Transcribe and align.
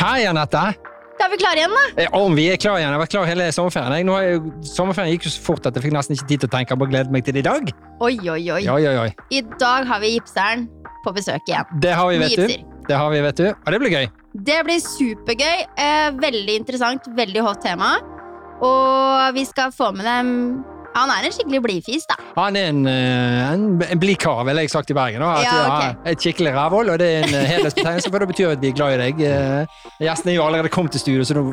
Hei, 0.00 0.24
Anette. 0.24 0.60
Da 1.20 1.26
er 1.26 1.32
vi 1.34 1.36
klare 1.42 1.60
igjen, 1.60 1.72
da. 1.76 2.04
Ja, 2.06 2.08
Om 2.16 2.32
vi 2.32 2.46
er 2.48 2.56
klare 2.56 2.80
igjen. 2.80 2.88
Jeg 2.88 2.96
har 2.96 3.02
vært 3.02 3.12
klar 3.12 3.26
hele 3.28 3.48
sommerferien. 3.52 3.92
Jeg, 3.98 4.06
nå 4.08 4.14
har 4.16 4.22
jeg, 4.24 4.38
sommerferien 4.64 5.12
gikk 5.12 5.26
jo 5.28 5.32
så 5.34 5.42
fort 5.44 5.66
at 5.68 5.76
jeg 5.76 5.84
fikk 5.84 5.92
nesten 5.92 6.16
ikke 6.16 6.28
tid 6.30 6.40
til 6.40 6.48
å 6.48 6.52
tenke. 6.54 6.72
Jeg 6.72 6.80
bare 6.80 6.92
glede 6.94 7.12
meg 7.12 7.26
til 7.26 7.36
i 7.36 7.42
dag. 7.44 7.68
Oi, 8.00 8.14
oi, 8.24 8.38
oi. 8.54 8.62
Ja, 8.64 8.78
oi, 8.78 8.94
oi. 9.02 9.10
I 9.36 9.42
dag 9.60 9.84
har 9.90 10.00
vi 10.00 10.14
gipseren 10.14 10.64
på 11.04 11.12
besøk 11.18 11.52
igjen. 11.52 11.68
Det 11.84 11.92
har 11.92 12.08
Vi 12.08 12.22
vet 12.24 12.40
du. 12.40 12.56
Det 12.88 12.96
har 12.96 13.12
vi, 13.12 13.20
vet 13.26 13.42
du. 13.42 13.46
Og 13.52 13.68
det 13.74 13.82
blir 13.82 13.92
gøy. 13.98 14.08
Det 14.48 14.56
blir 14.70 14.80
supergøy. 14.86 15.66
Eh, 15.84 16.08
veldig 16.24 16.56
interessant, 16.62 17.12
veldig 17.20 17.44
hot 17.44 17.60
tema. 17.68 17.92
Og 18.64 19.36
vi 19.36 19.44
skal 19.52 19.68
få 19.76 19.92
med 19.92 20.08
dem 20.08 20.32
Han 20.96 21.10
er 21.14 21.28
en 21.28 21.34
skikkelig 21.34 21.62
blidfis, 21.64 22.06
da. 22.10 22.18
Han 22.36 22.56
er 22.58 22.70
en, 22.72 22.84
eh, 22.90 23.52
en, 23.52 23.66
en 23.86 24.00
blid 24.02 24.18
kar, 24.20 24.42
ville 24.48 24.64
jeg 24.66 24.72
sagt 24.72 24.90
i 24.90 24.96
Bergen. 24.96 25.22
Da. 25.22 25.34
At 25.38 25.44
Ja, 25.46 25.58
okay. 25.66 26.12
Et 26.12 26.24
skikkelig 26.26 26.54
rævhold, 26.56 26.94
og 26.94 26.98
det 27.02 27.10
er 27.10 27.26
en 27.26 27.34
helhetsbetegnelse 27.34 27.80
hedersbetegnelse, 27.80 28.10
for 28.10 28.18
det 28.18 28.28
betyr 28.28 28.52
at 28.54 28.62
vi 28.62 28.68
er 28.70 28.76
glad 28.76 28.94
i 28.94 29.00
deg. 29.00 29.20
Eh, 29.26 29.80
Gjestene 30.04 30.32
er 30.32 30.38
jo 30.38 30.46
allerede 30.46 30.72
kommet 30.72 30.92
til 30.92 31.00
studio, 31.00 31.24
så 31.24 31.36
nå 31.36 31.44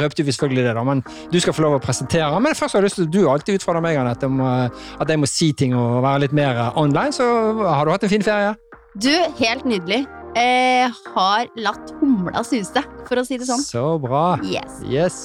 røpte 0.00 0.24
vi 0.24 0.32
selvfølgelig 0.32 0.64
det, 0.64 0.74
da. 0.78 0.84
Men 0.86 1.04
du 1.32 1.38
skal 1.40 1.56
få 1.56 1.64
lov 1.66 1.78
å 1.78 1.82
presentere. 1.82 2.40
Men 2.40 2.56
først 2.58 2.74
har 2.76 2.82
jeg 2.82 2.90
lyst 2.90 3.00
til, 3.00 3.10
du 3.10 3.22
alltid 3.30 3.60
utfordrer 3.60 3.84
meg, 3.84 4.00
Anette, 4.00 4.30
om 4.30 4.40
eh, 4.40 4.84
at 5.00 5.14
jeg 5.14 5.22
må 5.22 5.30
si 5.30 5.52
ting 5.52 5.76
og 5.78 6.02
være 6.04 6.26
litt 6.26 6.36
mer 6.36 6.58
eh, 6.66 6.80
online, 6.80 7.14
så 7.14 7.28
har 7.64 7.84
du 7.86 7.94
hatt 7.94 8.06
en 8.06 8.12
fin 8.12 8.26
ferie? 8.26 8.54
Du, 8.94 9.12
helt 9.40 9.64
nydelig. 9.68 10.04
Eh, 10.38 10.90
har 11.14 11.46
latt 11.62 11.94
humla 12.00 12.42
suse, 12.46 12.82
for 13.08 13.20
å 13.22 13.26
si 13.26 13.38
det 13.38 13.48
sånn. 13.50 13.62
Så 13.62 13.86
bra. 14.02 14.26
Yes. 14.42 14.82
Yes. 14.90 15.22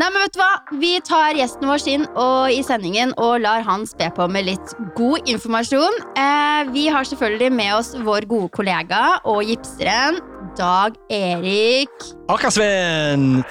Nei, 0.00 0.08
men 0.08 0.22
vet 0.22 0.34
du 0.36 0.40
hva? 0.40 0.52
Vi 0.80 0.92
tar 1.04 1.36
gjesten 1.36 1.68
vår 1.68 1.84
inn 1.92 2.06
i 2.52 2.62
sendingen 2.64 3.12
og 3.20 3.42
lar 3.44 3.64
han 3.66 3.84
spe 3.88 4.08
på 4.16 4.28
med 4.32 4.48
litt 4.48 4.74
god 4.96 5.28
informasjon. 5.28 6.00
Eh, 6.16 6.72
vi 6.72 6.86
har 6.92 7.04
selvfølgelig 7.08 7.52
med 7.52 7.74
oss 7.76 7.92
vår 8.00 8.28
gode 8.30 8.48
kollega 8.56 9.18
og 9.28 9.44
gipseren 9.44 10.22
Dag 10.56 10.96
Erik. 11.12 11.92
Akersveen! 12.32 13.44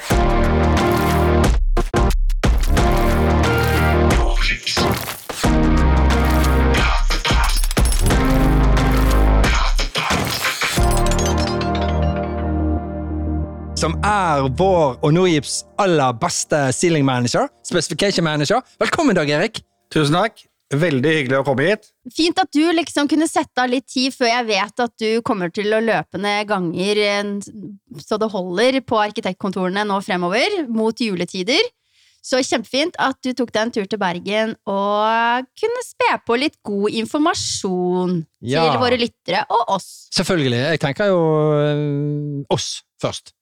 Som 13.81 13.95
er 14.05 14.43
vår 14.59 14.99
og 15.01 15.13
Norgips 15.15 15.63
aller 15.81 16.13
beste 16.21 16.57
ceiling 16.77 17.01
manager, 17.07 17.47
specification 17.65 18.21
manager. 18.27 18.61
Velkommen, 18.77 19.17
Dag 19.17 19.29
Erik. 19.33 19.63
Tusen 19.89 20.13
takk. 20.13 20.43
Veldig 20.71 21.13
hyggelig 21.15 21.39
å 21.39 21.45
komme 21.47 21.65
hit. 21.65 21.89
Fint 22.13 22.37
at 22.39 22.51
du 22.53 22.61
liksom 22.77 23.09
kunne 23.09 23.25
sette 23.27 23.63
av 23.63 23.71
litt 23.73 23.87
tid 23.89 24.13
før 24.13 24.29
jeg 24.29 24.47
vet 24.51 24.83
at 24.85 24.93
du 25.01 25.07
kommer 25.25 25.49
til 25.51 25.73
å 25.73 25.81
løpe 25.81 26.21
ned 26.21 26.45
ganger 26.51 27.01
eh, 27.01 27.33
så 28.05 28.21
det 28.21 28.29
holder 28.31 28.77
på 28.85 29.01
arkitektkontorene 29.01 29.83
nå 29.89 29.97
fremover, 30.05 30.61
mot 30.69 30.95
juletider. 31.01 31.65
Så 32.21 32.37
kjempefint 32.45 32.95
at 33.01 33.17
du 33.25 33.33
tok 33.33 33.49
deg 33.49 33.65
en 33.65 33.73
tur 33.79 33.89
til 33.89 33.99
Bergen 33.99 34.53
og 34.69 35.49
kunne 35.57 35.83
spe 35.89 36.13
på 36.29 36.37
litt 36.37 36.59
god 36.61 36.93
informasjon 37.01 38.19
Ja. 38.45 38.69
til 38.69 38.79
våre 38.85 39.01
lyttere 39.01 39.41
og 39.49 39.73
oss. 39.79 39.89
Selvfølgelig. 40.13 40.63
Jeg 40.69 40.85
tenker 40.85 41.09
jo 41.09 41.21
øh, 41.57 42.43
oss 42.53 42.75
først. 43.01 43.33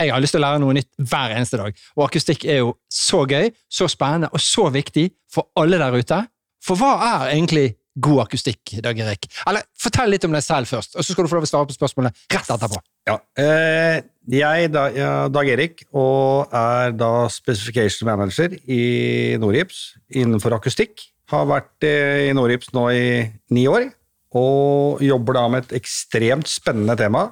Jeg 0.00 0.12
har 0.14 0.22
lyst 0.22 0.34
til 0.34 0.40
å 0.40 0.46
lære 0.46 0.62
noe 0.62 0.76
nytt 0.76 0.88
hver 0.98 1.34
eneste 1.36 1.60
dag. 1.60 1.76
Og 1.98 2.06
akustikk 2.06 2.46
er 2.48 2.62
jo 2.62 2.74
så 2.90 3.22
gøy, 3.28 3.52
så 3.70 3.88
spennende 3.90 4.32
og 4.32 4.42
så 4.42 4.68
viktig 4.72 5.10
for 5.32 5.52
alle 5.58 5.80
der 5.80 5.94
ute. 5.98 6.22
For 6.62 6.78
hva 6.78 6.94
er 7.06 7.32
egentlig 7.34 7.72
god 8.02 8.22
akustikk, 8.24 8.78
Dag 8.84 8.98
Erik? 9.04 9.28
Eller 9.48 9.66
fortell 9.78 10.12
litt 10.14 10.24
om 10.24 10.34
deg 10.34 10.44
selv 10.44 10.70
først, 10.70 10.96
og 10.96 11.04
så 11.04 11.12
skal 11.12 11.26
du 11.26 11.30
få 11.30 11.38
lov 11.38 11.46
å 11.46 11.50
svare 11.50 11.68
på 11.68 11.76
spørsmålet 11.76 12.24
rett 12.32 12.52
etterpå. 12.54 12.80
Ja. 13.10 13.16
Eh, 13.36 13.98
jeg 14.32 14.70
Dag 14.72 15.50
Erik 15.50 15.84
og 15.90 16.52
er 16.54 16.94
da 16.96 17.26
specification 17.32 18.08
manager 18.08 18.54
i 18.70 19.36
Norgips 19.42 19.92
innenfor 20.14 20.56
akustikk. 20.56 21.02
Har 21.32 21.48
vært 21.50 21.86
eh, 21.86 22.28
i 22.30 22.36
Norgips 22.36 22.72
nå 22.76 22.88
i 22.94 23.06
ni 23.54 23.66
år, 23.68 23.90
og 24.38 25.02
jobber 25.04 25.36
da 25.36 25.46
med 25.52 25.66
et 25.66 25.78
ekstremt 25.82 26.48
spennende 26.48 26.96
tema, 26.96 27.28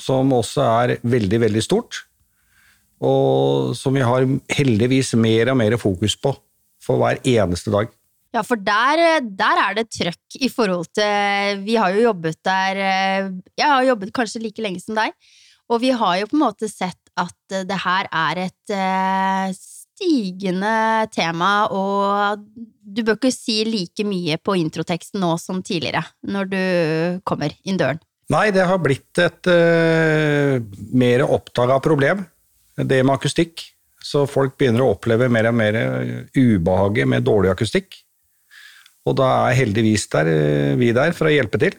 som 0.00 0.32
også 0.32 0.64
er 0.64 0.96
veldig, 1.06 1.44
veldig 1.44 1.62
stort, 1.62 2.06
og 3.00 3.72
som 3.78 3.96
vi 3.96 4.04
har 4.04 4.26
heldigvis 4.52 5.14
mer 5.16 5.52
og 5.52 5.58
mer 5.60 5.76
fokus 5.80 6.16
på 6.20 6.34
for 6.80 7.00
hver 7.00 7.20
eneste 7.28 7.72
dag. 7.72 7.90
Ja, 8.30 8.44
for 8.46 8.60
der, 8.62 9.20
der 9.24 9.60
er 9.64 9.74
det 9.80 9.88
trøkk 9.90 10.36
i 10.38 10.48
forhold 10.52 10.86
til 10.94 11.64
Vi 11.66 11.74
har 11.74 11.90
jo 11.90 12.04
jobbet 12.04 12.38
der 12.46 12.78
eh, 12.78 13.30
Jeg 13.58 13.66
har 13.66 13.82
jobbet 13.88 14.12
kanskje 14.14 14.42
like 14.44 14.62
lenge 14.62 14.78
som 14.78 14.94
deg, 14.94 15.16
og 15.66 15.80
vi 15.82 15.90
har 15.90 16.20
jo 16.20 16.28
på 16.30 16.38
en 16.38 16.44
måte 16.44 16.70
sett 16.70 17.10
at 17.18 17.56
eh, 17.56 17.66
det 17.66 17.80
her 17.82 18.06
er 18.06 18.44
et 18.46 18.74
eh, 18.76 19.50
stigende 20.00 21.08
tema, 21.12 21.66
og 21.74 22.46
du 22.80 23.02
bør 23.02 23.18
ikke 23.18 23.34
si 23.34 23.60
like 23.68 24.06
mye 24.06 24.38
på 24.40 24.56
introteksten 24.62 25.20
nå 25.20 25.34
som 25.42 25.60
tidligere, 25.62 26.02
når 26.22 26.52
du 26.54 26.62
kommer 27.28 27.52
inn 27.64 27.80
døren. 27.80 28.00
Nei, 28.30 28.48
det 28.54 28.62
har 28.62 28.78
blitt 28.78 29.18
et 29.18 29.48
uh, 29.50 30.62
mer 30.94 31.24
oppdaga 31.26 31.80
problem, 31.82 32.22
det 32.88 33.02
med 33.04 33.16
akustikk. 33.16 33.66
Så 34.00 34.24
folk 34.28 34.56
begynner 34.56 34.84
å 34.84 34.94
oppleve 34.94 35.28
mer 35.28 35.50
og 35.50 35.56
mer 35.58 35.76
ubehaget 36.32 37.08
med 37.08 37.26
dårlig 37.26 37.52
akustikk. 37.52 37.98
Og 39.08 39.16
da 39.18 39.28
er 39.48 39.56
heldigvis 39.60 40.08
der, 40.12 40.28
eh, 40.28 40.74
vi 40.76 40.92
der 40.92 41.14
for 41.16 41.28
å 41.28 41.32
hjelpe 41.32 41.60
til, 41.60 41.76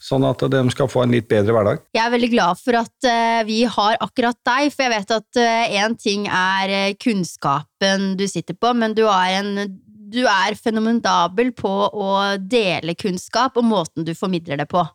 sånn 0.00 0.24
at 0.24 0.38
de 0.52 0.62
skal 0.72 0.88
få 0.88 1.04
en 1.04 1.12
litt 1.12 1.28
bedre 1.28 1.52
hverdag. 1.52 1.82
Jeg 1.94 2.04
er 2.04 2.14
veldig 2.14 2.30
glad 2.32 2.60
for 2.60 2.78
at 2.78 3.08
eh, 3.10 3.42
vi 3.48 3.64
har 3.64 3.98
akkurat 4.00 4.38
deg, 4.46 4.70
for 4.72 4.86
jeg 4.86 4.94
vet 4.94 5.14
at 5.18 5.40
én 5.82 5.98
ting 5.98 6.26
er 6.26 6.74
eh, 6.76 6.94
kunnskapen 6.94 8.14
du 8.16 8.26
sitter 8.30 8.54
på, 8.54 8.72
men 8.74 8.94
du 8.94 9.04
er, 9.08 9.42
en, 9.42 9.80
du 9.84 10.22
er 10.24 10.56
fenomenabel 10.56 11.52
på 11.52 11.74
å 11.90 12.38
dele 12.38 12.94
kunnskap 12.94 13.58
og 13.58 13.66
måten 13.66 14.06
du 14.06 14.14
formidler 14.14 14.62
det 14.62 14.70
på. 14.70 14.86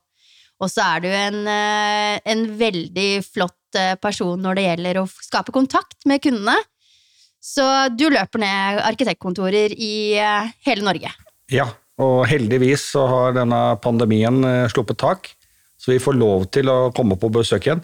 Og 0.64 0.72
så 0.72 0.86
er 0.96 1.04
du 1.04 1.10
en, 1.12 1.42
eh, 1.52 2.20
en 2.32 2.46
veldig 2.58 3.10
flott 3.28 3.54
eh, 3.54 3.65
person 4.02 4.40
når 4.42 4.58
det 4.60 4.66
gjelder 4.70 5.00
å 5.02 5.06
skape 5.12 5.54
kontakt 5.56 6.06
med 6.10 6.22
kundene. 6.24 6.56
Så 7.46 7.64
du 7.94 8.08
løper 8.10 8.42
ned 8.42 8.80
arkitektkontorer 8.88 9.74
i 9.78 9.94
eh, 10.18 10.48
hele 10.66 10.86
Norge. 10.86 11.12
Ja, 11.54 11.68
og 12.02 12.24
heldigvis 12.28 12.88
så 12.96 13.04
har 13.12 13.36
denne 13.38 13.60
pandemien 13.84 14.40
eh, 14.48 14.64
sluppet 14.74 14.98
tak, 15.04 15.30
så 15.78 15.94
vi 15.94 16.00
får 16.02 16.18
lov 16.18 16.48
til 16.56 16.72
å 16.74 16.78
komme 16.96 17.18
på 17.22 17.30
besøk 17.36 17.68
igjen. 17.70 17.84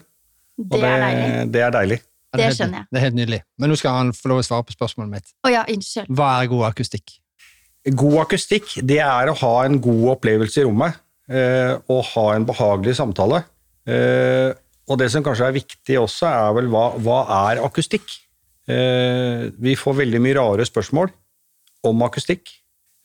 Og 0.62 0.74
Det 0.74 0.82
er 0.88 1.00
deilig. 1.04 1.28
det 1.54 1.62
er 1.62 1.74
deilig. 1.78 1.98
Ja, 2.02 2.36
Det 2.36 2.42
er 2.42 2.48
helt- 2.48 2.58
skjønner 2.58 2.78
jeg. 2.80 2.86
Det 2.90 2.98
er 2.98 3.04
helt 3.06 3.16
nydelig. 3.20 3.40
Men 3.60 3.70
nå 3.70 3.76
skal 3.78 3.96
han 4.00 4.12
få 4.16 4.28
lov 4.32 4.40
å 4.42 4.46
svare 4.46 4.64
på 4.66 4.74
spørsmålet 4.74 5.10
mitt. 5.14 5.32
Oh, 5.44 5.50
ja, 5.52 5.62
unnskyld. 5.68 6.08
Hva 6.16 6.28
er 6.42 6.50
god 6.50 6.66
akustikk? 6.72 7.14
God 7.98 8.18
akustikk 8.22 8.74
det 8.86 8.98
er 9.04 9.30
å 9.30 9.36
ha 9.40 9.54
en 9.66 9.78
god 9.82 10.04
opplevelse 10.16 10.62
i 10.62 10.66
rommet 10.66 10.98
eh, 11.30 11.74
og 11.90 12.04
ha 12.12 12.26
en 12.34 12.46
behagelig 12.46 12.94
samtale. 12.98 13.42
Eh, 13.86 14.52
og 14.90 14.98
det 14.98 15.08
som 15.12 15.24
kanskje 15.24 15.48
er 15.48 15.56
viktig 15.56 15.98
også, 16.00 16.26
er 16.28 16.56
vel 16.58 16.70
hva, 16.72 16.88
hva 17.02 17.20
er 17.46 17.62
akustikk? 17.62 18.16
Eh, 18.70 19.48
vi 19.62 19.76
får 19.78 20.00
veldig 20.02 20.20
mye 20.22 20.38
rare 20.38 20.66
spørsmål 20.66 21.12
om 21.88 22.04
akustikk. 22.06 22.50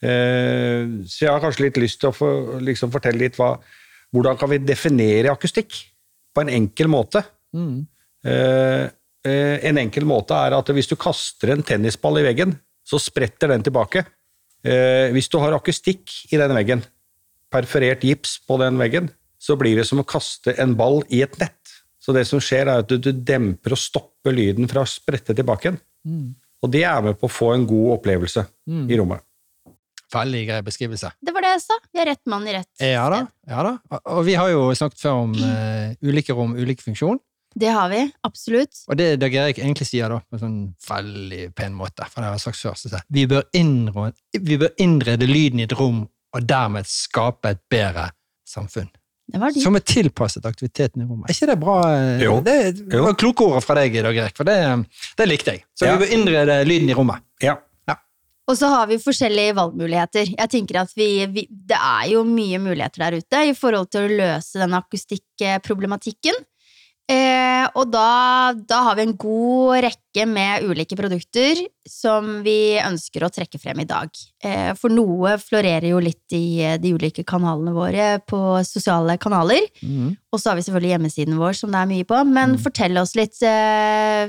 Eh, 0.01 0.85
så 1.09 1.25
jeg 1.25 1.31
har 1.31 1.41
kanskje 1.41 1.67
litt 1.67 1.79
lyst 1.81 2.01
til 2.01 2.11
å 2.11 2.15
få, 2.15 2.29
liksom 2.65 2.93
fortelle 2.93 3.23
litt 3.23 3.38
hva, 3.39 3.55
hvordan 4.13 4.38
kan 4.39 4.51
vi 4.53 4.61
definere 4.61 5.33
akustikk 5.33 5.79
på 6.33 6.43
en 6.43 6.53
enkel 6.59 6.89
måte. 6.91 7.23
Mm. 7.55 7.85
eh, 9.27 9.56
en 9.69 9.79
enkel 9.81 10.06
måte 10.07 10.38
er 10.38 10.56
at 10.57 10.69
hvis 10.75 10.89
du 10.89 10.95
kaster 11.00 11.53
en 11.53 11.65
tennisball 11.65 12.21
i 12.21 12.27
veggen, 12.27 12.53
så 12.88 13.00
spretter 13.01 13.51
den 13.51 13.65
tilbake. 13.65 14.06
Eh, 14.65 15.09
hvis 15.15 15.29
du 15.31 15.39
har 15.41 15.56
akustikk 15.57 16.13
i 16.31 16.39
den 16.39 16.53
veggen, 16.56 16.83
perforert 17.53 18.03
gips 18.03 18.38
på 18.47 18.57
den 18.62 18.79
veggen, 18.79 19.09
så 19.39 19.56
blir 19.59 19.77
det 19.77 19.85
som 19.88 20.01
å 20.01 20.07
kaste 20.07 20.56
en 20.62 20.75
ball 20.77 21.03
i 21.13 21.21
et 21.25 21.35
nett. 21.41 21.66
Så 22.07 22.13
det 22.15 22.24
som 22.30 22.39
skjer, 22.39 22.69
er 22.71 22.86
at 22.86 22.88
du, 22.88 22.95
du 23.04 23.12
demper 23.12 23.75
og 23.75 23.80
stopper 23.81 24.31
lyden 24.31 24.69
fra 24.71 24.86
å 24.86 24.88
sprette 24.88 25.36
tilbake 25.36 25.68
igjen. 25.68 25.80
Og 26.63 26.71
det 26.71 26.86
er 26.88 27.01
med 27.04 27.18
på 27.19 27.27
å 27.27 27.31
få 27.31 27.50
en 27.51 27.65
god 27.68 27.98
opplevelse 27.98 28.45
i 28.88 29.00
rommet. 29.00 29.25
Veldig 30.13 30.44
grei 30.48 30.62
beskrivelse. 30.63 31.09
Det 31.19 31.33
var 31.36 31.44
det 31.44 31.50
jeg 31.57 31.63
sa. 31.65 31.75
Vi 31.92 32.00
er 32.00 32.07
rett 32.13 32.30
mann 32.31 32.45
i 32.48 32.54
rett 32.56 32.69
Ja 32.80 33.09
da. 33.12 33.25
sted. 33.25 33.51
ja 33.51 33.63
da. 33.68 33.74
Og 34.15 34.21
vi 34.24 34.38
har 34.39 34.54
jo 34.54 34.69
snakket 34.80 35.04
før 35.04 35.24
om 35.25 35.33
uh, 35.36 35.92
ulike 36.07 36.36
rom, 36.38 36.54
ulik 36.56 36.80
funksjon. 36.86 37.19
Det 37.57 37.74
har 37.75 37.89
vi. 37.92 38.00
Absolutt. 38.24 38.86
Og 38.88 38.95
det 39.00 39.10
Dag 39.19 39.36
Erik 39.36 39.60
egentlig 39.60 39.89
sier 39.89 40.13
da, 40.13 40.21
på 40.21 40.38
en 40.38 40.44
sånn 40.45 40.60
veldig 40.88 41.50
pen 41.57 41.75
måte, 41.75 42.07
for 42.07 42.21
det 42.21 42.30
har 42.30 42.38
jeg 42.38 42.45
sagt 42.45 42.62
før, 42.62 42.77
så 42.80 42.92
jeg, 42.94 43.03
vi 43.18 43.25
bør, 43.27 43.44
innrede, 43.57 44.15
vi 44.48 44.60
bør 44.62 44.71
innrede 44.83 45.27
lyden 45.27 45.63
i 45.63 45.65
et 45.65 45.75
rom, 45.75 46.06
og 46.38 46.48
dermed 46.48 46.88
skape 46.88 47.56
et 47.56 47.63
bedre 47.71 48.12
samfunn. 48.48 48.92
Det 49.27 49.39
var. 49.41 49.51
Som 49.59 49.75
er 49.75 49.83
tilpasset 49.83 50.45
aktiviteten 50.47 51.01
i 51.03 51.06
rommet. 51.06 51.27
Er 51.29 51.35
ikke 51.35 51.47
det 51.51 51.59
bra? 51.59 51.77
eh, 51.94 52.21
Jo. 52.24 52.38
Det 52.41 52.57
det 52.89 53.01
var 53.03 53.13
kloke 53.19 53.44
ord 53.44 53.63
fra 53.63 53.75
deg, 53.75 53.94
Dag 54.03 54.15
Erik, 54.15 54.38
for 54.38 54.47
det, 54.47 54.56
det 55.18 55.27
likte 55.27 55.51
jeg. 55.57 55.63
Så 55.75 55.85
Ja. 55.85 55.97
vi 55.97 56.06
bør 56.06 56.13
innrede 56.15 56.65
lyden 56.65 56.89
i 56.89 56.94
rommet. 56.95 57.19
Ja. 57.44 57.57
Og 58.47 58.56
så 58.56 58.69
har 58.71 58.85
vi 58.88 58.95
forskjellige 58.95 59.53
valgmuligheter. 59.57 60.29
Jeg 60.38 60.50
tenker 60.50 60.77
at 60.79 60.91
vi, 60.95 61.25
vi, 61.27 61.41
Det 61.51 61.75
er 61.75 62.06
jo 62.13 62.21
mye 62.24 62.56
muligheter 62.63 63.03
der 63.03 63.18
ute 63.19 63.41
i 63.50 63.51
forhold 63.53 63.89
til 63.91 64.06
å 64.07 64.13
løse 64.21 64.62
den 64.62 64.71
akustikkproblematikken. 64.77 66.31
Eh, 67.07 67.63
og 67.80 67.88
da, 67.88 68.51
da 68.68 68.81
har 68.89 68.98
vi 68.98 69.06
en 69.06 69.13
god 69.15 69.77
rekke 69.86 70.25
med 70.27 70.65
ulike 70.68 70.98
produkter 71.00 71.62
som 71.88 72.42
vi 72.44 72.75
ønsker 72.81 73.24
å 73.24 73.30
trekke 73.31 73.59
frem 73.62 73.80
i 73.80 73.88
dag. 73.88 74.12
Eh, 74.44 74.74
for 74.75 74.92
noe 74.92 75.38
florerer 75.39 75.88
jo 75.94 76.01
litt 76.04 76.36
i 76.36 76.59
eh, 76.68 76.75
de 76.83 76.92
ulike 76.98 77.24
kanalene 77.27 77.71
våre 77.75 78.09
på 78.27 78.42
sosiale 78.68 79.15
kanaler. 79.24 79.69
Og 80.33 80.42
så 80.42 80.51
har 80.51 80.59
vi 80.59 80.68
selvfølgelig 80.68 80.94
hjemmesiden 80.98 81.39
vår 81.39 81.56
som 81.62 81.71
det 81.71 81.80
er 81.80 81.92
mye 81.94 82.07
på. 82.07 82.19
Men 82.27 82.57
fortell 82.59 83.00
oss 83.00 83.15
litt 83.15 83.39
eh, 83.45 84.27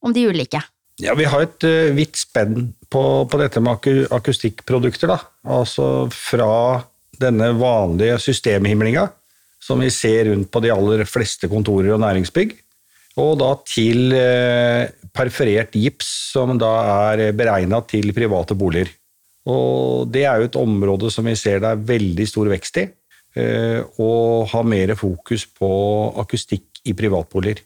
om 0.00 0.16
de 0.16 0.24
ulike. 0.32 0.64
Ja, 0.98 1.14
Vi 1.14 1.28
har 1.30 1.44
et 1.44 1.62
uh, 1.62 1.94
vidt 1.94 2.18
spenn 2.18 2.72
på, 2.90 3.02
på 3.30 3.38
dette 3.38 3.60
med 3.62 3.76
aku 3.76 4.08
akustikkprodukter. 4.16 5.12
da. 5.12 5.20
Altså 5.46 6.08
fra 6.10 6.80
denne 7.22 7.52
vanlige 7.58 8.16
systemhimlinga 8.22 9.04
som 9.62 9.80
vi 9.82 9.90
ser 9.92 10.30
rundt 10.30 10.50
på 10.52 10.62
de 10.64 10.72
aller 10.74 11.04
fleste 11.08 11.50
kontorer 11.50 11.94
og 11.94 12.02
næringsbygg, 12.02 12.54
og 13.18 13.32
da 13.40 13.50
til 13.66 14.14
uh, 14.14 14.86
perforert 15.14 15.74
gips 15.74 16.08
som 16.32 16.54
da 16.60 16.70
er 17.10 17.32
beregna 17.36 17.80
til 17.90 18.12
private 18.14 18.54
boliger. 18.58 18.92
Og 19.48 20.06
Det 20.12 20.22
er 20.28 20.38
jo 20.38 20.48
et 20.48 20.60
område 20.60 21.10
som 21.10 21.26
vi 21.26 21.34
ser 21.38 21.58
det 21.64 21.72
er 21.72 21.86
veldig 21.90 22.26
stor 22.30 22.50
vekst 22.52 22.78
i, 22.84 22.86
uh, 23.40 23.80
og 23.98 24.48
har 24.52 24.66
mer 24.70 24.94
fokus 24.94 25.48
på 25.50 25.70
akustikk 26.22 26.84
i 26.86 26.94
privatboliger. 26.94 27.64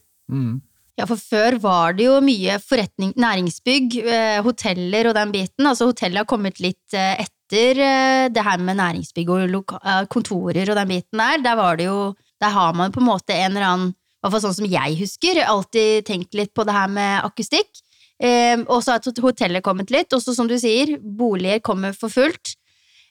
Ja, 0.98 1.06
for 1.08 1.16
før 1.16 1.56
var 1.62 1.94
det 1.96 2.04
jo 2.04 2.18
mye 2.24 2.58
næringsbygg, 2.60 3.96
eh, 4.04 4.40
hoteller 4.44 5.08
og 5.08 5.14
den 5.16 5.32
biten. 5.32 5.66
Altså 5.66 5.88
hotellet 5.88 6.22
har 6.22 6.28
kommet 6.28 6.60
litt 6.60 6.92
eh, 6.94 7.24
etter 7.52 7.80
eh, 7.84 8.28
det 8.32 8.42
her 8.42 8.60
med 8.64 8.78
næringsbygg 8.80 9.30
og 9.30 9.74
eh, 9.84 10.04
kontorer 10.08 10.70
og 10.70 10.76
den 10.78 10.88
biten 10.88 11.20
der. 11.20 11.42
Der 11.44 11.56
var 11.56 11.76
det 11.76 11.84
jo 11.84 12.14
Der 12.42 12.50
har 12.50 12.72
man 12.74 12.90
på 12.90 12.98
en 12.98 13.06
måte 13.06 13.32
en 13.32 13.52
eller 13.52 13.62
annen, 13.62 13.90
i 13.94 14.18
hvert 14.24 14.32
fall 14.32 14.40
sånn 14.42 14.56
som 14.56 14.66
jeg 14.66 14.96
husker, 14.98 15.38
alltid 15.46 16.04
tenkt 16.08 16.34
litt 16.34 16.50
på 16.52 16.64
det 16.66 16.74
her 16.74 16.88
med 16.90 17.22
akustikk. 17.22 17.70
Eh, 18.18 18.58
og 18.66 18.82
så 18.82 18.96
har 18.96 19.22
hotellet 19.22 19.62
kommet 19.62 19.92
litt, 19.94 20.10
og 20.12 20.18
så 20.18 20.34
som 20.34 20.48
du 20.50 20.56
sier, 20.58 20.96
boliger 20.98 21.62
kommer 21.62 21.94
for 21.94 22.10
fullt. 22.10 22.56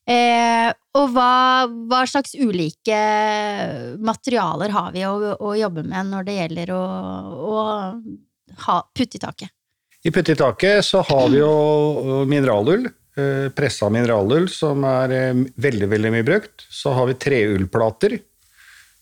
Eh, 0.04 0.68
og 1.00 1.16
hva, 1.16 1.64
hva 1.88 2.02
slags 2.04 2.36
ulike 2.36 3.00
materialer 4.04 4.76
har 4.76 4.92
vi 4.92 5.08
å, 5.08 5.16
å 5.40 5.56
jobbe 5.56 5.88
med 5.88 6.12
når 6.12 6.28
det 6.28 6.38
gjelder 6.42 6.76
å, 6.76 6.84
å 7.32 7.56
ha, 8.68 8.78
putte 8.92 9.16
i 9.16 9.24
taket? 9.24 9.56
I 10.04 10.12
putte 10.12 10.36
i 10.36 10.42
taket 10.44 10.84
så 10.84 11.06
har 11.08 11.32
vi 11.32 11.40
jo 11.40 12.26
mineralull, 12.28 12.90
pressa 13.56 13.90
mineralull, 13.92 14.48
som 14.52 14.86
er 14.88 15.16
eh, 15.16 15.42
veldig, 15.62 15.90
veldig 15.92 16.12
mye 16.14 16.28
brukt. 16.28 16.66
Så 16.72 16.94
har 16.96 17.10
vi 17.10 17.18
treullplater, 17.20 18.18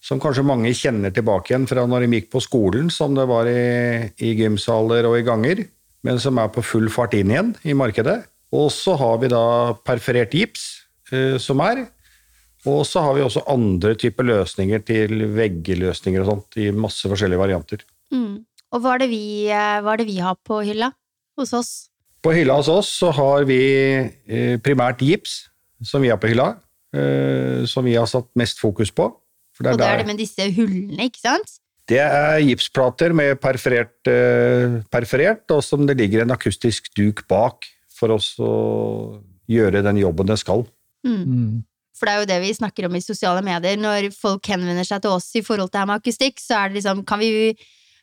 som 0.02 0.22
kanskje 0.22 0.48
mange 0.48 0.72
kjenner 0.78 1.14
tilbake 1.14 1.54
igjen 1.54 1.68
fra 1.70 1.84
når 1.88 2.06
de 2.06 2.20
gikk 2.20 2.32
på 2.34 2.42
skolen, 2.44 2.90
som 2.94 3.18
det 3.18 3.28
var 3.30 3.50
i, 3.52 4.10
i 4.24 4.34
gymsaler 4.40 5.10
og 5.10 5.20
i 5.20 5.26
ganger, 5.28 5.64
men 6.08 6.20
som 6.24 6.40
er 6.40 6.52
på 6.56 6.64
full 6.64 6.88
fart 6.94 7.18
inn 7.18 7.34
igjen 7.34 7.54
i 7.68 7.76
markedet. 7.78 8.22
Og 8.56 8.72
så 8.74 8.96
har 8.98 9.20
vi 9.22 9.30
da 9.30 9.46
perforert 9.86 10.34
gips, 10.34 10.68
eh, 11.12 11.38
som 11.42 11.62
er. 11.66 11.86
Og 12.68 12.82
så 12.88 13.04
har 13.06 13.16
vi 13.16 13.24
også 13.24 13.46
andre 13.48 13.94
typer 13.96 14.26
løsninger 14.28 14.82
til 14.88 15.30
veggeløsninger 15.36 16.24
og 16.24 16.32
sånt, 16.34 16.58
i 16.60 16.72
masse 16.76 17.08
forskjellige 17.08 17.40
varianter. 17.40 17.86
Mm. 18.12 18.42
Og 18.74 18.82
hva 18.84 18.98
er, 18.98 19.08
vi, 19.10 19.48
eh, 19.50 19.78
hva 19.84 19.94
er 19.94 20.02
det 20.02 20.10
vi 20.10 20.20
har 20.22 20.36
på 20.46 20.60
hylla 20.66 20.92
hos 21.40 21.54
oss? 21.58 21.89
På 22.22 22.34
hylla 22.36 22.58
hos 22.60 22.68
oss 22.68 22.90
så 23.00 23.12
har 23.16 23.46
vi 23.48 23.60
eh, 24.28 24.58
primært 24.60 25.00
gips, 25.06 25.46
som 25.84 26.02
vi 26.04 26.10
har 26.12 26.20
på 26.20 26.28
hylla, 26.32 26.50
eh, 26.96 27.64
som 27.70 27.86
vi 27.88 27.96
har 27.96 28.10
satt 28.12 28.28
mest 28.40 28.60
fokus 28.60 28.92
på. 28.92 29.08
For 29.56 29.64
det 29.64 29.70
er 29.70 29.74
Og 29.74 29.80
det 29.80 29.88
er 29.88 29.92
der- 29.98 30.04
det 30.04 30.08
med 30.08 30.18
disse 30.20 30.52
hullene, 30.56 31.06
ikke 31.08 31.20
sant? 31.24 31.60
Det 31.88 31.98
er 31.98 32.40
gipsplater 32.46 33.14
med 33.16 33.40
perforert, 33.42 33.96
eh, 34.06 34.82
perforert, 34.92 35.50
og 35.50 35.64
som 35.64 35.88
det 35.88 35.98
ligger 35.98 36.22
en 36.22 36.32
akustisk 36.32 36.92
duk 36.96 37.28
bak 37.28 37.66
for 37.90 38.12
oss 38.12 38.36
å 38.38 39.24
gjøre 39.50 39.82
den 39.84 39.98
jobben 39.98 40.28
det 40.28 40.38
skal. 40.40 40.68
Mm. 41.06 41.64
For 41.98 42.06
det 42.06 42.14
er 42.14 42.20
jo 42.20 42.26
det 42.30 42.42
vi 42.42 42.54
snakker 42.54 42.86
om 42.86 42.96
i 42.96 43.00
sosiale 43.00 43.42
medier. 43.44 43.76
Når 43.76 44.14
folk 44.14 44.44
henvender 44.46 44.86
seg 44.86 45.02
til 45.02 45.12
oss 45.12 45.32
i 45.36 45.42
forhold 45.42 45.72
til 45.72 45.80
det 45.80 45.82
her 45.82 45.86
med 45.88 46.02
akustikk, 46.02 46.36
så 46.40 46.56
er 46.66 46.70
det 46.70 46.84
liksom 46.84 47.06
Kan 47.06 47.20
vi 47.20 47.50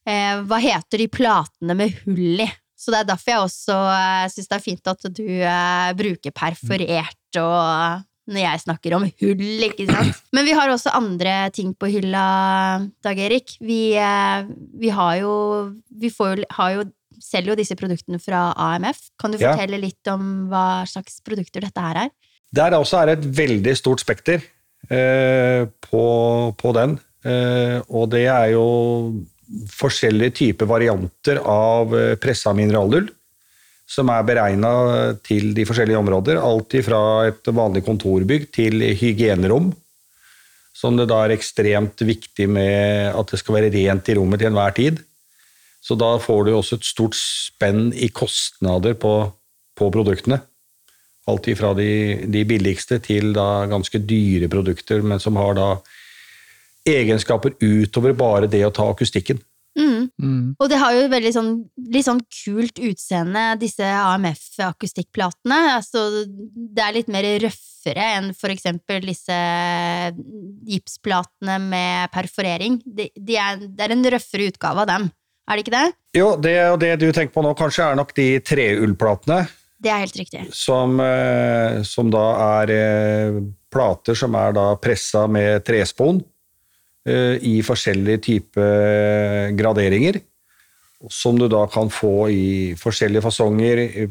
eh, 0.06 0.42
Hva 0.42 0.58
heter 0.60 0.98
de 0.98 1.08
platene 1.08 1.74
med 1.76 1.92
hull 2.04 2.40
i? 2.40 2.50
Så 2.76 2.93
det 2.93 3.00
er 3.00 3.08
derfor 3.08 3.32
jeg 3.32 3.44
også 3.46 3.76
uh, 3.88 4.26
syns 4.32 4.50
det 4.50 4.56
er 4.58 4.64
fint 4.64 4.90
at 4.93 5.06
du 5.17 5.25
eh, 5.25 5.93
bruker 5.96 6.34
perforert 6.37 7.40
og 7.40 8.05
når 8.26 8.43
jeg 8.43 8.62
snakker 8.64 8.94
om 8.96 9.05
hull, 9.23 9.64
ikke 9.69 9.87
sant. 9.87 10.19
Men 10.34 10.46
vi 10.49 10.55
har 10.56 10.70
også 10.73 10.93
andre 10.99 11.37
ting 11.55 11.73
på 11.78 11.90
hylla, 11.93 12.25
Dag 13.06 13.20
Erik. 13.23 13.55
Vi, 13.62 13.94
eh, 13.94 14.49
vi 14.82 14.90
har 14.90 15.20
jo 15.23 15.32
Vi 15.94 16.11
får, 16.11 16.43
har 16.58 16.73
jo 16.75 16.87
selger 17.23 17.55
jo 17.55 17.58
disse 17.62 17.76
produktene 17.78 18.19
fra 18.20 18.50
AMF. 18.61 19.06
Kan 19.19 19.32
du 19.32 19.38
Ja. 19.38 19.55
fortelle 19.55 19.79
litt 19.81 20.11
om 20.12 20.49
hva 20.50 20.84
slags 20.87 21.20
produkter 21.25 21.64
dette 21.64 21.81
her 21.81 22.02
er? 22.06 22.11
Der 22.52 22.76
også 22.76 23.00
er 23.00 23.14
også 23.14 23.17
et 23.17 23.25
veldig 23.38 23.76
stort 23.79 24.02
spekter 24.02 24.43
eh, 24.90 25.67
på, 25.87 26.05
på 26.58 26.75
den. 26.76 26.99
Eh, 27.25 27.81
og 27.88 28.11
det 28.12 28.26
er 28.26 28.52
jo 28.52 28.67
forskjellige 29.70 30.34
typer 30.40 30.69
varianter 30.70 31.40
av 31.43 31.94
eh, 31.96 32.14
pressa 32.20 32.54
mineralull 32.56 33.08
som 33.87 34.10
er 34.10 34.25
beregna 34.26 34.70
til 35.25 35.52
de 35.54 35.64
forskjellige 35.66 36.00
områder. 36.00 36.40
Alt 36.43 36.75
fra 36.84 37.00
et 37.28 37.50
vanlig 37.54 37.84
kontorbygg 37.87 38.48
til 38.54 38.82
hygienerom. 38.98 39.70
Som 40.76 40.98
det 40.98 41.06
da 41.08 41.22
er 41.25 41.37
ekstremt 41.37 42.02
viktig 42.04 42.48
med 42.52 43.14
at 43.14 43.31
det 43.31 43.40
skal 43.40 43.60
være 43.60 43.70
rent 43.72 44.10
i 44.10 44.16
rommet 44.19 44.43
til 44.43 44.50
enhver 44.50 44.75
tid. 44.76 44.98
Så 45.81 45.94
da 45.94 46.16
får 46.19 46.44
du 46.44 46.52
også 46.56 46.81
et 46.81 46.88
stort 46.88 47.16
spenn 47.16 47.93
i 47.94 48.10
kostnader 48.10 48.98
på, 48.98 49.14
på 49.78 49.90
produktene. 49.94 50.40
Alt 51.31 51.46
ifra 51.50 51.72
de, 51.78 52.26
de 52.26 52.43
billigste 52.46 52.98
til 53.02 53.32
ganske 53.34 54.02
dyre 54.02 54.50
produkter, 54.50 55.02
men 55.02 55.22
som 55.22 55.38
har 55.38 55.54
da 55.58 55.69
egenskaper 56.86 57.56
utover 57.60 58.14
bare 58.16 58.48
det 58.50 58.64
å 58.66 58.72
ta 58.74 58.88
akustikken. 58.90 59.40
Mm. 59.76 60.08
Mm. 60.22 60.44
Og 60.56 60.70
det 60.72 60.78
har 60.80 60.94
jo 60.96 61.08
veldig 61.12 61.32
sånn, 61.34 61.50
litt 61.92 62.06
sånn 62.06 62.22
kult 62.32 62.81
utseende, 62.81 63.44
disse 63.60 63.84
AMF-akustikkplatene. 63.84 65.58
Altså, 65.74 66.24
det 66.24 66.84
er 66.84 66.96
litt 66.96 67.10
mer 67.12 67.28
røffere 67.44 68.06
enn 68.16 68.31
for 68.36 68.55
eksempel 68.55 69.05
disse 69.05 69.36
gipsplatene 70.66 71.58
med 71.66 72.14
perforering. 72.14 72.81
De, 72.86 73.10
de 73.12 73.36
er, 73.40 73.60
det 73.69 73.84
er 73.84 73.94
en 73.94 74.08
røffere 74.16 74.48
utgave 74.52 74.86
av 74.86 74.90
dem, 74.94 75.10
er 75.46 75.58
det 75.58 75.66
ikke 75.66 75.76
det? 75.76 75.86
Jo, 76.16 76.31
det, 76.40 76.56
og 76.72 76.81
det 76.82 76.94
du 77.02 77.10
tenker 77.12 77.34
på 77.36 77.44
nå, 77.44 77.52
kanskje 77.58 77.90
er 77.90 78.00
nok 78.00 78.16
de 78.16 78.31
treullplatene, 78.43 79.44
Det 79.76 79.93
er 79.93 80.00
helt 80.06 80.16
riktig. 80.16 80.46
som, 80.56 80.96
eh, 81.05 81.82
som 81.84 82.08
da 82.10 82.24
er 82.62 82.72
eh, 82.72 83.43
plater 83.70 84.16
som 84.16 84.34
er 84.40 84.56
da 84.56 84.70
pressa 84.81 85.26
med 85.28 85.60
trespon 85.69 86.22
i 87.06 87.60
forskjellige 87.63 88.22
typer 88.25 89.53
graderinger. 89.55 90.19
Som 91.13 91.39
du 91.39 91.44
da 91.53 91.67
kan 91.70 91.91
få 91.93 92.29
i 92.32 92.46
forskjellige 92.81 93.22
fasonger, 93.22 93.82
i, 93.84 94.06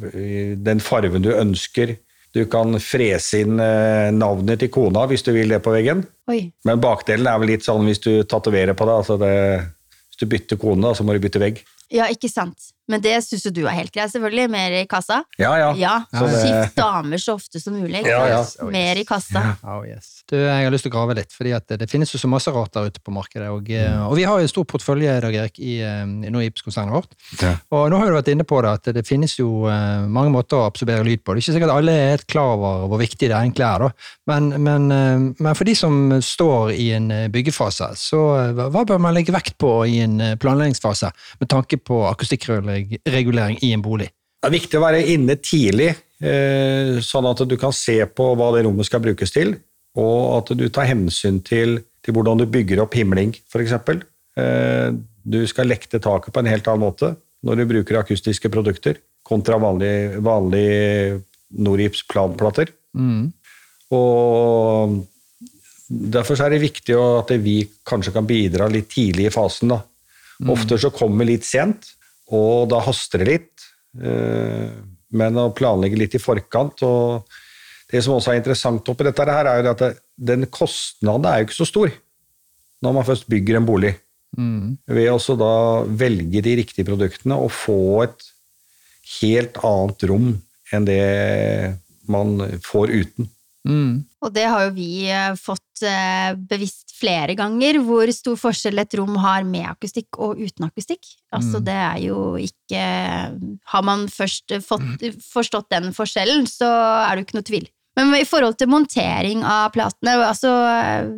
den 0.56 0.80
farven 0.84 1.25
du 1.25 1.34
ønsker. 1.34 1.96
Du 2.36 2.44
kan 2.52 2.75
frese 2.84 3.42
inn 3.46 3.60
eh, 3.64 4.12
navnet 4.12 4.60
til 4.60 4.72
kona 4.72 5.06
hvis 5.08 5.24
du 5.24 5.32
vil 5.36 5.54
det 5.54 5.62
på 5.64 5.72
veggen. 5.72 6.04
Oi. 6.32 6.42
Men 6.68 6.82
bakdelen 6.84 7.30
er 7.32 7.40
vel 7.40 7.54
litt 7.54 7.68
sånn 7.68 7.88
hvis 7.88 8.04
du 8.04 8.12
tatoverer 8.28 8.75
på 8.75 8.88
det. 8.90 8.98
Altså 9.02 9.16
det 9.22 9.36
hvis 10.16 10.20
du 10.20 10.32
bytter 10.32 10.60
kone, 10.60 10.92
så 10.96 11.04
må 11.04 11.16
du 11.16 11.20
bytte 11.24 11.42
vegg. 11.44 11.62
Ja, 11.92 12.08
ikke 12.12 12.32
sant. 12.32 12.72
Men 12.92 13.01
det 13.01 13.15
syns 13.25 13.46
jo 13.48 13.51
du 13.54 13.63
er 13.65 13.74
helt 13.80 13.94
greit, 13.94 14.12
selvfølgelig. 14.13 14.46
Mer 14.54 14.75
i 14.77 14.84
kassa. 14.89 15.24
Ja, 15.42 15.56
ja. 15.58 15.72
Ja, 15.80 15.96
Så 16.13 16.27
det- 16.30 16.42
Skift 16.42 16.75
damer 16.77 17.18
så 17.18 17.34
ofte 17.39 17.60
som 17.62 17.74
mulig. 17.74 18.04
Ja, 18.06 18.20
Ja, 18.25 18.27
ja. 18.30 18.39
yes. 18.42 18.58
Mer 18.62 18.96
i 19.01 19.04
kassa. 19.04 19.58
Oh, 19.63 19.82
yes. 19.88 20.24
du, 20.30 20.36
jeg 20.38 20.63
har 20.65 20.72
lyst 20.72 20.86
til 20.86 20.92
å 20.92 20.96
grave 20.96 21.15
litt, 21.18 21.34
fordi 21.34 21.54
det, 21.68 21.80
det 21.82 21.89
finnes 21.89 22.12
jo 22.13 22.20
så 22.22 22.30
masse 22.30 22.51
rart 22.54 22.74
der 22.74 22.89
ute 22.89 23.01
på 23.01 23.13
markedet. 23.13 23.50
Og, 23.50 23.68
mm. 23.70 24.06
og 24.10 24.15
vi 24.18 24.24
har 24.24 24.38
jo 24.38 24.46
en 24.46 24.51
stor 24.51 24.65
portefølje 24.70 25.15
Dag 25.25 25.34
Erik, 25.36 25.60
i, 25.60 25.80
eh, 25.82 26.06
i 26.06 26.46
IPS-konsernet 26.50 26.94
vårt. 26.94 27.18
Ja. 27.42 27.56
Og 27.74 27.89
nå 27.89 27.98
har 27.98 28.12
du 28.12 28.18
vært 28.20 28.32
inne 28.34 28.46
på 28.46 28.62
det, 28.62 28.74
at 28.80 28.92
det 28.96 29.06
finnes 29.08 29.34
jo 29.39 29.65
eh, 29.72 30.06
mange 30.06 30.34
måter 30.34 30.60
å 30.62 30.68
absorbere 30.70 31.06
lyd 31.06 31.24
på. 31.25 31.34
Det 31.34 31.42
er 31.42 31.46
ikke 31.46 31.58
sikkert 31.58 31.74
alle 31.75 31.96
er 31.96 32.13
helt 32.15 32.27
klar 32.30 32.54
over 32.56 32.86
hvor 32.92 33.01
viktig 33.01 33.30
det 33.32 33.36
egentlig 33.36 33.65
er. 33.65 33.88
Da. 33.88 33.89
Men, 34.32 34.51
men, 34.62 34.88
eh, 34.94 35.25
men 35.42 35.58
for 35.58 35.65
de 35.65 35.75
som 35.77 35.98
står 36.22 36.74
i 36.77 36.92
en 36.98 37.10
eh, 37.12 37.27
byggefase, 37.34 37.92
så 37.98 38.22
eh, 38.44 38.63
hva 38.70 38.86
bør 38.86 39.01
man 39.01 39.15
legge 39.18 39.34
vekt 39.36 39.58
på 39.62 39.74
i 39.89 40.00
en 40.06 40.20
eh, 40.22 40.36
planleggingsfase 40.42 41.12
med 41.42 41.50
tanke 41.51 41.80
på 41.82 42.04
akustikkregulering 42.79 43.60
i 43.65 43.72
en 43.75 43.84
bolig? 43.86 44.10
Det 44.41 44.50
er 44.51 44.55
viktig 44.60 44.77
å 44.79 44.84
være 44.84 45.05
inne 45.15 45.38
tidlig, 45.41 45.89
eh, 46.22 47.00
sånn 47.01 47.29
at 47.32 47.41
du 47.50 47.55
kan 47.58 47.74
se 47.74 47.98
på 48.05 48.27
hva 48.38 48.51
det 48.55 48.65
rommet 48.67 48.88
skal 48.88 49.03
brukes 49.03 49.34
til, 49.34 49.55
og 49.98 50.20
at 50.38 50.53
du 50.60 50.67
tar 50.70 50.89
hensyn 50.91 51.39
til, 51.46 51.79
til 52.03 52.15
hvordan 52.15 52.44
du 52.44 52.46
bygger 52.51 52.84
opp 52.84 52.98
himling, 52.98 53.34
f.eks. 53.50 53.74
Eh, 54.38 54.89
du 55.25 55.39
skal 55.50 55.72
lekte 55.72 56.01
taket 56.03 56.34
på 56.34 56.44
en 56.44 56.51
helt 56.51 56.67
annen 56.70 56.86
måte 56.86 57.15
når 57.46 57.62
du 57.62 57.65
bruker 57.70 58.00
akustiske 58.00 58.50
produkter, 58.53 59.00
kontra 59.25 59.58
vanlige 59.62 60.22
vanlig 60.22 60.70
Norips 61.62 62.03
planplater. 62.10 62.70
Mm. 62.98 63.29
Og 63.96 64.96
derfor 65.89 66.41
er 66.41 66.53
det 66.53 66.63
viktig 66.63 66.96
at 66.98 67.34
vi 67.41 67.60
kanskje 67.86 68.13
kan 68.15 68.27
bidra 68.27 68.70
litt 68.72 68.89
tidlig 68.94 69.29
i 69.29 69.34
fasen. 69.34 69.74
da. 69.74 69.82
Ofte 70.51 70.79
så 70.82 70.91
kommer 70.94 71.24
vi 71.24 71.36
litt 71.36 71.48
sent, 71.48 71.94
og 72.34 72.70
da 72.72 72.79
haster 72.86 73.22
det 73.22 73.27
litt. 73.29 73.65
Eh, 74.01 74.72
Men 75.15 75.38
å 75.38 75.51
planlegge 75.55 75.96
litt 76.00 76.15
i 76.17 76.20
forkant 76.20 76.82
og 76.84 77.27
Det 77.88 78.01
som 78.03 78.15
også 78.15 78.32
er 78.34 78.39
interessant 78.41 78.88
oppi 78.89 79.05
dette 79.05 79.24
her, 79.29 79.46
er 79.46 79.62
jo 79.62 79.70
at 79.72 80.00
den 80.17 80.48
kostnaden 80.50 81.25
er 81.29 81.38
jo 81.39 81.46
ikke 81.46 81.60
så 81.62 81.67
stor 81.70 81.91
når 82.82 82.94
man 82.98 83.05
først 83.05 83.27
bygger 83.29 83.58
en 83.60 83.65
bolig. 83.65 83.91
Ved 84.89 85.08
også 85.13 85.36
da 85.39 85.84
velge 85.88 86.41
de 86.44 86.55
riktige 86.60 86.86
produktene 86.86 87.38
og 87.39 87.51
få 87.53 88.03
et 88.03 88.25
helt 89.22 89.55
annet 89.63 90.03
rom 90.10 90.27
enn 90.74 90.86
det 90.89 91.77
man 92.10 92.36
får 92.65 92.91
uten. 92.91 93.29
Og 94.22 94.34
det 94.34 94.45
har 94.50 94.67
jo 94.67 94.74
vi 94.75 95.07
eh, 95.10 95.36
fått 95.39 95.84
eh, 95.86 96.34
bevisst 96.38 96.95
flere 96.95 97.36
ganger, 97.36 97.81
hvor 97.84 98.10
stor 98.15 98.38
forskjell 98.39 98.79
et 98.81 98.98
rom 98.98 99.17
har 99.22 99.45
med 99.48 99.67
akustikk 99.69 100.19
og 100.22 100.39
uten 100.39 100.69
akustikk. 100.69 101.03
Altså, 101.36 101.60
det 101.60 101.75
er 101.75 101.98
jo 102.05 102.38
ikke 102.39 102.84
Har 103.74 103.84
man 103.84 104.05
først 104.07 104.53
fått, 104.63 105.03
forstått 105.19 105.67
den 105.74 105.91
forskjellen, 105.93 106.45
så 106.48 106.69
er 106.69 107.15
det 107.15 107.24
jo 107.24 107.27
ikke 107.27 107.39
noe 107.41 107.50
tvil. 107.50 107.67
Men 107.95 108.12
i 108.17 108.25
forhold 108.27 108.57
til 108.60 108.67
montering 108.67 109.43
av 109.48 109.69
platene, 109.72 110.17
altså, 110.27 110.51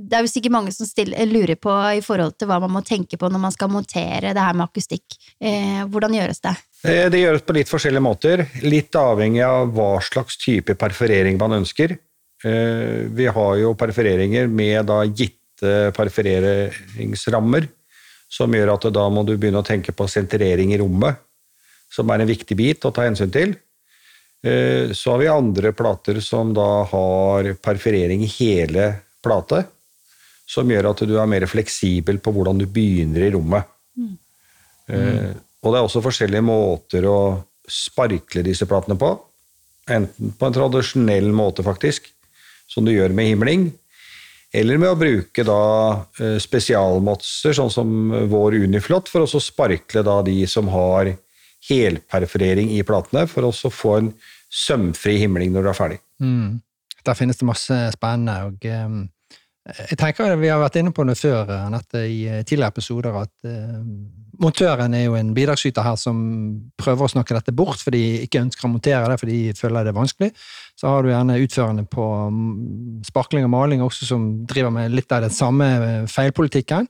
det 0.05 0.13
er 0.13 0.25
jo 0.25 0.29
sikkert 0.29 0.53
mange 0.53 0.73
som 0.75 0.85
stiller, 0.85 1.25
lurer 1.25 1.57
på 1.57 1.73
i 1.97 2.03
forhold 2.05 2.35
til 2.37 2.49
hva 2.51 2.59
man 2.61 2.75
må 2.75 2.83
tenke 2.85 3.17
på 3.17 3.29
når 3.33 3.41
man 3.47 3.55
skal 3.55 3.71
montere 3.73 4.33
det 4.37 4.43
her 4.43 4.57
med 4.57 4.67
akustikk. 4.67 5.17
Eh, 5.41 5.81
hvordan 5.89 6.13
gjøres 6.13 6.43
det? 6.45 6.53
Eh, 6.85 7.07
Det 7.09 7.23
gjøres 7.23 7.45
på 7.47 7.57
litt 7.57 7.71
forskjellige 7.71 8.05
måter, 8.05 8.45
litt 8.61 8.93
avhengig 8.93 9.41
av 9.47 9.73
hva 9.73 9.95
slags 10.05 10.37
type 10.37 10.77
perforering 10.77 11.41
man 11.41 11.57
ønsker. 11.63 11.97
Eh, 12.43 13.07
Vi 13.09 13.25
har 13.25 13.55
jo 13.57 13.73
perforeringer 13.73 14.47
med 14.47 14.85
da 14.85 15.03
gitte 15.05 15.91
perforeringsrammer, 15.95 17.67
som 18.29 18.53
gjør 18.53 18.73
at 18.75 18.89
da 18.93 19.07
må 19.09 19.23
du 19.25 19.37
begynne 19.37 19.63
å 19.63 19.65
tenke 19.65 19.95
på 19.95 20.07
sentrering 20.11 20.73
i 20.73 20.77
rommet, 20.77 21.17
som 21.89 22.09
er 22.11 22.21
en 22.21 22.29
viktig 22.29 22.57
bit 22.57 22.85
å 22.85 22.93
ta 22.93 23.07
hensyn 23.07 23.31
til. 23.31 23.55
Eh, 24.43 24.93
Så 24.93 25.11
har 25.11 25.19
vi 25.19 25.27
andre 25.27 25.73
plater 25.73 26.21
som 26.21 26.53
da 26.53 26.83
har 26.83 27.53
perforering 27.55 28.21
i 28.21 28.33
hele 28.37 29.01
plate, 29.23 29.65
som 30.45 30.69
gjør 30.69 30.91
at 30.91 31.07
du 31.07 31.17
er 31.17 31.25
mer 31.27 31.45
fleksibel 31.47 32.19
på 32.19 32.31
hvordan 32.31 32.57
du 32.57 32.65
begynner 32.65 33.25
i 33.25 33.31
rommet. 33.31 33.65
Mm. 33.97 34.17
Og 34.87 35.73
det 35.73 35.79
er 35.79 35.83
også 35.83 35.99
forskjellige 35.99 36.45
måter 36.47 37.03
å 37.03 37.43
sparkle 37.67 38.45
disse 38.45 38.65
platene 38.65 38.95
på. 38.95 39.09
Enten 39.91 40.31
på 40.39 40.47
en 40.47 40.55
tradisjonell 40.55 41.27
måte, 41.35 41.65
faktisk, 41.65 42.07
som 42.67 42.85
du 42.85 42.93
gjør 42.93 43.15
med 43.15 43.31
himling, 43.31 43.67
eller 44.55 44.79
med 44.79 44.93
å 44.93 44.99
bruke 44.99 45.43
da 45.47 45.61
eh, 46.21 46.37
spesialmotser, 46.41 47.55
sånn 47.57 47.73
som 47.73 48.13
vår 48.31 48.59
Uniflot, 48.63 49.11
for 49.11 49.25
å 49.25 49.43
sparkle 49.43 50.03
da 50.07 50.21
de 50.25 50.39
som 50.49 50.69
har 50.71 51.13
helperforering 51.67 52.71
i 52.77 52.83
platene, 52.87 53.25
for 53.27 53.47
å 53.47 53.51
få 53.53 53.97
en 53.97 54.13
sømfri 54.53 55.17
himling 55.23 55.51
når 55.53 55.65
du 55.65 55.71
er 55.71 55.77
ferdig. 55.77 55.99
Mm. 56.23 56.59
Der 57.07 57.15
finnes 57.15 57.39
det 57.39 57.47
masse 57.47 57.75
spennende. 57.95 58.37
og 58.47 58.67
eh, 58.67 58.87
Jeg 59.67 59.97
tenker 59.99 60.37
Vi 60.39 60.47
har 60.47 60.61
vært 60.61 60.77
inne 60.79 60.93
på 60.95 61.03
det 61.07 61.17
før 61.19 61.49
Annette, 61.51 62.05
i 62.07 62.21
eh, 62.29 62.43
tidligere 62.47 62.71
episoder, 62.71 63.17
at 63.19 63.47
eh, 63.49 63.81
montøren 64.39 64.93
er 64.95 65.07
jo 65.07 65.17
en 65.19 65.33
bidragsyter 65.35 65.83
her 65.83 65.97
som 65.99 66.21
prøver 66.79 67.07
å 67.07 67.11
snakke 67.11 67.35
dette 67.35 67.55
bort, 67.55 67.81
for 67.83 67.95
de 67.95 68.23
ikke 68.23 68.45
ønsker 68.45 68.67
å 68.67 68.71
montere 68.71 69.09
det 69.11 69.17
fordi 69.19 69.39
de 69.49 69.57
føler 69.57 69.83
det 69.83 69.91
er 69.91 69.97
vanskelig. 69.97 70.31
Så 70.77 70.87
har 70.91 71.03
du 71.03 71.11
gjerne 71.11 71.39
utførende 71.43 71.83
på 71.89 72.07
mm, 72.31 73.03
sparkling 73.09 73.47
og 73.49 73.53
maling 73.57 73.83
også 73.83 74.07
som 74.07 74.29
driver 74.47 74.71
med 74.77 74.95
litt 74.95 75.11
av 75.11 75.25
den 75.25 75.35
samme 75.35 75.69
eh, 75.75 75.99
feilpolitikken. 76.11 76.87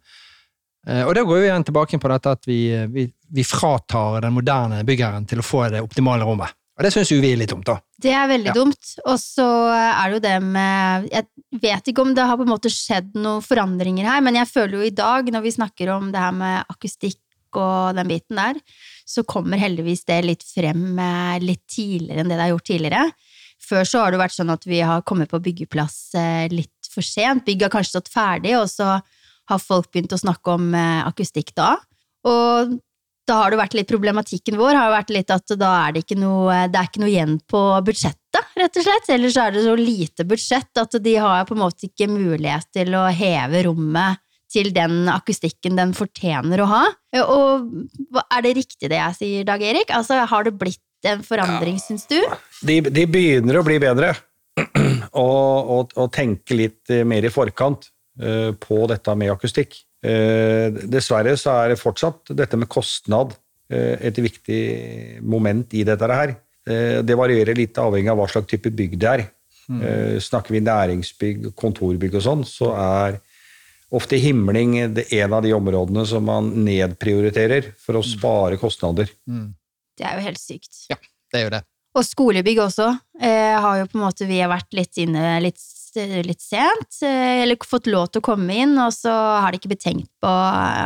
Eh, 0.88 1.03
Og 1.07 1.15
da 1.17 1.25
går 1.25 1.41
vi 1.41 1.50
igjen 1.50 1.67
tilbake 1.72 2.01
på 2.03 2.13
dette 2.13 2.38
at 2.38 2.50
vi, 2.50 2.62
vi, 2.93 3.10
vi 3.10 3.48
fratar 3.48 4.22
den 4.27 4.38
moderne 4.38 4.86
byggherren 4.88 5.25
til 5.25 5.41
å 5.41 5.50
få 5.50 5.65
det 5.74 5.81
optimale 5.86 6.29
rommet. 6.29 6.53
Og 6.77 6.86
det 6.86 6.91
syns 6.93 7.10
jo 7.10 7.17
vi 7.24 7.31
er 7.34 7.39
litt 7.41 7.50
dumt, 7.50 7.65
da. 7.65 7.79
Det 7.98 8.12
er 8.13 8.27
veldig 8.29 8.51
Ja. 8.51 8.53
dumt. 8.53 8.89
Og 9.05 9.17
så 9.17 9.46
er 9.74 10.10
det 10.12 10.17
jo 10.17 10.25
det 10.29 10.36
med 10.43 11.10
Jeg 11.10 11.25
vet 11.62 11.88
ikke 11.89 12.01
om 12.03 12.13
det 12.13 12.25
har 12.27 12.38
på 12.38 12.43
en 12.46 12.51
måte 12.53 12.69
skjedd 12.69 13.15
noen 13.15 13.41
forandringer 13.41 14.05
her, 14.05 14.22
men 14.22 14.36
jeg 14.36 14.48
føler 14.51 14.77
jo 14.77 14.84
i 14.86 14.93
dag, 14.93 15.25
når 15.34 15.41
vi 15.41 15.51
snakker 15.55 15.89
om 15.96 16.12
det 16.12 16.19
her 16.22 16.31
med 16.38 16.65
akustikk 16.69 17.17
og 17.55 17.96
den 17.96 18.07
biten 18.12 18.36
der, 18.38 18.60
så 19.07 19.24
kommer 19.25 19.57
heldigvis 19.57 20.03
det 20.05 20.19
litt 20.25 20.43
frem 20.43 21.00
eh, 21.00 21.39
litt 21.39 21.63
tidligere 21.65 22.19
enn 22.22 22.29
det 22.29 22.38
det 22.38 22.43
har 22.46 22.53
gjort 22.53 22.67
tidligere. 22.69 23.12
Før 23.67 23.84
så 23.88 24.03
har 24.03 24.12
det 24.12 24.19
vært 24.19 24.36
sånn 24.36 24.51
at 24.53 24.63
vi 24.67 24.81
har 24.86 25.01
kommet 25.01 25.29
på 25.31 25.39
byggeplass 25.41 26.13
eh, 26.19 26.48
litt 26.53 26.91
for 26.91 27.01
sent. 27.01 27.46
Bygget 27.48 27.72
har 27.72 27.74
kanskje 27.79 27.96
stått 27.96 28.12
ferdig, 28.13 28.53
og 28.60 28.67
så 28.69 29.01
har 29.50 29.60
folk 29.63 29.89
begynt 29.91 30.13
å 30.13 30.19
snakke 30.22 30.53
om 30.60 30.75
eh, 30.75 31.07
akustikk 31.07 31.55
da. 31.55 31.77
Og 32.27 32.77
da 33.27 33.41
har 33.41 33.51
det 33.51 33.60
vært 33.60 33.75
litt 33.75 33.89
problematikken 33.89 34.57
vår 34.60 34.77
har 34.77 34.93
vært 34.93 35.12
litt 35.12 35.31
at 35.34 35.55
da 35.60 35.72
er 35.84 35.96
det 35.96 36.05
ikke 36.05 36.19
noe, 36.19 36.63
det 36.72 36.79
er 36.79 36.88
ikke 36.89 37.01
noe 37.03 37.12
igjen 37.12 37.36
på 37.50 37.63
budsjettet, 37.88 38.53
rett 38.60 38.79
og 38.79 38.86
slett. 38.86 39.10
Eller 39.13 39.34
så 39.34 39.48
er 39.48 39.55
det 39.55 39.65
så 39.65 39.75
lite 39.79 40.27
budsjett 40.27 40.81
at 40.81 40.96
de 41.03 41.17
har 41.19 41.43
på 41.48 41.57
en 41.57 41.63
måte 41.65 41.89
ikke 41.89 42.10
mulighet 42.12 42.69
til 42.75 42.96
å 42.96 43.07
heve 43.12 43.65
rommet 43.67 44.24
til 44.51 44.72
den 44.75 45.10
akustikken 45.12 45.75
den 45.75 45.91
fortjener 45.96 46.63
å 46.63 46.69
ha. 46.72 46.84
Og 47.25 48.22
er 48.24 48.46
det 48.46 48.55
riktig 48.62 48.91
det 48.93 49.00
jeg 49.01 49.17
sier, 49.19 49.48
Dag 49.48 49.63
Erik? 49.63 49.91
Altså, 49.96 50.22
har 50.29 50.48
det 50.48 50.55
blitt 50.60 51.07
en 51.07 51.24
forandring, 51.25 51.81
syns 51.84 52.07
du? 52.10 52.17
De, 52.65 52.79
de 52.81 53.03
begynner 53.12 53.60
å 53.60 53.65
bli 53.67 53.75
bedre, 53.84 54.13
og, 55.12 55.74
og, 55.75 55.91
og 56.00 56.07
tenke 56.15 56.55
litt 56.57 56.96
mer 57.05 57.27
i 57.27 57.34
forkant 57.34 57.89
uh, 58.24 58.55
på 58.55 58.86
dette 58.89 59.19
med 59.19 59.36
akustikk. 59.36 59.81
Eh, 60.07 60.81
dessverre 60.87 61.35
så 61.39 61.55
er 61.63 61.73
det 61.73 61.81
fortsatt 61.81 62.33
dette 62.37 62.59
med 62.59 62.69
kostnad 62.71 63.33
eh, 63.71 63.97
et 64.09 64.19
viktig 64.23 64.61
moment 65.25 65.73
i 65.75 65.83
dette 65.87 66.11
her. 66.11 66.35
Eh, 66.67 66.99
det 67.03 67.17
varierer 67.19 67.57
litt 67.57 67.77
avhengig 67.81 68.13
av 68.13 68.21
hva 68.21 68.29
slags 68.31 68.49
type 68.53 68.71
bygg 68.71 68.99
det 69.01 69.11
er. 69.15 69.27
Mm. 69.67 69.81
snakker 70.23 70.53
vi 70.55 70.61
næringsbygg, 70.63 71.49
kontorbygg 71.59 72.13
og 72.15 72.21
sånn, 72.23 72.43
så 72.47 72.69
er 72.71 73.17
ofte 73.99 74.15
himling 74.15 74.77
det 74.95 75.09
en 75.17 75.35
av 75.35 75.43
de 75.43 75.51
områdene 75.51 76.05
som 76.07 76.23
man 76.23 76.53
nedprioriterer 76.63 77.73
for 77.75 77.99
å 77.99 78.03
spare 78.07 78.55
kostnader. 78.61 79.11
Det 79.27 80.07
er 80.07 80.21
jo 80.21 80.23
helt 80.29 80.39
sykt. 80.39 80.85
Ja, 80.87 80.95
Det 80.95 81.41
er 81.41 81.43
jo 81.49 81.51
det. 81.57 81.61
Og 81.97 82.05
skolebygg 82.05 82.59
også 82.61 82.87
eh, 83.19 83.57
har 83.57 83.81
jo 83.81 83.87
på 83.89 83.97
en 83.97 84.05
måte 84.05 84.27
vi 84.29 84.39
har 84.39 84.51
vært 84.51 84.75
litt 84.77 84.99
inne 85.01 85.37
litt, 85.43 85.61
litt 85.96 86.41
sent, 86.44 87.00
eh, 87.01 87.44
eller 87.44 87.58
fått 87.65 87.88
lov 87.88 88.10
til 88.12 88.22
å 88.22 88.27
komme 88.27 88.53
inn, 88.63 88.75
og 88.82 88.91
så 88.96 89.13
har 89.13 89.51
de 89.51 89.60
ikke 89.62 89.72
blitt 89.72 89.86
tenkt 89.86 90.10
på 90.22 90.34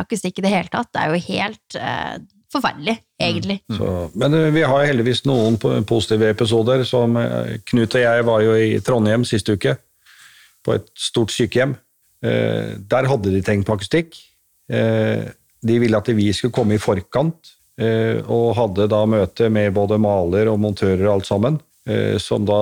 akustikk 0.02 0.38
i 0.38 0.44
det 0.46 0.52
hele 0.54 0.70
tatt. 0.72 0.90
Det 0.92 1.02
er 1.02 1.12
jo 1.12 1.26
helt 1.26 1.78
eh, 1.78 2.16
forferdelig, 2.52 2.98
egentlig. 3.20 3.58
Så, 3.72 3.92
men 4.14 4.34
eh, 4.38 4.50
vi 4.54 4.64
har 4.68 4.84
heldigvis 4.88 5.24
noen 5.28 5.56
positive 5.88 6.30
episoder. 6.34 6.84
Som 6.88 7.16
eh, 7.20 7.58
Knut 7.70 7.96
og 7.96 8.04
jeg 8.04 8.26
var 8.28 8.44
jo 8.44 8.58
i 8.58 8.76
Trondheim 8.84 9.24
sist 9.28 9.48
uke, 9.48 9.76
på 10.62 10.76
et 10.76 10.86
stort 10.98 11.32
sykehjem. 11.34 11.74
Eh, 12.24 12.76
Der 12.92 13.08
hadde 13.10 13.32
de 13.34 13.42
tenkt 13.42 13.66
på 13.66 13.74
akustikk. 13.78 14.14
Eh, 14.70 15.26
De 15.62 15.78
ville 15.78 15.98
at 15.98 16.08
vi 16.10 16.32
skulle 16.34 16.54
komme 16.54 16.74
i 16.76 16.82
forkant, 16.82 17.54
eh, 17.80 18.20
og 18.26 18.54
hadde 18.58 18.88
da 18.90 19.04
møte 19.06 19.50
med 19.50 19.72
både 19.74 19.98
maler 20.02 20.50
og 20.52 20.60
montører 20.62 21.06
og 21.08 21.20
alt 21.20 21.28
sammen. 21.30 21.60
Eh, 21.88 22.18
Som 22.22 22.46
da 22.48 22.60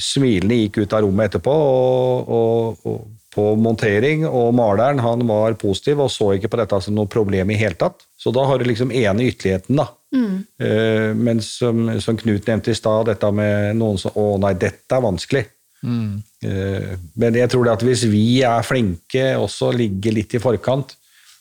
smilende 0.00 0.60
gikk 0.62 0.82
ut 0.84 0.96
av 0.96 1.04
rommet 1.04 1.30
etterpå, 1.30 1.52
og, 1.52 2.32
og, 2.38 2.88
og 2.88 3.04
på 3.36 3.50
montering, 3.60 4.24
og 4.26 4.54
maleren 4.56 5.02
han 5.04 5.24
var 5.28 5.58
positiv 5.60 6.00
og 6.06 6.12
så 6.12 6.32
ikke 6.36 6.48
på 6.52 6.60
dette 6.62 6.78
som 6.84 6.96
noe 6.96 7.10
problem 7.10 7.52
i 7.52 7.58
hele 7.60 7.76
tatt. 7.78 8.06
Så 8.16 8.32
da 8.32 8.46
har 8.48 8.58
du 8.58 8.64
liksom 8.68 8.94
ene 8.96 9.28
ytterligheten, 9.28 9.76
da. 9.76 9.90
Eh, 10.62 11.10
men 11.12 11.42
som, 11.44 11.90
som 12.00 12.16
Knut 12.16 12.48
nevnte 12.48 12.72
i 12.72 12.78
stad, 12.78 13.10
dette 13.10 13.30
med 13.34 13.76
noen 13.76 14.00
som 14.00 14.14
Å 14.16 14.36
nei, 14.40 14.54
dette 14.56 14.96
er 14.96 15.04
vanskelig. 15.04 15.44
Eh, 16.46 16.94
men 17.20 17.36
jeg 17.36 17.52
tror 17.52 17.66
det 17.66 17.74
at 17.76 17.84
hvis 17.84 18.06
vi 18.08 18.40
er 18.46 18.64
flinke, 18.66 19.26
også 19.36 19.72
ligger 19.76 20.16
litt 20.16 20.36
i 20.36 20.40
forkant, 20.42 20.96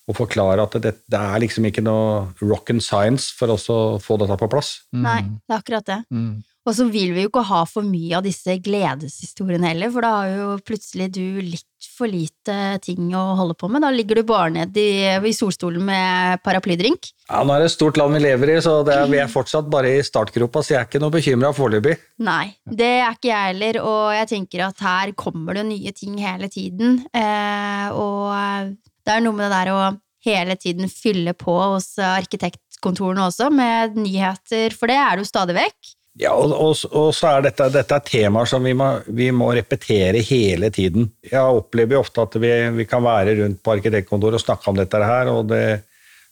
og 0.06 0.20
forklarer 0.20 0.62
at 0.62 0.76
det, 0.84 0.92
det 1.10 1.18
er 1.20 1.40
liksom 1.42 1.66
ikke 1.66 1.82
noe 1.86 2.28
rock 2.44 2.70
and 2.76 2.84
science 2.84 3.32
for 3.34 3.56
oss 3.56 3.70
å 3.74 3.98
få 4.04 4.20
dette 4.22 4.38
på 4.38 4.52
plass. 4.52 4.76
Nei, 4.94 5.22
det 5.48 5.56
er 5.56 5.64
akkurat 5.64 5.88
det. 5.88 6.02
Mm. 6.14 6.44
Og 6.66 6.74
så 6.74 6.88
vil 6.90 7.12
vi 7.14 7.24
jo 7.26 7.30
ikke 7.30 7.46
ha 7.46 7.62
for 7.70 7.86
mye 7.86 8.18
av 8.18 8.26
disse 8.26 8.56
gledeshistoriene 8.66 9.70
heller, 9.70 9.92
for 9.94 10.06
da 10.06 10.12
har 10.16 10.32
jo 10.34 10.46
plutselig 10.66 11.12
du 11.14 11.24
litt 11.46 11.68
for 11.96 12.10
lite 12.10 12.56
ting 12.82 13.12
å 13.16 13.36
holde 13.38 13.54
på 13.60 13.70
med. 13.70 13.84
Da 13.86 13.92
ligger 13.94 14.18
du 14.18 14.24
bare 14.28 14.50
ned 14.56 14.78
i, 14.82 15.06
i 15.14 15.34
solstolen 15.36 15.86
med 15.86 16.42
paraplydrink. 16.46 17.12
Ja, 17.30 17.44
Nå 17.46 17.54
er 17.54 17.62
det 17.62 17.70
et 17.70 17.76
stort 17.76 18.00
land 18.02 18.18
vi 18.18 18.24
lever 18.24 18.56
i, 18.56 18.56
så 18.66 18.80
det 18.88 18.96
er, 18.96 19.12
vi 19.12 19.20
er 19.22 19.30
fortsatt 19.30 19.70
bare 19.72 19.92
i 19.94 20.06
startgropa, 20.06 20.64
så 20.66 20.74
jeg 20.74 20.80
er 20.80 20.90
ikke 20.90 21.02
noe 21.04 21.14
bekymra 21.14 21.52
foreløpig. 21.56 22.00
Nei, 22.26 22.56
det 22.66 22.90
er 23.04 23.14
ikke 23.14 23.30
jeg 23.30 23.52
heller, 23.52 23.80
og 23.86 24.16
jeg 24.18 24.32
tenker 24.34 24.66
at 24.66 24.82
her 24.88 25.14
kommer 25.20 25.60
det 25.60 25.68
nye 25.70 25.94
ting 25.96 26.18
hele 26.24 26.50
tiden. 26.52 27.04
Eh, 27.14 27.94
og 27.94 28.74
det 29.06 29.14
er 29.14 29.22
noe 29.22 29.38
med 29.38 29.46
det 29.46 29.60
der 29.60 29.74
å 29.76 29.84
hele 30.26 30.58
tiden 30.58 30.90
fylle 30.90 31.36
på 31.38 31.54
hos 31.76 31.92
arkitektkontorene 32.02 33.28
også 33.30 33.52
med 33.54 34.02
nyheter, 34.02 34.74
for 34.74 34.90
det 34.90 34.98
er 34.98 35.14
det 35.14 35.28
jo 35.28 35.30
stadig 35.30 35.58
vekk. 35.60 35.94
Ja, 36.16 36.32
og, 36.32 36.54
og, 36.54 36.78
og 36.96 37.10
så 37.16 37.34
er 37.34 37.48
dette, 37.50 37.68
dette 37.74 37.98
er 37.98 38.04
temaer 38.08 38.48
som 38.48 38.64
vi 38.64 38.72
må, 38.78 38.88
vi 39.12 39.28
må 39.36 39.50
repetere 39.56 40.22
hele 40.24 40.70
tiden. 40.72 41.10
Jeg 41.28 41.58
opplever 41.60 41.98
jo 41.98 42.04
ofte 42.06 42.24
at 42.24 42.38
vi, 42.40 42.52
vi 42.78 42.86
kan 42.88 43.04
være 43.04 43.34
rundt 43.42 43.60
på 43.64 43.74
arkitektkontoret 43.74 44.40
og 44.40 44.46
snakke 44.46 44.72
om 44.72 44.80
dette 44.80 45.02
her, 45.04 45.32
og 45.34 45.52
det, 45.52 45.66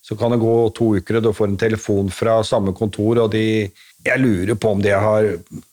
Så 0.04 0.18
kan 0.20 0.32
det 0.32 0.40
gå 0.40 0.70
to 0.76 0.90
uker, 1.00 1.16
og 1.16 1.24
du 1.24 1.32
får 1.32 1.48
en 1.48 1.58
telefon 1.58 2.10
fra 2.12 2.42
samme 2.44 2.74
kontor, 2.76 3.22
og 3.24 3.32
de 3.32 3.72
Jeg 4.04 4.20
lurer 4.20 4.56
på 4.56 4.72
om 4.72 4.82
de 4.82 4.92
har 4.92 5.24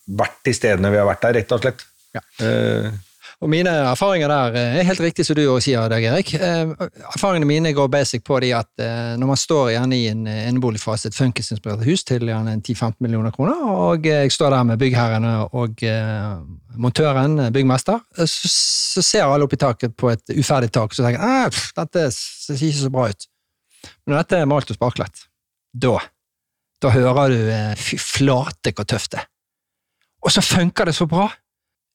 vært 0.07 0.45
de 0.45 0.53
stedene 0.55 0.91
vi 0.91 0.99
har 0.99 1.07
vært 1.07 1.23
der, 1.23 1.35
rett 1.35 1.53
og 1.53 1.63
slett. 1.63 1.81
Ja. 2.15 2.21
Eh, 2.47 2.93
Og 3.41 3.49
mine 3.49 3.73
erfaringer 3.89 4.29
der 4.29 4.57
eh, 4.59 4.75
er 4.83 4.85
helt 4.85 5.01
riktig 5.01 5.25
som 5.25 5.37
du 5.39 5.47
også 5.47 5.71
sier, 5.71 5.89
Dag 5.89 6.05
Erik. 6.05 6.35
Eh, 6.37 6.73
erfaringene 7.15 7.49
mine 7.49 7.73
går 7.77 7.89
basic 7.93 8.25
på 8.27 8.37
de 8.45 8.51
at 8.53 8.69
eh, 8.85 9.15
når 9.17 9.31
man 9.31 9.41
står 9.41 9.71
gjerne 9.73 9.97
i 9.97 10.11
en 10.11 10.29
eneboligfase, 10.29 11.09
et 11.09 11.17
funkisinspirert 11.17 11.87
hus 11.89 12.05
til 12.05 12.29
gjerne 12.29 12.59
10-15 12.59 12.99
millioner 13.01 13.33
kroner, 13.33 13.65
og 13.65 14.05
jeg 14.05 14.35
står 14.35 14.53
der 14.53 14.69
med 14.69 14.81
byggherrene 14.83 15.33
og 15.57 15.81
montøren, 16.77 17.47
byggmester, 17.55 18.05
så, 18.29 19.01
ser 19.01 19.25
alle 19.25 19.49
opp 19.49 19.57
i 19.57 19.61
taket 19.61 19.97
på 19.97 20.13
et 20.13 20.37
uferdig 20.37 20.69
tak, 20.75 20.93
så 20.93 21.07
tenker 21.07 21.25
at 21.25 21.61
dette 21.81 22.07
ser 22.13 22.61
ikke 22.61 22.85
så 22.85 22.93
bra 22.93 23.09
ut. 23.09 23.29
Men 24.05 24.13
når 24.13 24.25
dette 24.25 24.41
er 24.41 24.49
malt 24.51 24.73
og 24.73 24.77
sparklet, 24.77 25.29
da, 25.73 25.97
da 26.83 26.93
hører 26.93 27.33
du 27.33 27.53
fy 27.81 27.97
flate 28.03 28.75
hvor 28.75 28.85
tøft 28.85 29.15
det 29.15 29.23
er. 29.23 29.31
Og 30.21 30.35
så 30.35 30.45
funker 30.45 30.91
det 30.91 30.99
så 30.99 31.07
bra 31.09 31.31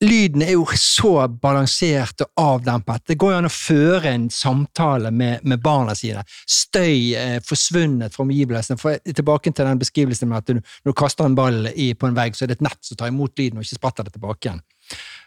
lyden 0.03 0.41
er 0.41 0.55
jo 0.55 0.65
så 0.79 1.27
balansert 1.27 2.21
og 2.25 2.41
avdempet. 2.41 3.05
Det 3.07 3.17
går 3.19 3.31
jo 3.31 3.37
an 3.39 3.49
å 3.49 3.53
føre 3.53 4.11
en 4.11 4.27
samtale 4.33 5.11
med, 5.11 5.45
med 5.47 5.63
barna 5.63 5.95
sine. 5.95 6.23
Støy 6.49 7.15
er 7.19 7.43
forsvunnet 7.45 8.15
fra 8.15 8.25
omgivelsene. 8.25 8.79
For 8.81 8.99
tilbake 9.07 9.53
til 9.55 9.69
den 9.69 9.81
beskrivelsen 9.81 10.31
med 10.31 10.43
at 10.43 10.51
du, 10.51 10.61
når 10.83 10.91
du 10.93 10.99
kaster 10.99 11.27
en 11.27 11.37
ball 11.37 11.69
i, 11.73 11.93
på 11.95 12.09
en 12.09 12.17
vegg, 12.17 12.35
så 12.35 12.45
er 12.45 12.51
det 12.51 12.59
et 12.59 12.67
nett 12.67 12.81
som 12.83 12.99
tar 12.99 13.13
imot 13.13 13.37
lyden, 13.39 13.59
og 13.59 13.67
ikke 13.67 13.79
spretter 13.79 14.07
det 14.07 14.17
tilbake 14.17 14.49
igjen. 14.49 14.63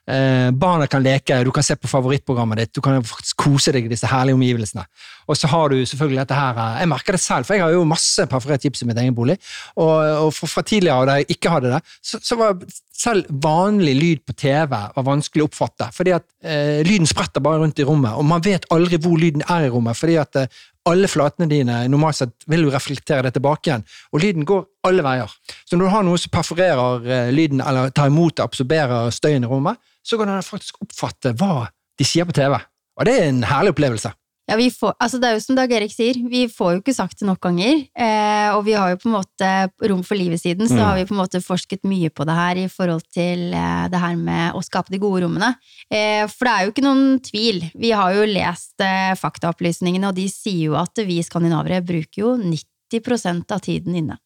Eh, 0.08 0.50
barna 0.56 0.86
kan 0.88 1.04
leke, 1.04 1.36
du 1.44 1.50
kan 1.52 1.64
se 1.66 1.76
på 1.76 1.90
favorittprogrammet 1.90 2.62
ditt, 2.62 2.74
du 2.78 2.80
kan 2.84 3.02
faktisk 3.04 3.36
kose 3.44 3.74
deg 3.76 3.84
i 3.84 3.92
disse 3.92 4.08
herlige 4.08 4.38
omgivelsene. 4.38 4.86
Og 5.28 5.36
så 5.36 5.50
har 5.52 5.68
du 5.68 5.82
selvfølgelig 5.84 6.22
dette 6.22 6.38
her 6.38 6.60
eh, 6.62 6.78
Jeg 6.80 6.90
merker 6.94 7.16
det 7.18 7.20
selv, 7.20 7.44
for 7.44 7.58
jeg 7.58 7.66
har 7.66 7.74
jo 7.76 7.84
masse 7.88 8.24
perforert 8.30 8.64
gips 8.64 8.82
i 8.82 8.88
mitt 8.88 9.00
egen 9.02 9.16
bolig. 9.16 9.36
Og, 9.76 9.92
og 10.24 10.32
fra, 10.32 10.48
fra 10.54 10.64
tidligere 10.64 11.08
da 11.10 11.18
jeg 11.20 11.28
ikke 11.36 11.52
hadde 11.52 11.74
det, 11.74 11.82
så, 12.00 12.22
så 12.24 12.40
var 12.40 12.56
selv 12.98 13.28
vanlig 13.44 13.94
lyd 13.94 14.24
på 14.26 14.34
TV 14.38 14.72
var 14.72 15.06
vanskelig 15.06 15.44
å 15.44 15.50
oppfatte. 15.50 15.90
Fordi 15.94 16.16
at 16.16 16.26
eh, 16.42 16.80
lyden 16.86 17.06
spretter 17.08 17.44
bare 17.44 17.62
rundt 17.62 17.78
i 17.78 17.86
rommet, 17.86 18.16
og 18.16 18.26
man 18.26 18.42
vet 18.44 18.66
aldri 18.74 18.98
hvor 19.02 19.20
lyden 19.20 19.44
er 19.46 19.68
i 19.68 19.70
rommet. 19.72 19.98
fordi 19.98 20.16
at 20.18 20.40
eh, 20.40 20.48
alle 20.88 21.08
flatene 21.10 21.48
dine 21.50 21.82
normalt 21.92 22.16
sett 22.16 22.46
vil 22.48 22.64
jo 22.64 22.72
reflektere 22.72 23.26
det 23.26 23.34
tilbake 23.36 23.68
igjen, 23.68 23.84
og 24.12 24.22
lyden 24.22 24.46
går 24.48 24.64
alle 24.88 25.04
veier. 25.04 25.34
Så 25.68 25.76
når 25.76 25.84
du 25.84 25.92
har 25.92 26.06
noe 26.06 26.20
som 26.20 26.32
perforerer 26.32 27.06
eh, 27.06 27.30
lyden, 27.34 27.60
eller 27.60 27.92
tar 27.92 28.10
imot 28.10 28.38
og 28.40 28.48
absorberer 28.48 29.12
støyen 29.14 29.44
i 29.44 29.50
rommet, 29.50 29.78
så 30.08 30.18
kan 30.20 30.30
han 30.32 30.44
faktisk 30.46 30.80
oppfatte 30.84 31.34
hva 31.38 31.66
de 31.98 32.06
sier 32.06 32.24
på 32.28 32.32
TV. 32.36 32.56
Og 32.98 33.06
det 33.06 33.18
er 33.18 33.28
en 33.28 33.44
herlig 33.46 33.74
opplevelse. 33.76 34.14
Ja, 34.48 34.56
vi 34.56 34.70
får, 34.72 34.94
altså 34.96 35.18
det 35.20 35.28
er 35.28 35.34
jo 35.36 35.40
som 35.44 35.56
Dag 35.58 35.72
Erik 35.76 35.92
sier, 35.92 36.16
vi 36.32 36.46
får 36.48 36.70
jo 36.72 36.78
ikke 36.80 36.94
sagt 36.96 37.18
det 37.20 37.26
nok 37.28 37.42
ganger. 37.44 37.82
Eh, 37.92 38.46
og 38.56 38.62
vi 38.64 38.72
har 38.72 38.94
jo 38.94 39.00
på 39.02 39.10
en 39.10 39.16
måte, 39.18 39.48
Rom 39.90 40.00
for 40.08 40.16
livet-siden, 40.16 40.64
så 40.70 40.78
Mm. 40.78 40.84
har 40.86 40.94
vi 40.96 41.04
på 41.04 41.12
en 41.12 41.20
måte 41.20 41.42
forsket 41.44 41.84
mye 41.84 42.08
på 42.08 42.24
det 42.24 42.32
her 42.38 42.56
i 42.56 42.64
forhold 42.72 43.04
til 43.12 43.52
eh, 43.52 43.88
det 43.92 44.00
her 44.00 44.16
med 44.16 44.54
å 44.56 44.62
skape 44.64 44.88
de 44.94 44.96
gode 45.02 45.20
rommene. 45.26 45.50
Eh, 45.92 46.24
for 46.32 46.48
det 46.48 46.54
er 46.54 46.64
jo 46.64 46.72
ikke 46.72 46.86
noen 46.86 47.20
tvil. 47.20 47.60
Vi 47.76 47.90
har 47.92 48.14
jo 48.16 48.24
lest 48.24 48.80
eh, 48.80 49.12
faktaopplysningene, 49.20 50.08
og 50.08 50.16
de 50.16 50.24
sier 50.32 50.70
jo 50.70 50.78
at 50.80 50.96
vi 51.04 51.20
skandinavere 51.22 51.84
bruker 51.84 52.22
jo 52.24 52.32
90% 52.40 53.52
av 53.52 53.60
tiden 53.60 53.94
inne. 54.00 54.16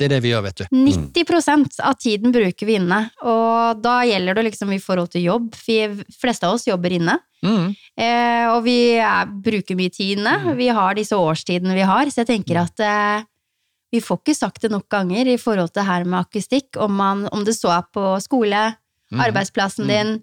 Det 0.00 0.06
er 0.06 0.14
det 0.14 0.22
vi 0.24 0.30
gjør, 0.32 0.46
vet 0.46 0.62
du. 0.62 0.68
90% 0.72 1.80
av 1.84 1.96
tiden 2.00 2.32
bruker 2.32 2.68
vi 2.68 2.78
inne, 2.78 3.02
og 3.20 3.82
da 3.84 3.98
gjelder 4.08 4.38
det 4.38 4.46
liksom 4.46 4.72
i 4.72 4.80
forhold 4.80 5.10
til 5.12 5.26
jobb. 5.26 5.50
Vi 5.66 5.76
fleste 6.16 6.48
av 6.48 6.56
oss 6.56 6.64
jobber 6.70 6.94
inne. 6.96 7.18
Mm. 7.44 7.74
Eh, 8.00 8.46
og 8.48 8.62
vi 8.64 8.78
er, 8.96 9.28
bruker 9.44 9.76
mye 9.76 9.92
tid 9.92 10.16
inne. 10.16 10.54
Vi 10.56 10.70
har 10.72 10.96
disse 10.96 11.18
årstidene 11.20 11.76
vi 11.76 11.84
har, 11.84 12.08
så 12.08 12.22
jeg 12.22 12.30
tenker 12.32 12.62
at 12.62 12.80
eh, 12.84 13.28
vi 13.92 14.00
får 14.00 14.22
ikke 14.22 14.38
sagt 14.38 14.64
det 14.64 14.72
nok 14.72 14.88
ganger 14.92 15.28
i 15.28 15.38
forhold 15.40 15.74
til 15.74 15.84
her 15.84 16.08
med 16.08 16.22
akustikk, 16.22 16.80
om, 16.80 16.96
man, 16.96 17.26
om 17.34 17.44
det 17.44 17.58
så 17.58 17.74
er 17.76 17.86
på 17.92 18.14
skole, 18.24 18.66
mm. 19.12 19.22
arbeidsplassen 19.28 19.90
din, 19.90 20.18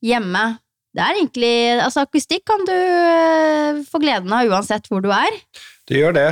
hjemme. 0.00 0.44
Det 0.96 1.02
er 1.04 1.18
egentlig 1.18 1.54
Altså, 1.84 2.06
akustikk 2.06 2.46
kan 2.48 2.64
du 2.64 2.76
eh, 2.76 3.82
få 3.84 4.00
gleden 4.00 4.32
av 4.32 4.48
uansett 4.48 4.88
hvor 4.88 5.04
du 5.04 5.12
er. 5.12 5.42
Det 5.90 6.00
gjør 6.00 6.16
det. 6.16 6.30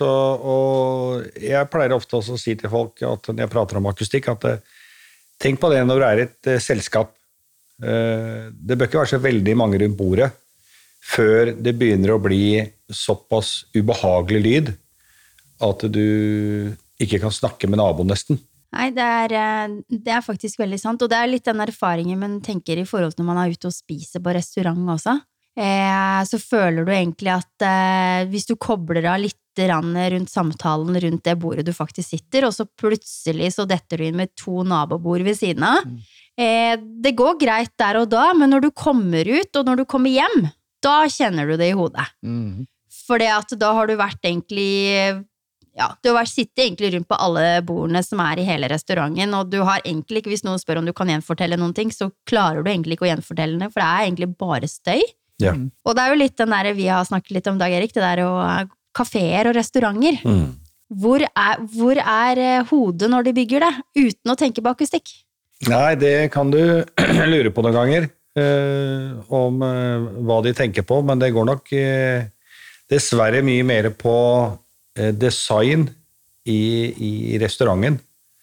Så, 0.00 0.08
og 0.08 1.40
jeg 1.44 1.68
pleier 1.68 1.92
ofte 1.92 2.16
også 2.16 2.38
å 2.38 2.40
si 2.40 2.54
til 2.56 2.72
folk 2.72 3.02
at 3.04 3.26
når 3.28 3.44
jeg 3.44 3.52
prater 3.52 3.80
om 3.80 3.88
akustikk, 3.90 4.30
at 4.32 4.46
eh, 4.48 4.62
tenk 5.40 5.60
på 5.60 5.68
det 5.72 5.82
når 5.84 6.00
du 6.00 6.04
er 6.06 6.20
i 6.20 6.24
et 6.24 6.52
eh, 6.54 6.62
selskap. 6.62 7.12
Eh, 7.84 8.48
det 8.52 8.78
bør 8.78 8.88
ikke 8.88 9.02
være 9.02 9.12
så 9.12 9.20
veldig 9.20 9.56
mange 9.60 9.80
rundt 9.82 9.98
bordet 9.98 10.30
før 11.00 11.54
det 11.56 11.72
begynner 11.80 12.14
å 12.14 12.20
bli 12.22 12.60
såpass 12.92 13.70
ubehagelig 13.72 14.40
lyd 14.44 14.70
at 15.64 15.84
du 15.92 16.06
ikke 17.00 17.20
kan 17.22 17.32
snakke 17.32 17.68
med 17.68 17.80
naboen, 17.80 18.10
nesten. 18.12 18.40
Nei, 18.70 18.90
det 18.94 19.04
er, 19.04 19.72
det 19.88 20.12
er 20.14 20.22
faktisk 20.22 20.60
veldig 20.60 20.78
sant, 20.78 21.02
og 21.02 21.10
det 21.10 21.18
er 21.18 21.30
litt 21.32 21.48
den 21.48 21.62
erfaringen 21.64 22.20
man 22.20 22.36
tenker 22.44 22.78
i 22.78 22.86
forhold 22.86 23.16
til 23.16 23.24
når 23.24 23.30
man 23.32 23.40
er 23.42 23.56
ute 23.56 23.68
og 23.68 23.74
spiser 23.74 24.22
på 24.22 24.36
restaurant 24.36 24.92
også. 24.94 25.16
Eh, 25.58 26.20
så 26.24 26.38
føler 26.38 26.86
du 26.86 26.92
egentlig 26.94 27.32
at 27.34 27.64
eh, 27.66 28.28
hvis 28.30 28.46
du 28.46 28.54
kobler 28.60 29.08
av 29.10 29.20
litt 29.22 29.36
rundt 29.60 30.30
samtalen 30.30 30.94
rundt 31.02 31.24
det 31.26 31.34
bordet 31.36 31.66
du 31.66 31.72
faktisk 31.76 32.14
sitter, 32.14 32.46
og 32.46 32.54
så 32.54 32.64
plutselig 32.64 33.50
så 33.58 33.66
detter 33.68 34.00
du 34.00 34.06
inn 34.06 34.16
med 34.16 34.30
to 34.38 34.62
nabobord 34.64 35.20
ved 35.26 35.36
siden 35.36 35.66
av. 35.66 35.84
Eh, 36.38 36.78
det 36.78 37.12
går 37.18 37.36
greit 37.42 37.74
der 37.76 37.98
og 38.00 38.08
da, 38.08 38.30
men 38.32 38.54
når 38.54 38.64
du 38.64 38.70
kommer 38.70 39.26
ut, 39.26 39.50
og 39.58 39.66
når 39.66 39.82
du 39.82 39.84
kommer 39.90 40.14
hjem, 40.14 40.46
da 40.80 41.02
kjenner 41.10 41.50
du 41.50 41.58
det 41.60 41.74
i 41.74 41.76
hodet. 41.76 42.06
Mm. 42.24 42.64
For 43.04 43.20
da 43.20 43.74
har 43.76 43.90
du 43.90 43.98
vært 44.00 44.24
egentlig 44.24 45.26
ja, 45.76 45.90
du 46.02 46.10
har 46.16 46.26
sittet 46.28 46.64
egentlig 46.64 46.94
rundt 46.94 47.08
på 47.08 47.18
alle 47.20 47.60
bordene 47.66 48.02
som 48.04 48.20
er 48.24 48.40
i 48.40 48.46
hele 48.46 48.68
restauranten, 48.70 49.34
og 49.36 49.50
du 49.52 49.60
har 49.66 49.82
egentlig 49.84 50.22
ikke, 50.22 50.32
hvis 50.32 50.44
noen 50.46 50.60
spør 50.60 50.80
om 50.80 50.88
du 50.88 50.94
kan 50.96 51.10
gjenfortelle 51.12 51.58
noen 51.60 51.74
ting, 51.76 51.92
så 51.94 52.10
klarer 52.28 52.64
du 52.64 52.70
egentlig 52.72 52.96
ikke 52.96 53.06
å 53.06 53.12
gjenfortelle 53.12 53.60
det, 53.60 53.70
for 53.72 53.82
det 53.82 53.88
er 53.88 54.08
egentlig 54.08 54.30
bare 54.40 54.70
støy. 54.70 55.04
Ja. 55.40 55.54
Og 55.86 55.96
det 55.96 56.02
er 56.04 56.12
jo 56.14 56.20
litt 56.20 56.36
den 56.38 56.52
der 56.54 56.70
vi 56.76 56.86
har 56.90 57.06
snakket 57.08 57.36
litt 57.38 57.48
om, 57.50 57.58
Dag 57.60 57.72
Erik, 57.72 57.94
det 57.96 58.04
der 58.04 58.22
å 58.26 58.34
kafeer 58.96 59.50
og 59.50 59.56
restauranter. 59.56 60.18
Mm. 60.26 60.48
Hvor 61.00 61.22
er, 61.22 61.60
hvor 61.76 61.98
er 62.02 62.40
eh, 62.42 62.64
hodet 62.70 63.10
når 63.12 63.28
de 63.28 63.34
bygger 63.36 63.62
det, 63.62 63.74
uten 64.10 64.32
å 64.32 64.38
tenke 64.38 64.62
på 64.64 64.72
akustikk? 64.72 65.12
Nei, 65.70 65.94
det 66.00 66.30
kan 66.34 66.50
du 66.50 66.58
lure 67.32 67.52
på 67.54 67.62
noen 67.62 67.76
ganger, 67.76 68.08
eh, 68.40 69.12
om 69.30 69.62
eh, 69.62 70.08
hva 70.26 70.40
de 70.46 70.54
tenker 70.58 70.82
på, 70.88 70.98
men 71.06 71.22
det 71.22 71.30
går 71.36 71.46
nok 71.52 71.72
eh, 71.78 72.26
dessverre 72.90 73.44
mye 73.46 73.66
mer 73.68 73.90
på 73.94 74.16
eh, 74.98 75.12
design 75.14 75.86
i, 76.48 76.60
i 77.34 77.42
restauranten 77.42 78.00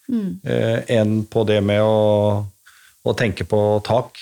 Mm. 0.08 0.38
eh, 0.40 0.78
enn 0.96 1.18
på 1.28 1.42
det 1.44 1.58
med 1.60 1.82
å, 1.84 2.40
å 3.04 3.12
tenke 3.12 3.44
på 3.44 3.58
tak. 3.84 4.16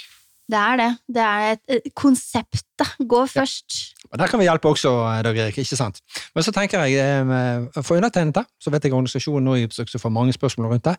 Det 0.47 0.59
er 0.59 0.77
det. 0.79 0.91
Det 1.11 1.23
er 1.23 1.57
et, 1.57 1.93
konsept 1.95 2.67
konseptet. 2.77 3.09
Gå 3.09 3.27
først. 3.27 3.95
Og 4.13 4.19
Der 4.19 4.27
kan 4.29 4.39
vi 4.39 4.45
hjelpe 4.47 4.69
også, 4.69 5.23
Dag 5.23 5.37
Erik. 5.37 5.59
ikke 5.59 5.77
sant? 5.77 6.01
Men 6.35 6.45
så 6.45 6.53
tenker 6.53 6.85
jeg, 6.85 6.95
eh, 6.99 7.83
for 7.83 7.97
undertegnede, 7.97 8.45
så 8.61 8.71
vet 8.71 8.85
jeg 8.85 8.93
organisasjonen 8.93 9.45
nå 9.45 9.57
også 9.67 9.99
får 9.99 10.11
mange 10.13 10.33
spørsmål 10.33 10.71
rundt 10.73 10.85
det. 10.85 10.97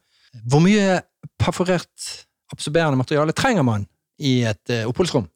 Hvor 0.50 0.60
mye 0.60 1.02
perforert 1.40 2.26
absorberende 2.52 2.98
materiale 2.98 3.32
trenger 3.32 3.64
man 3.64 3.88
i 4.20 4.44
et 4.44 4.70
eh, 4.70 4.88
oppholdsrom? 4.88 5.28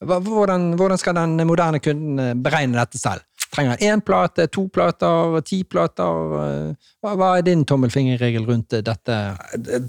Hvordan, 0.00 0.72
hvordan 0.76 0.98
skal 0.98 1.14
den 1.14 1.46
moderne 1.46 1.78
kunden 1.78 2.18
eh, 2.18 2.34
beregne 2.34 2.78
dette 2.78 2.98
selv? 2.98 3.20
Trenger 3.50 3.70
han 3.76 3.98
én 3.98 4.00
plate, 4.00 4.46
to 4.46 4.68
plater, 4.68 5.40
ti 5.42 5.64
plater? 5.64 6.34
eh, 6.40 6.90
Hva, 7.02 7.16
hva 7.18 7.36
er 7.38 7.42
din 7.42 7.64
tommelfingerregel 7.64 8.46
rundt 8.46 8.72
eh, 8.72 8.80
dette? 8.86 9.36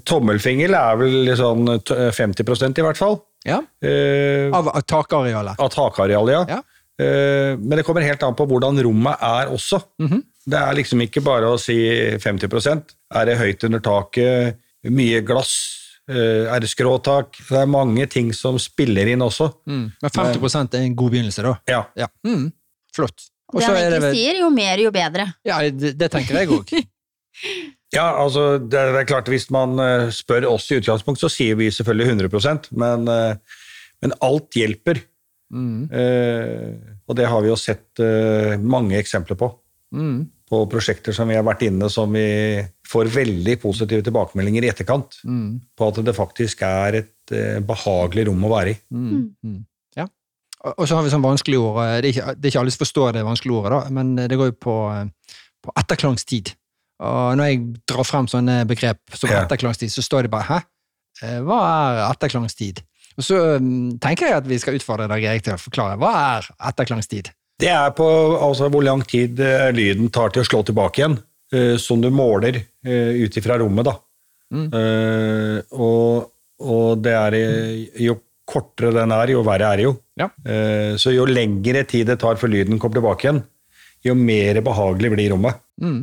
Tommelfinger 0.04 0.74
er 0.74 0.96
vel 1.00 1.36
sånn 1.38 1.78
50% 1.78 2.78
i 2.82 2.82
hvert 2.82 3.00
fall. 3.00 3.22
Ja? 3.44 3.60
Eh, 3.82 4.50
Av, 4.54 4.68
takarealet? 4.86 5.58
av 5.58 5.68
takarealet, 5.74 6.32
ja. 6.32 6.44
Ja. 6.58 6.62
Eh, 7.02 7.56
Men 7.58 7.78
det 7.78 7.84
kommer 7.86 8.04
helt 8.06 8.22
an 8.22 8.34
på 8.38 8.46
hvordan 8.46 8.78
rommet 8.84 9.18
er 9.22 9.50
også. 9.50 9.80
Mhm. 10.02 10.22
Det 10.46 10.58
er 10.58 10.74
liksom 10.74 11.00
ikke 11.04 11.22
bare 11.22 11.46
å 11.54 11.58
si 11.60 11.76
50% 12.18 12.96
Er 13.14 13.24
det 13.26 13.36
høyt 13.38 13.62
under 13.64 13.78
taket, 13.80 14.56
mye 14.90 15.20
glass, 15.22 15.52
eh, 16.10 16.48
er 16.50 16.58
det 16.60 16.68
skråtak? 16.70 17.36
Det 17.48 17.58
er 17.60 17.66
mange 17.70 18.08
ting 18.10 18.32
som 18.32 18.58
spiller 18.58 19.06
inn 19.12 19.20
også. 19.22 19.52
Mm. 19.68 19.92
Men 20.02 20.10
50% 20.10 20.74
er 20.74 20.82
en 20.86 20.96
god 20.96 21.12
begynnelse, 21.12 21.42
da? 21.46 21.54
Ja. 21.68 21.84
Ja. 21.96 22.08
Mm. 22.26 22.50
Flott. 22.94 23.28
Og 23.52 23.60
Det 23.60 23.68
så 23.68 23.74
han 23.76 23.92
er 23.92 24.00
vel 24.00 24.14
sier, 24.16 24.40
jo 24.40 24.50
mer, 24.50 24.76
jo 24.78 24.90
bedre. 24.90 25.34
Ja, 25.44 25.58
det, 25.70 25.96
det 25.98 26.10
tenker 26.10 26.40
jeg 26.40 26.48
òg. 26.48 26.72
Ja, 27.92 28.06
altså, 28.22 28.56
det 28.58 28.78
er, 28.78 28.92
det 28.94 29.00
er 29.02 29.08
klart 29.10 29.28
Hvis 29.28 29.50
man 29.52 29.76
eh, 29.82 30.06
spør 30.14 30.46
oss 30.48 30.70
i 30.72 30.78
utgangspunkt, 30.80 31.20
så 31.20 31.28
sier 31.32 31.58
vi 31.60 31.68
selvfølgelig 31.72 32.28
100% 32.30 32.70
men, 32.80 33.08
eh, 33.12 33.58
men 34.02 34.14
alt 34.24 34.56
hjelper. 34.56 35.02
Mm. 35.52 35.90
Eh, 35.92 36.94
og 37.04 37.18
det 37.18 37.26
har 37.28 37.42
vi 37.44 37.50
jo 37.50 37.58
sett 37.60 38.00
eh, 38.00 38.54
mange 38.56 38.96
eksempler 38.96 39.36
på. 39.36 39.50
Mm. 39.92 40.22
På 40.48 40.62
prosjekter 40.72 41.12
som 41.16 41.28
vi 41.28 41.36
har 41.36 41.44
vært 41.44 41.66
inne 41.68 41.88
som 41.92 42.12
vi 42.16 42.24
får 42.88 43.10
veldig 43.12 43.58
positive 43.60 44.04
tilbakemeldinger 44.08 44.64
i 44.64 44.70
etterkant. 44.72 45.18
Mm. 45.28 45.60
På 45.76 45.90
at 45.92 46.00
det 46.04 46.16
faktisk 46.16 46.64
er 46.64 47.02
et 47.02 47.36
eh, 47.36 47.60
behagelig 47.60 48.26
rom 48.30 48.48
å 48.48 48.54
være 48.54 48.72
i. 48.72 48.80
Mm. 48.88 49.28
Mm. 49.44 49.60
Ja. 50.00 50.08
Og 50.64 50.80
og 50.80 50.88
så 50.88 50.96
har 50.96 51.04
vi 51.04 51.12
sånn 51.12 51.24
vanskelige 51.28 51.60
ord. 51.60 51.82
eh, 51.84 52.00
Det 52.00 52.08
er 52.08 52.10
ikke, 52.16 52.34
det 52.40 52.48
er 52.48 52.54
ikke 52.54 52.64
alle 52.64 52.74
som 52.74 52.84
forstår 52.86 53.14
det 53.18 53.28
vanskelige 53.28 53.60
ordet, 53.60 53.76
da, 53.76 53.94
men 54.00 54.16
det 54.16 54.40
går 54.40 54.54
jo 54.54 54.58
på, 54.70 54.78
på 55.68 55.76
etterklangstid. 55.84 56.56
Og 57.02 57.36
når 57.38 57.50
jeg 57.50 57.60
drar 57.90 58.06
frem 58.06 58.28
sånne 58.30 58.62
begrep 58.70 59.16
som 59.18 59.32
etterklangstid, 59.32 59.92
så 59.92 60.04
står 60.04 60.26
det 60.26 60.32
bare 60.32 60.46
'hæ? 60.48 60.58
Eh, 61.22 61.38
Hva 61.42 61.58
er 61.66 62.02
etterklangstid?' 62.12 62.82
Og 63.18 63.24
så 63.26 63.38
mm, 63.60 63.98
tenker 64.00 64.26
jeg 64.26 64.40
at 64.40 64.48
vi 64.48 64.58
skal 64.58 64.78
utfordre 64.78 65.08
deg, 65.10 65.24
Erik, 65.28 65.42
til 65.44 65.52
å 65.52 65.60
forklare. 65.60 65.98
Hva 66.00 66.12
er 66.38 66.46
etterklangstid? 66.70 67.28
Det 67.60 67.68
er 67.68 67.90
på 67.92 68.06
altså, 68.40 68.70
hvor 68.72 68.82
lang 68.82 69.02
tid 69.04 69.40
eh, 69.40 69.68
lyden 69.74 70.08
tar 70.10 70.32
til 70.32 70.40
å 70.40 70.48
slå 70.48 70.62
tilbake 70.64 71.02
igjen, 71.02 71.18
eh, 71.52 71.76
som 71.76 72.00
du 72.00 72.08
måler 72.10 72.62
ut 72.82 73.36
ifra 73.36 73.58
rommet. 73.60 73.84
da. 73.86 73.98
Mm. 74.52 74.68
og, 75.80 76.26
og 76.60 76.98
det 77.00 77.12
er 77.16 77.34
jo 78.04 78.18
kortere 78.44 78.90
den 78.92 79.14
er, 79.14 79.30
jo 79.32 79.44
verre 79.46 79.70
er 79.70 79.78
det 79.80 79.86
jo. 79.86 79.92
Ja. 80.20 80.26
Så 81.00 81.14
jo 81.14 81.24
lengre 81.24 81.86
tid 81.88 82.10
det 82.10 82.18
tar 82.20 82.36
før 82.36 82.52
lyden 82.52 82.76
kommer 82.82 82.98
tilbake 82.98 83.24
igjen, 83.24 83.40
jo 84.04 84.16
mer 84.18 84.60
behagelig 84.60 85.12
blir 85.14 85.32
rommet. 85.32 85.62
Mm. 85.80 86.02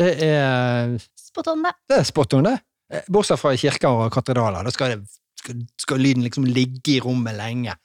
Det 0.00 0.12
er, 0.24 0.94
Spot 1.18 1.52
on 1.52 1.64
det. 1.64 1.72
det 1.88 1.98
er 2.00 2.06
spot 2.08 2.36
on, 2.38 2.46
det. 2.48 2.58
Eh, 2.92 3.06
Bortsett 3.12 3.40
fra 3.40 3.54
i 3.54 3.60
kirker 3.60 4.04
og 4.04 4.12
katedraler. 4.12 4.64
Da 4.66 4.72
skal, 4.74 4.96
det, 4.96 5.20
skal, 5.40 5.62
skal 5.80 6.02
lyden 6.02 6.24
liksom 6.26 6.46
ligge 6.48 6.96
i 6.96 7.00
rommet 7.04 7.36
lenge. 7.38 7.76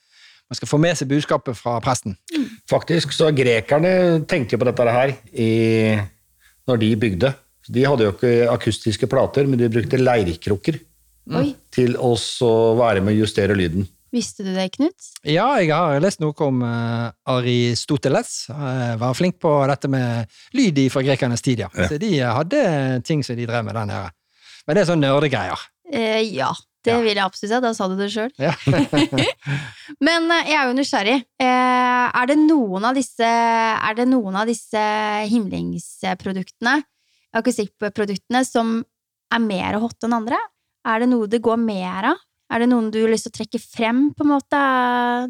Man 0.47 0.59
skal 0.59 0.69
få 0.69 0.79
med 0.79 0.95
seg 0.95 1.09
budskapet 1.11 1.57
fra 1.59 1.75
presten. 1.83 2.15
Faktisk, 2.71 3.11
så 3.15 3.33
Grekerne 3.35 4.23
tenkte 4.29 4.55
jo 4.55 4.61
på 4.61 4.67
dette 4.69 4.93
her 4.95 5.11
i, 5.35 5.49
når 6.67 6.79
de 6.83 6.91
bygde. 6.99 7.33
De 7.67 7.83
hadde 7.83 8.07
jo 8.07 8.13
ikke 8.13 8.47
akustiske 8.47 9.09
plater, 9.11 9.47
men 9.47 9.59
de 9.59 9.67
brukte 9.71 9.99
leirkrukker 9.99 10.79
mm. 11.27 11.49
til 11.75 11.97
å 11.99 12.13
være 12.79 13.03
med 13.03 13.17
å 13.17 13.25
justere 13.25 13.57
lyden. 13.59 13.87
Visste 14.13 14.43
du 14.45 14.53
det, 14.55 14.69
Knut? 14.75 15.09
Ja, 15.27 15.47
jeg 15.59 15.71
har 15.73 15.99
lest 16.03 16.21
noe 16.23 16.33
om 16.45 16.61
uh, 16.63 17.09
Aristoteles. 17.33 18.47
Uh, 18.51 18.95
var 19.01 19.17
flink 19.17 19.39
på 19.43 19.51
dette 19.69 19.89
med 19.91 20.29
lyd 20.57 20.79
fra 20.93 21.03
grekernes 21.05 21.43
tid, 21.45 21.65
ja. 21.65 21.69
Ja. 21.75 21.87
Så 21.91 21.99
de 22.01 22.13
uh, 22.21 22.31
hadde 22.39 22.63
ting 23.07 23.23
som 23.25 23.35
de 23.39 23.45
drev 23.49 23.65
med 23.67 23.75
der 23.77 23.89
nede. 23.89 24.09
Men 24.67 24.75
det 24.77 24.83
er 24.83 24.89
sånn 24.91 25.03
nerdegreier. 25.03 25.67
Uh, 25.87 26.21
ja, 26.23 26.51
det 26.83 26.93
Ja. 26.93 26.99
vil 27.03 27.09
jeg 27.15 27.23
absolutt 27.23 27.51
si. 27.51 27.61
Da 27.63 27.73
sa 27.75 27.87
du 27.91 27.95
det 27.99 28.09
sjøl. 28.13 28.31
Ja. 28.39 28.53
Men 30.07 30.27
jeg 30.47 30.55
er 30.55 30.67
jo 30.69 30.75
nysgjerrig. 30.77 31.17
Eh, 31.41 32.05
er, 32.07 32.27
det 32.29 32.37
noen 32.39 32.85
av 32.87 32.95
disse, 32.95 33.27
er 33.27 33.95
det 33.97 34.05
noen 34.07 34.35
av 34.39 34.47
disse 34.47 34.83
himlingsproduktene, 35.31 36.77
akustikkproduktene, 37.35 38.43
som 38.47 38.77
er 39.33 39.43
mer 39.43 39.79
hot 39.81 40.07
enn 40.07 40.15
andre? 40.15 40.39
Er 40.87 41.03
det 41.03 41.09
noe 41.11 41.27
det 41.27 41.41
går 41.43 41.59
mer 41.59 42.11
av? 42.13 42.21
Er 42.47 42.63
det 42.63 42.69
noen 42.71 42.88
du 42.93 43.01
har 43.01 43.12
lyst 43.12 43.27
til 43.27 43.33
å 43.33 43.38
trekke 43.41 43.60
frem, 43.60 44.01
på 44.15 44.23
en 44.23 44.31
måte, 44.31 44.60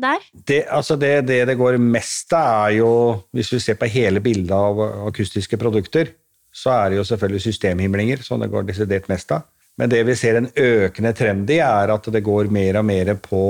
der? 0.02 0.26
Det, 0.38 0.62
altså 0.70 0.98
det, 1.02 1.26
det 1.26 1.42
det 1.50 1.58
går 1.58 1.80
mest 1.82 2.34
av, 2.38 2.68
er 2.68 2.78
jo 2.78 2.92
Hvis 3.34 3.52
vi 3.56 3.62
ser 3.64 3.80
på 3.80 3.90
hele 3.90 4.22
bildet 4.22 4.54
av 4.54 4.82
akustiske 5.08 5.58
produkter, 5.58 6.14
så 6.54 6.74
er 6.76 6.90
det 6.92 7.00
jo 7.00 7.06
selvfølgelig 7.10 7.46
systemhimlinger 7.46 8.22
som 8.26 8.42
det 8.42 8.50
går 8.54 8.68
desidert 8.70 9.10
mest 9.10 9.34
av. 9.34 9.46
Men 9.78 9.92
det 9.92 10.02
vi 10.08 10.16
ser 10.18 10.40
en 10.40 10.50
økende 10.50 11.14
trend 11.18 11.50
i, 11.54 11.60
er 11.62 11.94
at 11.94 12.10
det 12.14 12.24
går 12.26 12.50
mer 12.54 12.80
og 12.80 12.88
mer 12.90 13.14
på 13.22 13.42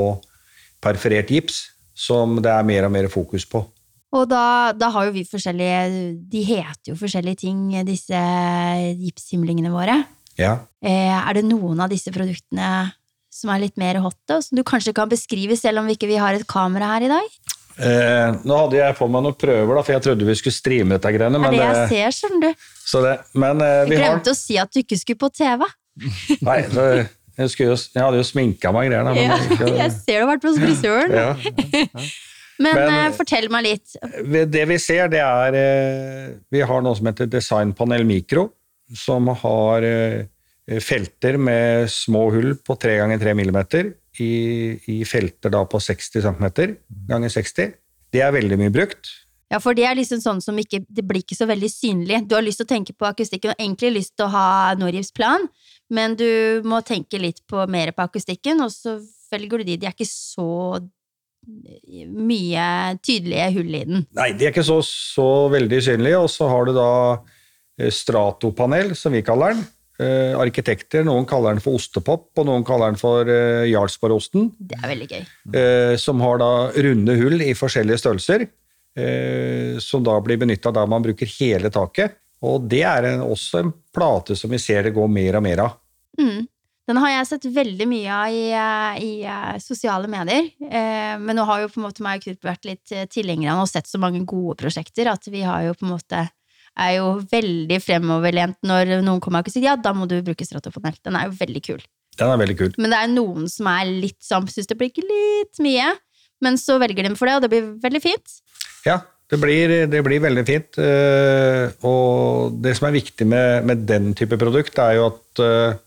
perforert 0.84 1.32
gips, 1.32 1.62
som 1.98 2.38
det 2.44 2.52
er 2.52 2.68
mer 2.68 2.88
og 2.88 2.94
mer 2.94 3.08
fokus 3.12 3.48
på. 3.48 3.64
Og 4.16 4.28
da, 4.32 4.72
da 4.76 4.90
har 4.94 5.08
jo 5.08 5.16
vi 5.18 5.26
forskjellige 5.28 5.80
De 6.32 6.42
heter 6.48 6.94
jo 6.94 6.96
forskjellige 7.00 7.42
ting, 7.44 7.64
disse 7.88 8.20
gipshimlingene 9.02 9.72
våre. 9.74 9.98
Ja. 10.40 10.54
Eh, 10.84 11.12
er 11.12 11.36
det 11.36 11.48
noen 11.48 11.82
av 11.84 11.92
disse 11.92 12.14
produktene 12.16 12.92
som 13.38 13.52
er 13.54 13.62
litt 13.68 13.78
mer 13.78 14.00
hotte, 14.04 14.38
og 14.40 14.44
som 14.46 14.58
du 14.58 14.64
kanskje 14.68 14.94
kan 14.98 15.10
beskrive, 15.12 15.58
selv 15.60 15.84
om 15.84 15.88
vi 15.90 15.96
ikke 15.98 16.10
har 16.20 16.38
et 16.40 16.48
kamera 16.50 16.94
her 16.96 17.06
i 17.08 17.12
dag? 17.12 17.38
Eh, 17.78 18.38
nå 18.50 18.56
hadde 18.64 18.80
jeg 18.80 18.96
på 18.98 19.06
meg 19.14 19.22
noen 19.28 19.36
prøver, 19.38 19.76
da, 19.78 19.82
for 19.86 19.94
jeg 19.94 20.02
trodde 20.08 20.26
vi 20.26 20.34
skulle 20.40 20.56
streame 20.58 20.96
dette 20.98 21.12
greiene. 21.14 21.38
Det 21.38 21.44
er 21.44 21.44
Men, 21.46 21.54
det 21.54 21.66
jeg 21.68 21.76
eh, 21.78 21.92
ser, 21.92 22.16
skjønner 22.18 22.48
du. 22.48 22.66
så 22.90 23.02
det, 23.06 23.12
men 23.38 23.62
eh, 23.62 23.76
Jeg 23.84 24.00
glemte 24.02 24.32
har 24.32 24.34
å 24.34 24.40
si 24.40 24.58
at 24.64 24.72
du 24.74 24.80
ikke 24.82 24.98
skulle 24.98 25.22
på 25.22 25.30
TV. 25.38 25.68
Nei, 26.48 26.58
det, 26.74 26.88
jeg, 27.38 27.52
jo- 27.62 27.76
jeg 27.78 28.02
hadde 28.02 28.18
jo 28.24 28.26
sminka 28.26 28.72
meg 28.74 28.90
greiene. 28.90 29.14
men 29.14 29.30
Ja, 29.30 29.38
ikke- 29.46 29.76
jeg 29.84 29.94
ser 30.00 30.24
du 30.24 30.26
har 30.26 30.32
vært 30.34 30.48
hos 30.50 30.58
frisøren. 30.64 31.14
ja. 31.14 31.36
Men, 32.58 32.74
Men- 32.74 32.90
eh, 32.90 33.12
fortell 33.14 33.46
meg 33.54 33.68
litt. 33.68 33.92
Det 34.50 34.64
vi 34.66 34.78
ser, 34.82 35.12
det 35.14 35.20
er 35.22 35.54
eh, 35.60 36.32
Vi 36.50 36.64
har 36.66 36.82
noe 36.82 36.98
som 36.98 37.06
heter 37.06 37.30
Designpanel 37.30 38.02
Mikro, 38.10 38.48
som 38.98 39.30
har 39.44 39.86
eh, 39.86 40.24
felter 40.84 41.38
med 41.40 41.88
små 41.92 42.26
hull 42.34 42.58
på 42.60 42.76
3 42.76 42.98
ganger 43.00 43.22
3 43.22 43.36
millimeter 43.40 43.94
i, 44.20 44.32
i 44.92 44.98
felter 45.08 45.54
da 45.54 45.62
på 45.70 45.80
60 45.80 46.26
cm 46.26 46.76
ganger 47.08 47.32
60. 47.32 47.72
Det 48.12 48.24
er 48.24 48.36
veldig 48.36 48.60
mye 48.60 48.74
brukt. 48.74 49.14
Ja, 49.48 49.62
for 49.64 49.78
det 49.78 49.86
er 49.88 49.96
liksom 49.96 50.20
sånn 50.20 50.42
som 50.44 50.58
ikke 50.60 50.82
Det 50.84 51.06
blir 51.08 51.24
ikke 51.24 51.38
så 51.38 51.48
veldig 51.48 51.70
synlig. 51.72 52.20
Du 52.28 52.36
har 52.36 52.44
lyst 52.44 52.60
til 52.60 52.68
å 52.68 52.74
tenke 52.74 52.96
på 52.98 53.08
akustikken 53.08 53.54
og 53.54 53.62
egentlig 53.62 53.94
lyst 53.96 54.18
til 54.18 54.28
å 54.28 54.34
ha 54.34 54.50
Norgifsplan, 54.80 55.48
men 55.96 56.18
du 56.20 56.28
må 56.68 56.82
tenke 56.84 57.20
litt 57.22 57.40
på, 57.48 57.64
mer 57.72 57.94
på 57.96 58.04
akustikken, 58.04 58.60
og 58.66 58.74
så 58.76 58.98
velger 59.32 59.64
du 59.64 59.70
de. 59.70 59.80
De 59.80 59.88
er 59.88 59.96
ikke 59.96 60.10
så 60.10 60.82
mye 61.48 62.68
tydelige 63.06 63.48
hull 63.56 63.72
i 63.72 63.84
den. 63.88 64.04
Nei, 64.18 64.34
de 64.36 64.48
er 64.48 64.52
ikke 64.52 64.68
så, 64.68 64.82
så 64.84 65.48
veldig 65.54 65.80
synlige. 65.86 66.20
Og 66.20 66.32
så 66.32 66.50
har 66.52 66.68
du 66.68 66.74
da 66.76 66.92
eh, 67.80 67.92
stratopanel, 67.94 68.92
som 69.00 69.16
vi 69.16 69.24
kaller 69.24 69.56
den. 69.56 69.64
Eh, 69.98 70.36
arkitekter, 70.38 71.02
noen 71.08 71.26
kaller 71.26 71.56
den 71.56 71.64
for 71.64 71.80
ostepop, 71.80 72.28
og 72.38 72.46
noen 72.46 72.66
kaller 72.68 72.92
den 72.92 73.00
for 73.02 73.26
uh, 73.26 73.64
Jarlsbergosten. 73.66 74.52
Det 74.60 74.78
er 74.78 74.92
veldig 74.92 75.08
gøy. 75.10 75.24
eh, 75.58 75.96
som 75.98 76.22
har 76.22 76.38
da 76.38 76.52
runde 76.86 77.16
hull 77.18 77.42
i 77.42 77.56
forskjellige 77.58 78.04
størrelser, 78.04 78.46
eh, 78.94 79.80
som 79.82 80.06
da 80.06 80.20
blir 80.22 80.38
benytta 80.38 80.70
der 80.76 80.86
man 80.86 81.02
bruker 81.02 81.26
hele 81.40 81.74
taket. 81.74 82.20
Og 82.46 82.68
det 82.70 82.84
er 82.86 83.10
en, 83.16 83.26
også 83.26 83.64
en 83.64 83.74
plate 83.94 84.38
som 84.38 84.54
vi 84.54 84.62
ser 84.62 84.86
det 84.86 84.94
går 84.94 85.10
mer 85.10 85.40
og 85.40 85.46
mer 85.48 85.66
av. 85.66 85.82
Mm. 86.22 86.46
Den 86.88 87.02
har 87.02 87.10
jeg 87.12 87.28
sett 87.28 87.46
veldig 87.52 87.86
mye 87.90 88.14
av 88.16 88.32
i, 88.32 88.46
eh, 88.54 89.00
i 89.04 89.14
eh, 89.26 89.58
sosiale 89.60 90.08
medier. 90.08 90.46
Eh, 90.62 91.18
Men 91.20 91.36
nå 91.36 91.44
har 91.50 91.66
jo 91.66 91.74
på 91.74 91.82
en 91.82 91.90
måte 91.90 92.06
meg 92.06 92.22
og 92.22 92.30
Knut 92.30 92.46
vært 92.48 92.70
litt 92.70 92.94
eh, 92.94 93.10
tilhengere 93.10 93.58
av 93.58 93.66
og 93.66 93.72
sett 93.74 93.90
så 93.90 94.00
mange 94.00 94.22
gode 94.30 94.56
prosjekter 94.62 95.10
at 95.12 95.26
vi 95.28 95.42
har 95.42 95.66
jo 95.66 95.74
på 95.74 95.88
en 95.90 95.96
måte 95.98 96.28
er 96.78 96.96
jo 97.00 97.08
veldig 97.32 97.80
fremoverlent 97.84 98.58
når 98.68 98.98
noen 99.06 99.22
kommer 99.24 99.42
og 99.46 99.54
sier 99.54 99.70
ja, 99.72 99.76
da 99.82 99.94
må 99.98 100.06
du 100.10 100.20
bruke 100.26 100.46
stratopanel. 100.46 100.98
Den 101.06 101.18
er 101.18 101.28
jo 101.30 101.38
veldig 101.40 101.64
kul. 101.66 101.84
Den 102.18 102.34
er 102.34 102.40
veldig 102.42 102.58
kul. 102.60 102.72
Men 102.78 102.94
det 102.94 103.00
er 103.04 103.12
noen 103.14 103.50
som 103.52 103.70
er 103.72 103.90
litt 103.90 104.20
sånn, 104.26 104.48
syns 104.50 104.70
det 104.70 104.78
blir 104.80 104.90
ikke 104.92 105.06
litt 105.06 105.62
mye, 105.64 105.92
men 106.46 106.58
så 106.62 106.78
velger 106.82 107.08
de 107.08 107.16
for 107.18 107.30
det, 107.30 107.36
og 107.38 107.46
det 107.46 107.52
blir 107.54 107.68
veldig 107.84 108.02
fint. 108.04 108.38
Ja, 108.86 109.00
det 109.30 109.40
blir, 109.42 109.74
det 109.92 110.04
blir 110.06 110.22
veldig 110.24 110.44
fint. 110.48 110.78
eh, 110.80 111.74
Og 111.84 112.54
det 112.64 112.76
som 112.78 112.88
er 112.88 112.96
viktig 112.96 113.26
med, 113.28 113.66
med 113.68 113.84
den 113.90 114.14
type 114.16 114.38
produkt, 114.40 114.78
er 114.80 115.00
jo 115.00 115.10
at 115.10 115.42
eh, 115.44 115.82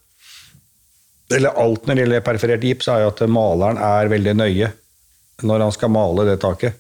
Eller 1.38 1.54
alt 1.62 1.86
når 1.86 1.94
det 1.94 2.04
gjelder 2.04 2.24
perforert 2.26 2.66
gips, 2.66 2.88
er 2.90 3.04
jo 3.04 3.12
at 3.12 3.22
maleren 3.30 3.78
er 3.78 4.10
veldig 4.10 4.34
nøye 4.34 4.72
når 5.46 5.62
han 5.64 5.72
skal 5.72 5.92
male 5.94 6.26
det 6.26 6.40
taket. 6.42 6.79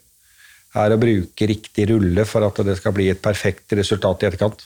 Er 0.78 0.92
å 0.94 1.00
bruke 1.02 1.46
riktig 1.50 1.88
rulle 1.90 2.22
for 2.28 2.46
at 2.46 2.60
det 2.66 2.76
skal 2.78 2.94
bli 2.94 3.08
et 3.10 3.22
perfekt 3.22 3.72
resultat 3.74 4.22
i 4.22 4.28
etterkant. 4.28 4.62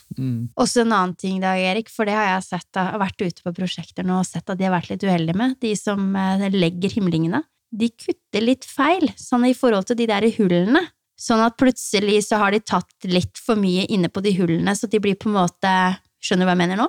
Også 0.60 0.82
en 0.82 0.92
annen 0.92 1.14
ting 1.16 1.38
da, 1.40 1.54
Erik, 1.56 1.88
for 1.88 2.04
det 2.04 2.16
har 2.18 2.28
jeg 2.28 2.44
sett, 2.50 2.68
jeg 2.76 2.90
har 2.92 3.00
vært 3.00 3.24
ute 3.24 3.46
på 3.46 3.54
prosjekter 3.56 4.04
nå 4.04 4.18
og 4.20 4.28
sett 4.28 4.44
at 4.44 4.60
de 4.60 4.68
har 4.68 4.74
vært 4.74 4.92
litt 4.92 5.06
uheldige 5.06 5.40
med, 5.40 5.56
de 5.64 5.72
som 5.80 6.10
eh, 6.20 6.44
legger 6.52 6.92
himlingene. 6.98 7.40
De 7.74 7.88
kutter 7.88 8.44
litt 8.44 8.68
feil, 8.68 9.08
sånn 9.16 9.48
i 9.48 9.56
forhold 9.56 9.88
til 9.88 9.98
de 10.02 10.10
der 10.10 10.28
hullene. 10.36 10.84
Sånn 11.18 11.40
at 11.40 11.56
plutselig 11.56 12.24
så 12.26 12.40
har 12.42 12.52
de 12.52 12.60
tatt 12.60 13.08
litt 13.08 13.38
for 13.40 13.56
mye 13.58 13.86
inne 13.88 14.10
på 14.12 14.22
de 14.24 14.34
hullene, 14.36 14.74
så 14.76 14.90
de 14.90 15.00
blir 15.00 15.16
på 15.16 15.30
en 15.32 15.40
måte 15.40 15.74
Skjønner 16.24 16.46
du 16.46 16.48
hva 16.48 16.52
jeg 16.54 16.60
mener 16.62 16.78
nå? 16.80 16.84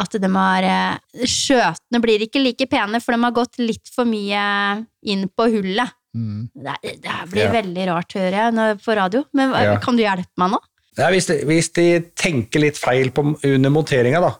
At 0.00 0.14
de 0.16 0.28
har 0.32 0.64
eh, 0.64 1.24
Skjøtene 1.28 2.00
blir 2.00 2.22
ikke 2.24 2.40
like 2.40 2.68
pene, 2.72 3.00
for 3.04 3.12
de 3.12 3.20
har 3.24 3.34
gått 3.36 3.60
litt 3.60 3.90
for 3.92 4.08
mye 4.08 4.44
inn 5.04 5.26
på 5.28 5.48
hullet. 5.52 5.92
Mm. 6.16 6.46
Det, 6.56 6.74
det 7.04 7.16
blir 7.30 7.44
Ja. 7.44 7.52
veldig 7.52 7.86
rart, 7.90 8.14
hører 8.16 8.36
jeg, 8.40 8.78
på 8.84 8.96
radio. 8.96 9.24
Men 9.36 9.52
Ja. 9.52 9.76
kan 9.82 9.96
du 9.98 10.02
hjelpe 10.02 10.32
meg 10.40 10.54
nå? 10.54 10.60
Ja, 10.96 11.10
hvis, 11.12 11.26
de, 11.28 11.42
hvis 11.44 11.68
de 11.76 11.86
tenker 12.16 12.62
litt 12.62 12.78
feil 12.80 13.10
på, 13.12 13.22
under 13.44 13.70
monteringa, 13.70 14.20
da, 14.24 14.32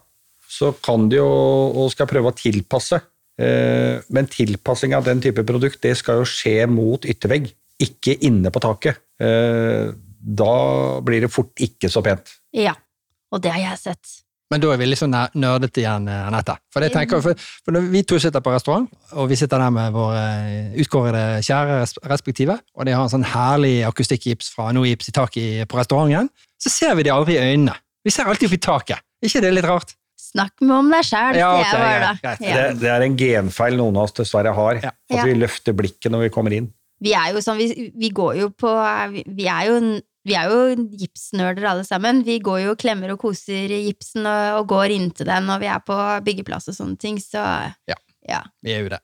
så 0.48 0.70
kan 0.80 1.08
de 1.12 1.18
jo 1.18 1.26
og 1.28 1.90
skal 1.92 2.08
prøve 2.08 2.32
å 2.32 2.36
tilpasse. 2.38 3.02
Eh, 3.38 4.00
men 4.08 4.26
tilpassing 4.32 4.94
av 4.96 5.04
den 5.04 5.20
type 5.20 5.44
produkt 5.44 5.82
det 5.84 5.92
skal 6.00 6.22
jo 6.22 6.24
skje 6.24 6.64
mot 6.72 7.04
yttervegg, 7.04 7.50
ikke 7.78 8.16
inne 8.24 8.48
på 8.50 8.62
taket. 8.64 8.96
Eh, 9.20 9.92
da 10.26 11.00
blir 11.04 11.20
det 11.26 11.30
fort 11.30 11.52
ikke 11.60 11.90
så 11.92 12.00
pent. 12.02 12.32
Ja, 12.56 12.72
og 13.30 13.42
det 13.44 13.52
har 13.52 13.60
jeg 13.60 13.78
sett. 13.82 14.14
Men 14.52 14.62
da 14.62 14.68
er 14.70 14.78
vi 14.78 14.86
litt 14.86 15.00
sånn 15.00 15.10
ner- 15.10 15.32
nerdete 15.34 15.80
igjen, 15.82 16.04
eh, 16.08 16.26
Anette. 16.28 16.54
For, 16.70 16.84
det 16.84 16.92
tenker, 16.94 17.18
for, 17.24 17.34
for 17.66 17.74
når 17.74 17.88
vi 17.90 18.02
to 18.06 18.18
sitter 18.22 18.40
på 18.44 18.52
restaurant, 18.54 18.86
og 19.18 19.28
vi 19.32 19.38
sitter 19.40 19.58
der 19.58 19.72
med 19.74 19.92
våre 19.96 20.22
eh, 20.46 20.76
utkårede 20.84 21.24
kjære 21.42 21.80
respektive, 22.12 22.58
og 22.78 22.86
de 22.86 22.94
har 22.94 23.02
en 23.08 23.10
sånn 23.16 23.26
herlig 23.26 23.80
akustikkgips 23.88 24.52
fra 24.54 24.68
Nogips 24.76 25.10
i 25.10 25.16
taket 25.16 25.66
på 25.72 25.80
restauranten, 25.80 26.30
så 26.62 26.70
ser 26.70 26.94
vi 26.94 27.08
de 27.08 27.10
aldri 27.14 27.34
i 27.40 27.42
øynene. 27.42 27.74
Vi 28.06 28.14
ser 28.14 28.30
alltid 28.30 28.46
opp 28.52 28.54
i 28.54 28.62
taket. 28.68 29.02
ikke 29.26 29.42
det 29.42 29.50
litt 29.56 29.66
rart? 29.66 29.96
Snakk 30.16 30.62
med 30.62 30.76
om 30.78 30.88
deg 30.94 31.04
sjæl, 31.06 31.36
Ja, 31.40 31.50
okay, 31.56 31.66
ok, 31.66 31.72
jeg 31.72 31.82
bare 31.82 32.00
da. 32.00 32.14
greit, 32.22 32.38
greit. 32.38 32.48
Ja. 32.48 32.56
Det, 32.70 32.80
det 32.80 32.90
er 32.94 33.02
en 33.06 33.16
genfeil 33.18 33.76
noen 33.78 33.96
av 33.98 34.06
oss 34.06 34.14
dessverre 34.16 34.52
har. 34.54 34.78
Ja. 34.82 34.90
At 35.10 35.26
vi 35.26 35.34
løfter 35.42 35.74
blikket 35.76 36.12
når 36.14 36.26
vi 36.28 36.30
kommer 36.34 36.54
inn. 36.54 36.70
Vi 37.02 37.12
er 37.12 37.34
jo 37.34 37.42
sånn, 37.44 37.58
vi, 37.60 37.90
vi 37.92 38.08
går 38.14 38.38
jo 38.40 38.46
på 38.56 38.70
Vi, 39.12 39.22
vi 39.36 39.44
er 39.52 39.66
jo 39.68 39.74
vi 40.26 40.34
er 40.34 40.50
jo 40.50 40.86
gipsnerder 40.98 41.68
alle 41.70 41.84
sammen. 41.86 42.22
Vi 42.26 42.38
går 42.44 42.62
jo 42.64 42.72
og 42.74 42.80
klemmer 42.82 43.12
og 43.14 43.20
koser 43.22 43.70
i 43.70 43.84
gipsen 43.86 44.26
og, 44.26 44.60
og 44.60 44.68
går 44.74 44.94
inntil 44.96 45.28
den 45.30 45.46
når 45.48 45.60
vi 45.62 45.68
er 45.70 45.82
på 45.86 45.98
byggeplass 46.26 46.66
og 46.72 46.76
sånne 46.78 46.98
ting, 46.98 47.20
så 47.22 47.42
Ja. 47.88 47.98
ja. 48.28 48.40
Vi 48.62 48.74
er 48.74 48.82
jo 48.86 48.90
det. 48.96 49.00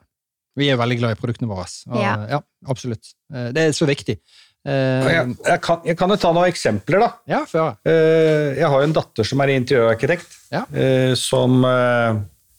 Vi 0.59 0.69
er 0.69 0.77
veldig 0.77 0.99
glad 1.01 1.15
i 1.15 1.21
produktene 1.21 1.49
våre. 1.49 1.65
Og, 1.89 2.01
ja. 2.03 2.17
Ja. 2.35 2.41
absolutt. 2.69 3.15
Eh, 3.33 3.53
Det 3.55 3.63
er 3.69 3.77
så 3.77 3.87
viktig. 3.89 4.19
Uh, 4.63 4.73
Jeg, 5.11 5.37
jeg, 5.47 5.61
kan, 5.65 5.81
jeg 5.89 5.97
kan 5.99 6.13
jo 6.13 6.17
ta 6.23 6.31
noen 6.31 6.47
eksempler, 6.53 7.01
da. 7.03 7.09
Ja, 7.27 7.41
for, 7.51 7.59
ja. 7.59 7.71
Uh, 7.89 8.53
Jeg 8.59 8.69
har 8.71 8.77
jo 8.83 8.87
en 8.91 8.95
datter 8.95 9.27
som 9.27 9.41
er 9.43 9.55
interiørarkitekt, 9.57 10.37
Ja. 10.55 10.67
uh, 10.71 11.15
som, 11.19 11.65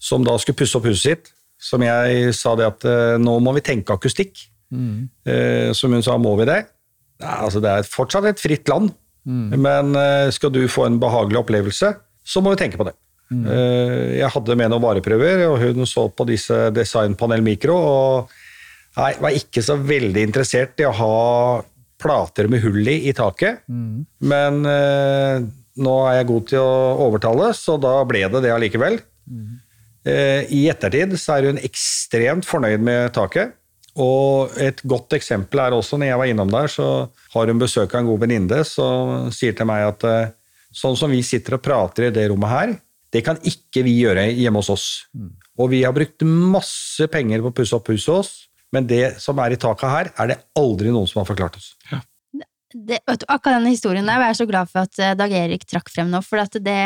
som 0.03 0.23
da 0.25 0.33
skulle 0.41 0.59
pusse 0.59 0.75
opp 0.79 0.89
huset 0.89 1.03
sitt. 1.13 1.31
Som 1.63 1.79
jeg 1.85 2.33
sa 2.35 2.57
det 2.59 2.65
at 2.67 2.83
nå 3.23 3.37
må 3.39 3.53
vi 3.55 3.61
tenke 3.63 3.93
akustikk. 3.95 4.41
Mm. 4.73 5.07
Eh, 5.29 5.69
Som 5.77 5.93
hun 5.93 6.03
sa, 6.03 6.17
må 6.17 6.33
vi 6.39 6.47
det? 6.49 6.65
Nei, 7.23 7.37
altså 7.47 7.61
Det 7.63 7.71
er 7.71 7.87
fortsatt 7.87 8.27
et 8.33 8.43
fritt 8.43 8.69
land, 8.71 8.93
Mm. 9.23 9.53
men 9.63 9.95
eh, 9.95 10.29
skal 10.35 10.51
du 10.51 10.65
få 10.67 10.83
en 10.83 10.97
behagelig 10.99 11.37
opplevelse, 11.39 11.93
så 12.27 12.41
må 12.43 12.51
vi 12.51 12.57
tenke 12.59 12.75
på 12.75 12.83
det. 12.89 12.91
Mm. 13.31 13.45
Jeg 14.19 14.29
hadde 14.33 14.55
med 14.59 14.69
noen 14.69 14.83
vareprøver, 14.83 15.45
og 15.47 15.61
hun 15.61 15.87
så 15.87 16.03
på 16.11 16.25
disse 16.27 16.57
Designpanel 16.75 17.41
Mikro, 17.41 17.77
og 17.79 18.33
nei, 18.99 19.13
var 19.23 19.37
ikke 19.39 19.63
så 19.63 19.77
veldig 19.79 20.25
interessert 20.27 20.83
i 20.83 20.85
å 20.89 20.91
ha 20.99 21.63
plater 22.03 22.51
med 22.51 22.61
hull 22.65 22.83
i 22.83 22.97
i 23.07 23.15
taket. 23.15 23.63
Mm. 23.71 24.03
Men 24.27 24.59
eh, 24.67 25.47
nå 25.79 25.95
er 26.09 26.19
jeg 26.19 26.29
god 26.33 26.47
til 26.51 26.59
å 26.59 26.75
overtale, 27.07 27.53
så 27.55 27.79
da 27.81 27.95
ble 28.03 28.25
det 28.27 28.43
det 28.43 28.51
allikevel. 28.53 28.99
Eh, 30.03 30.51
I 30.51 30.65
ettertid 30.67 31.15
så 31.15 31.37
er 31.39 31.47
hun 31.53 31.63
ekstremt 31.63 32.43
fornøyd 32.47 32.83
med 32.83 33.13
taket. 33.15 33.55
Og 34.01 34.55
et 34.57 34.79
godt 34.89 35.13
eksempel 35.19 35.61
er 35.61 35.75
også, 35.75 35.99
når 35.99 36.09
jeg 36.09 36.21
var 36.21 36.31
innom 36.31 36.53
der, 36.53 36.71
så 36.71 36.87
har 37.35 37.51
hun 37.51 37.61
besøk 37.61 37.93
av 37.93 38.01
en 38.01 38.09
god 38.09 38.23
venninne 38.23 38.63
som 38.65 39.29
sier 39.33 39.53
til 39.57 39.69
meg 39.69 39.85
at 39.91 40.07
eh, 40.09 40.31
sånn 40.73 40.97
som 40.97 41.13
vi 41.13 41.21
sitter 41.25 41.59
og 41.59 41.63
prater 41.65 42.07
i 42.07 42.13
det 42.15 42.25
rommet 42.31 42.53
her, 42.53 42.73
det 43.13 43.21
kan 43.25 43.37
ikke 43.45 43.83
vi 43.85 43.99
gjøre 43.99 44.25
hjemme 44.33 44.63
hos 44.63 44.71
oss. 44.73 44.87
Og 45.61 45.69
vi 45.69 45.83
har 45.85 45.93
brukt 45.93 46.25
masse 46.25 47.05
penger 47.13 47.43
på 47.43 47.51
å 47.51 47.57
pusse 47.59 47.77
opp 47.77 47.91
huset 47.93 48.09
hos, 48.15 48.31
men 48.73 48.89
det 48.89 49.19
som 49.21 49.37
er 49.43 49.53
i 49.53 49.59
taket 49.61 49.93
her, 49.93 50.09
er 50.17 50.31
det 50.31 50.39
aldri 50.57 50.89
noen 50.89 51.05
som 51.09 51.21
har 51.21 51.29
forklart 51.29 51.59
oss. 51.59 51.75
det, 52.73 52.97
vet 53.05 53.21
du, 53.21 53.27
akkurat 53.29 53.59
denne 53.59 53.75
historien 53.75 54.07
der 54.09 54.17
var 54.17 54.31
jeg 54.31 54.41
så 54.41 54.49
glad 54.49 54.71
for 54.71 54.87
at 54.87 54.97
eh, 54.97 55.13
Dag 55.19 55.37
Erik 55.37 55.67
trakk 55.69 55.93
frem 55.93 56.09
nå, 56.09 56.23
for 56.25 56.41
at 56.41 56.57
det, 56.57 56.79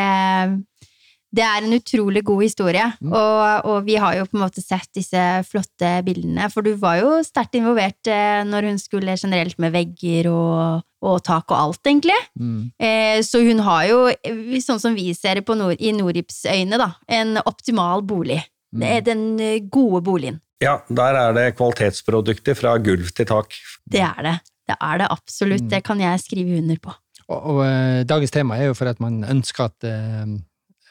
det 1.34 1.44
er 1.44 1.64
en 1.64 1.76
utrolig 1.76 2.22
god 2.24 2.42
historie. 2.42 2.84
Og, 3.04 3.68
og 3.68 3.86
vi 3.86 3.98
har 4.00 4.16
jo 4.16 4.26
på 4.28 4.38
en 4.38 4.44
måte 4.46 4.64
sett 4.64 4.88
disse 4.96 5.22
flotte 5.48 5.90
bildene, 6.06 6.48
for 6.52 6.64
du 6.64 6.72
var 6.80 7.02
jo 7.02 7.18
sterkt 7.26 7.58
involvert 7.58 8.08
eh, 8.08 8.40
når 8.48 8.70
hun 8.70 8.80
skulle 8.80 9.16
generelt 9.20 9.58
med 9.60 9.74
vegger 9.74 10.30
og, 10.32 10.84
og 11.04 11.18
tak 11.26 11.52
og 11.52 11.58
alt, 11.58 11.82
egentlig. 11.84 12.16
Mm. 12.40 12.70
Eh, 12.80 13.18
så 13.26 13.42
hun 13.44 13.60
har 13.66 13.84
jo, 13.90 14.02
eh, 14.08 14.60
sånn 14.64 14.80
som 14.82 14.96
vi 14.96 15.10
ser 15.16 15.40
det 15.40 15.46
på 15.48 15.58
Nord, 15.58 15.76
i 15.76 15.92
Norips 15.96 16.46
øyne, 16.48 16.80
da, 16.80 16.94
en 17.20 17.36
optimal 17.44 18.06
bolig. 18.08 18.40
Det 18.72 18.88
er 18.98 19.04
den 19.04 19.24
eh, 19.40 19.60
gode 19.72 20.02
boligen. 20.04 20.40
Ja, 20.62 20.80
der 20.90 21.14
er 21.14 21.34
det 21.36 21.50
kvalitetsprodukter 21.58 22.56
fra 22.58 22.74
gulv 22.82 23.12
til 23.14 23.28
tak. 23.28 23.54
Det 23.86 24.02
er 24.02 24.24
det. 24.26 24.38
Det 24.68 24.76
er 24.80 24.98
det 25.00 25.12
absolutt. 25.12 25.68
Det 25.70 25.84
kan 25.86 26.00
jeg 26.02 26.20
skrive 26.20 26.58
under 26.58 26.80
på. 26.82 26.92
Og, 27.28 27.38
og 27.38 27.60
eh, 27.64 28.02
dagens 28.08 28.32
tema 28.32 28.58
er 28.58 28.70
jo 28.70 28.76
for 28.76 28.90
at 28.90 29.00
man 29.00 29.22
ønsker 29.28 29.68
at 29.68 29.86
eh, 29.86 30.24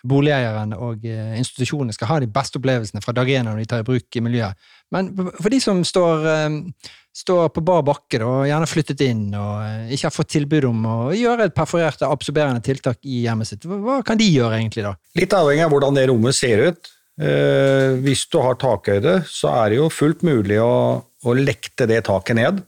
boligeieren 0.08 0.76
og 0.78 1.06
eh, 1.08 1.36
institusjonene 1.40 1.96
skal 1.96 2.12
ha 2.12 2.20
de 2.24 2.30
beste 2.32 2.60
opplevelsene 2.60 3.04
fra 3.04 3.14
dag 3.16 3.30
én 3.32 3.48
når 3.48 3.62
de 3.62 3.68
tar 3.70 3.84
i 3.84 3.88
bruk 3.88 4.20
i 4.20 4.24
miljøet. 4.24 4.70
Men 4.96 5.12
for 5.18 5.52
de 5.54 5.60
som 5.64 5.84
står, 5.88 6.28
eh, 6.32 6.92
står 7.18 7.50
på 7.56 7.64
bar 7.68 7.84
bakke 7.88 8.22
og 8.24 8.46
gjerne 8.48 8.64
har 8.64 8.72
flyttet 8.72 9.04
inn 9.08 9.26
og 9.32 9.66
eh, 9.66 9.94
ikke 9.96 10.10
har 10.10 10.16
fått 10.16 10.34
tilbud 10.36 10.70
om 10.70 10.88
å 10.88 10.98
gjøre 11.18 11.50
et 11.50 11.58
perforert 11.58 12.04
absorberende 12.08 12.64
tiltak 12.66 13.02
i 13.04 13.24
hjemmet 13.26 13.52
sitt, 13.52 13.68
hva, 13.68 14.00
kan 14.08 14.20
de 14.20 14.30
gjøre 14.30 14.62
egentlig 14.62 14.88
da? 14.88 14.96
Litt 15.20 15.36
avhengig 15.38 15.68
av 15.68 15.76
hvordan 15.76 16.00
det 16.00 16.08
rommet 16.12 16.38
ser 16.38 16.66
ut. 16.70 16.92
Eh, 17.18 17.98
hvis 18.06 18.28
du 18.30 18.40
har 18.46 18.60
takhøyde, 18.62 19.22
så 19.28 19.54
er 19.64 19.72
det 19.72 19.80
jo 19.80 19.94
fullt 19.94 20.26
mulig 20.28 20.60
å, 20.62 20.74
å 21.02 21.38
lekte 21.38 21.90
det 21.90 22.04
taket 22.08 22.38
ned. 22.38 22.62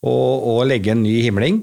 og, 0.00 0.44
og 0.48 0.62
legge 0.68 0.94
en 0.94 1.02
ny 1.04 1.18
himling. 1.26 1.60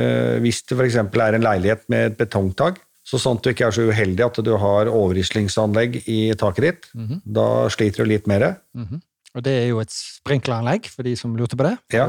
Eh, 0.00 0.36
hvis 0.44 0.62
det 0.68 0.78
f.eks. 0.78 0.96
er 0.96 1.36
en 1.36 1.44
leilighet 1.44 1.84
med 1.92 2.10
et 2.10 2.18
betongtak, 2.18 2.80
så 3.06 3.20
at 3.30 3.42
du 3.44 3.52
ikke 3.52 3.68
er 3.68 3.74
så 3.74 3.84
uheldig 3.86 4.24
at 4.24 4.40
du 4.42 4.52
har 4.58 4.90
overrislingsanlegg 4.90 6.00
i 6.10 6.34
taket 6.38 6.64
ditt, 6.66 6.88
da 7.22 7.68
sliter 7.70 8.02
du 8.02 8.10
litt 8.10 8.26
mer. 8.26 8.56
Mhm. 8.74 9.02
Og 9.36 9.44
det 9.44 9.52
er 9.52 9.66
jo 9.68 9.82
et 9.82 9.92
sprinkleranlegg, 9.92 10.88
for 10.88 11.04
de 11.04 11.12
som 11.20 11.34
lurte 11.36 11.58
på 11.60 11.66
det. 11.66 11.74
Ja. 11.92 12.06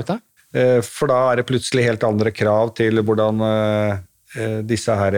Eh, 0.55 0.79
For 0.81 1.11
da 1.11 1.17
er 1.31 1.41
det 1.41 1.47
plutselig 1.49 1.83
helt 1.83 2.05
andre 2.07 2.31
krav 2.31 2.71
til 2.79 3.01
hvordan 3.03 3.43
eh, 3.43 3.97
eh, 4.39 4.61
disse 4.63 4.95
her 4.95 5.17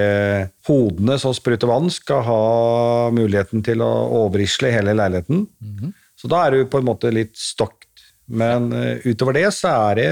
hodene 0.65 1.19
som 1.21 1.35
spruter 1.37 1.69
vann, 1.69 1.91
skal 1.93 2.23
ha 2.25 2.39
muligheten 3.13 3.61
til 3.63 3.85
å 3.85 3.91
overrisle 4.25 4.73
hele 4.73 4.97
leiligheten. 4.97 5.45
Så 6.17 6.27
da 6.27 6.47
er 6.47 6.57
du 6.57 6.65
på 6.65 6.81
en 6.81 6.89
måte 6.89 7.13
litt 7.13 7.37
stokt. 7.37 7.85
Men 8.27 8.73
utover 9.05 9.37
det 9.37 9.47
så 9.53 9.71
er 9.91 9.95
det 10.01 10.09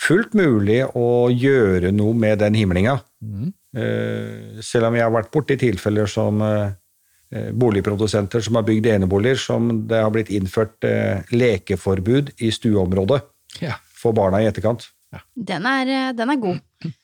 fullt 0.00 0.34
mulig 0.36 0.82
å 0.96 1.28
gjøre 1.32 1.92
noe 1.94 2.14
med 2.16 2.40
den 2.42 2.56
himlinga. 2.58 3.00
Eh, 3.24 3.50
Selv 4.64 4.88
om 4.88 4.94
jeg 4.96 5.04
har 5.04 5.12
vært 5.14 5.30
borti 5.34 5.56
tilfeller 5.60 6.08
som 6.08 6.40
eh, 6.42 6.70
eh, 7.34 7.50
boligprodusenter 7.52 8.40
som 8.44 8.56
har 8.58 8.64
bygd 8.66 8.86
eneboliger 8.94 9.36
som 9.42 9.68
det 9.90 10.00
har 10.02 10.10
blitt 10.14 10.30
innført 10.32 10.84
eh, 10.88 11.22
lekeforbud 11.36 12.34
i 12.40 12.50
stueområdet 12.54 13.22
Ja. 13.60 13.74
for 13.96 14.12
barna 14.16 14.40
i 14.42 14.48
etterkant. 14.48 14.88
Den 15.34 15.66
er, 15.66 15.86
eh, 15.86 16.12
den 16.16 16.30
er 16.34 16.36
god. 16.42 16.58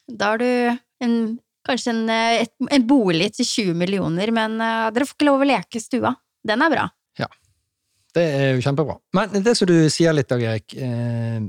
Da 0.08 0.32
har 0.34 0.38
du 0.42 0.78
en, 1.02 1.38
kanskje 1.68 1.92
en, 1.94 2.02
eh, 2.10 2.42
et, 2.42 2.52
en 2.70 2.86
bolig 2.88 3.30
til 3.38 3.46
20 3.46 3.74
millioner, 3.78 4.32
men 4.32 4.58
eh, 4.60 4.90
dere 4.92 5.06
får 5.08 5.16
ikke 5.16 5.28
lov 5.30 5.44
å 5.44 5.48
leke 5.52 5.78
i 5.80 5.84
stua. 5.84 6.14
Den 6.44 6.62
er 6.66 6.70
bra. 6.74 6.88
Ja. 7.20 7.28
Det 8.14 8.22
er 8.36 8.54
jo 8.56 8.64
kjempebra. 8.64 8.96
Men 9.16 9.42
det 9.44 9.54
som 9.56 9.68
du 9.70 9.76
sier 9.92 10.12
litt, 10.12 10.28
Dag 10.28 10.42
Erik, 10.42 10.74
eh, 10.76 11.40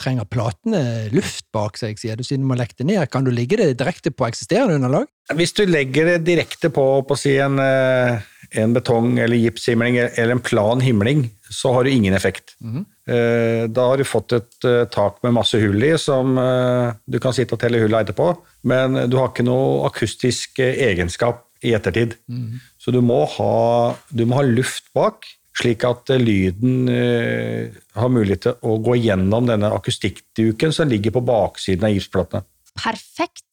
trenger 0.00 0.26
platene 0.30 1.08
luft 1.14 1.46
bak 1.54 1.78
seg, 1.80 1.98
sier 2.00 2.16
du, 2.16 2.24
siden 2.26 2.44
du 2.46 2.50
må 2.50 2.56
legge 2.58 2.78
det 2.78 2.86
ned. 2.88 3.02
Kan 3.12 3.26
du 3.26 3.30
ligge 3.34 3.58
det 3.60 3.72
direkte 3.80 4.12
på 4.14 4.26
eksisterende 4.28 4.78
underlag? 4.80 5.08
Hvis 5.36 5.52
du 5.54 5.64
legger 5.68 6.14
det 6.14 6.24
direkte 6.26 6.70
på, 6.74 6.84
på 7.06 7.16
si 7.18 7.36
en, 7.42 7.58
eh, 7.62 8.20
en 8.60 8.74
betong- 8.74 9.18
eller 9.22 9.36
gipshimling 9.38 9.98
eller 10.00 10.32
en 10.36 10.42
plan 10.42 10.80
himling, 10.82 11.28
så 11.50 11.72
har 11.74 11.84
du 11.84 11.90
ingen 11.90 12.14
effekt. 12.14 12.56
Eh, 13.06 13.66
Da 13.70 13.86
har 13.90 13.96
du 13.98 14.04
fått 14.04 14.32
et 14.32 14.64
eh, 14.64 14.84
tak 14.90 15.22
med 15.22 15.34
masse 15.34 15.58
hull 15.58 15.82
i, 15.82 15.96
som 15.98 16.34
du 17.06 17.18
kan 17.22 17.32
sitte 17.36 17.54
og 17.54 17.60
telle 17.62 17.78
hullene 17.82 18.04
etterpå, 18.04 18.32
men 18.64 19.10
du 19.10 19.16
har 19.18 19.30
ikke 19.30 19.46
noe 19.46 19.86
akustisk 19.88 20.58
egenskap 20.62 21.44
i 21.62 21.74
ettertid. 21.76 22.14
Så 22.80 22.90
du 22.94 23.00
må, 23.04 23.24
ha, 23.36 23.94
du 24.10 24.24
må 24.26 24.38
ha 24.38 24.42
luft 24.46 24.86
bak, 24.94 25.26
slik 25.58 25.82
at 25.88 26.10
eh, 26.14 26.20
lyden 26.22 26.88
eh, 26.92 27.72
har 27.98 28.12
mulighet 28.12 28.44
til 28.46 28.54
å 28.70 28.76
gå 28.84 28.94
gjennom 29.00 29.48
denne 29.50 29.70
akustikkduken 29.74 30.72
som 30.74 30.88
ligger 30.90 31.14
på 31.16 31.22
baksiden 31.26 31.88
av 31.88 31.94
gipsplatene. 31.96 32.44
Perfekt. 32.78 33.44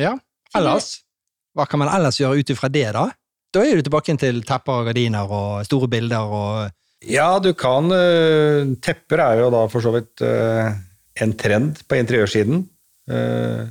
Ja. 0.00 0.14
Ellers? 0.56 1.00
Hva 1.54 1.66
kan 1.70 1.82
man 1.84 1.90
ellers 1.94 2.18
gjøre 2.18 2.40
ut 2.42 2.50
ifra 2.54 2.70
det, 2.72 2.88
da? 2.96 3.08
Da 3.54 3.62
er 3.62 3.78
du 3.78 3.84
tilbake 3.86 4.16
til 4.18 4.40
tepper 4.46 4.80
og 4.80 4.88
gardiner 4.88 5.30
og 5.30 5.66
store 5.68 5.86
bilder 5.92 6.32
og 6.34 6.72
Ja, 7.06 7.36
du 7.38 7.52
kan 7.54 7.92
eh, 7.92 8.64
Tepper 8.82 9.20
er 9.22 9.42
jo 9.44 9.50
da 9.54 9.60
for 9.70 9.84
så 9.84 9.92
vidt 9.94 10.22
eh, 10.24 10.72
en 11.22 11.34
trend 11.38 11.82
på 11.86 11.98
interiørsiden. 12.00 12.64
eh, 13.12 13.66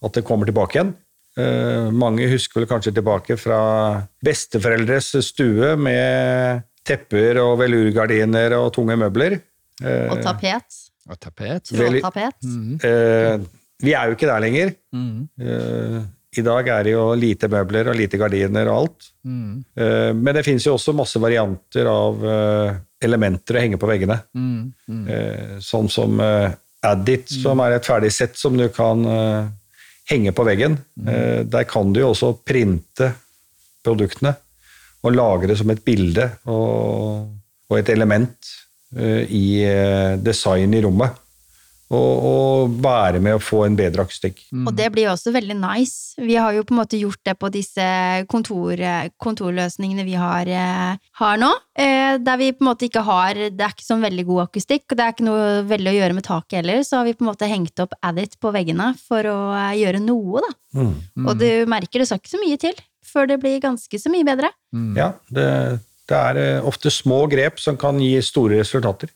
At 0.00 0.16
det 0.16 0.24
kommer 0.24 0.48
tilbake 0.48 0.78
igjen. 0.78 0.94
Eh, 1.36 1.90
Mange 1.92 2.30
husker 2.30 2.62
vel 2.62 2.70
kanskje 2.70 2.94
tilbake 2.96 3.36
fra 3.36 3.60
besteforeldres 4.24 5.12
stue 5.26 5.74
med 5.76 6.62
tepper 6.86 7.38
og 7.42 7.58
velurgardiner 7.60 8.54
og 8.58 8.70
tunge 8.74 8.96
møbler. 8.98 9.38
Eh, 9.82 10.08
Og 10.12 10.22
tapet. 10.24 10.78
og 11.08 11.18
tapet. 11.20 11.64
Trådtapet. 11.70 12.34
Mm 12.44 12.78
-hmm. 12.78 12.84
eh, 12.84 13.40
Vi 13.82 13.92
er 13.94 14.06
jo 14.06 14.12
ikke 14.12 14.26
der 14.26 14.40
lenger. 14.40 14.74
Mm. 14.92 15.28
Eh, 15.40 16.02
I 16.38 16.42
dag 16.42 16.68
er 16.68 16.82
det 16.84 16.92
jo 16.92 17.14
lite 17.14 17.48
møbler 17.48 17.88
og 17.88 17.96
lite 17.96 18.16
gardiner 18.18 18.68
og 18.68 18.76
alt. 18.80 19.10
Mm. 19.24 19.64
Eh, 19.76 20.12
Men 20.14 20.34
det 20.34 20.44
finnes 20.44 20.66
jo 20.66 20.74
også 20.74 20.92
masse 20.94 21.18
varianter 21.18 21.86
av 21.86 22.24
eh, 22.24 22.74
elementer 23.02 23.56
å 23.56 23.60
henge 23.60 23.76
på 23.78 23.86
veggene. 23.88 24.22
Mm. 24.34 24.72
Mm. 24.88 25.08
Eh, 25.08 25.58
Sånn 25.60 25.88
som 25.90 26.20
eh, 26.20 26.50
Addit, 26.82 27.28
som 27.28 27.58
er 27.60 27.72
et 27.72 27.84
ferdig 27.84 28.12
sett 28.12 28.36
som 28.36 28.56
du 28.56 28.68
kan 28.68 29.04
eh, 29.04 29.46
henge 30.10 30.32
på 30.32 30.44
veggen. 30.44 30.78
Eh, 31.06 31.42
Der 31.44 31.64
kan 31.64 31.92
du 31.92 32.00
jo 32.00 32.10
også 32.12 32.34
printe 32.44 33.14
produktene 33.82 34.34
og 35.02 35.14
lagre 35.16 35.56
som 35.56 35.70
et 35.72 35.82
bilde 35.84 36.26
og, 36.50 37.30
og 37.70 37.78
et 37.78 37.88
element 37.94 38.52
uh, 38.98 39.24
i 39.24 39.62
eh, 39.64 40.18
design 40.20 40.74
i 40.76 40.84
rommet. 40.84 41.18
og, 41.90 42.26
og 42.30 42.74
være 42.84 43.18
med 43.18 43.34
å 43.34 43.42
få 43.42 43.64
en 43.66 43.74
bedre 43.74 44.04
akustikk. 44.06 44.44
Og 44.54 44.70
det 44.78 44.86
blir 44.94 45.08
jo 45.08 45.14
også 45.16 45.32
veldig 45.34 45.56
nice. 45.58 46.14
Vi 46.22 46.36
har 46.38 46.54
jo 46.54 46.62
på 46.62 46.74
en 46.74 46.78
måte 46.78 47.00
gjort 47.00 47.18
det 47.26 47.34
på 47.40 47.50
disse 47.50 47.86
kontor, 48.30 48.78
kontorløsningene 49.18 50.04
vi 50.06 50.14
har, 50.14 50.46
eh, 50.46 51.00
har 51.18 51.40
nå. 51.42 51.50
eh, 51.74 52.18
Der 52.22 52.38
vi 52.38 52.52
på 52.52 52.62
en 52.62 52.68
måte 52.70 52.86
ikke 52.86 53.02
har 53.02 53.34
Det 53.34 53.58
er 53.58 53.74
ikke 53.74 53.86
sånn 53.86 54.06
veldig 54.06 54.26
god 54.28 54.42
akustikk, 54.44 54.84
og 54.86 54.96
det 54.98 55.04
er 55.04 55.16
ikke 55.16 55.26
noe 55.26 55.48
veldig 55.66 55.90
å 55.90 55.96
gjøre 55.98 56.14
med 56.14 56.26
taket 56.28 56.60
heller, 56.60 56.84
så 56.86 57.00
har 57.00 57.08
vi 57.08 57.16
på 57.18 57.26
en 57.26 57.32
måte 57.32 57.50
hengt 57.50 57.82
opp 57.82 57.98
Addit 58.02 58.38
på 58.38 58.54
veggene 58.54 58.92
for 59.08 59.26
å 59.26 59.38
eh, 59.56 59.80
gjøre 59.82 60.04
noe, 60.04 60.44
da. 60.46 60.54
Mm. 60.78 60.94
Og 61.26 61.34
du 61.42 61.48
merker 61.66 61.98
det 61.98 62.06
skal 62.06 62.22
ikke 62.22 62.36
så 62.36 62.44
mye 62.44 62.60
til 62.60 62.76
før 63.10 63.30
det 63.30 63.40
blir 63.42 63.60
ganske 63.62 64.00
så 64.00 64.12
mye 64.12 64.26
bedre. 64.26 64.52
Mm. 64.74 64.92
Ja, 64.98 65.12
det, 65.34 65.48
det 66.10 66.20
er 66.20 66.40
eh, 66.40 66.66
ofte 66.66 66.92
små 66.94 67.24
grep 67.30 67.60
som 67.62 67.78
kan 67.80 68.00
gi 68.02 68.14
store 68.24 68.62
resultater. 68.62 69.12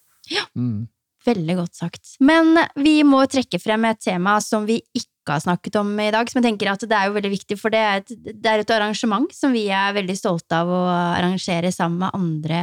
Mm. 0.57 0.87
Veldig 1.25 1.57
godt 1.57 1.79
sagt. 1.79 2.17
Men 2.21 2.59
vi 2.77 2.99
må 3.07 3.23
trekke 3.31 3.61
frem 3.63 3.87
et 3.89 4.03
tema 4.05 4.37
som 4.45 4.67
vi 4.69 4.83
ikke 4.93 5.33
har 5.33 5.41
snakket 5.41 5.79
om 5.81 5.93
i 6.03 6.11
dag, 6.13 6.29
som 6.29 6.41
jeg 6.41 6.51
tenker 6.51 6.69
at 6.75 6.85
det 6.85 6.97
er 6.99 7.09
jo 7.09 7.15
veldig 7.17 7.31
viktig, 7.33 7.57
for 7.57 7.73
det 7.73 7.81
er 7.81 8.03
et, 8.03 8.13
det 8.13 8.51
er 8.51 8.61
et 8.61 8.73
arrangement 8.77 9.31
som 9.33 9.55
vi 9.57 9.65
er 9.73 9.95
veldig 9.97 10.17
stolte 10.19 10.59
av 10.61 10.69
å 10.69 10.83
arrangere 10.93 11.73
sammen 11.73 12.03
med 12.05 12.19
andre 12.19 12.61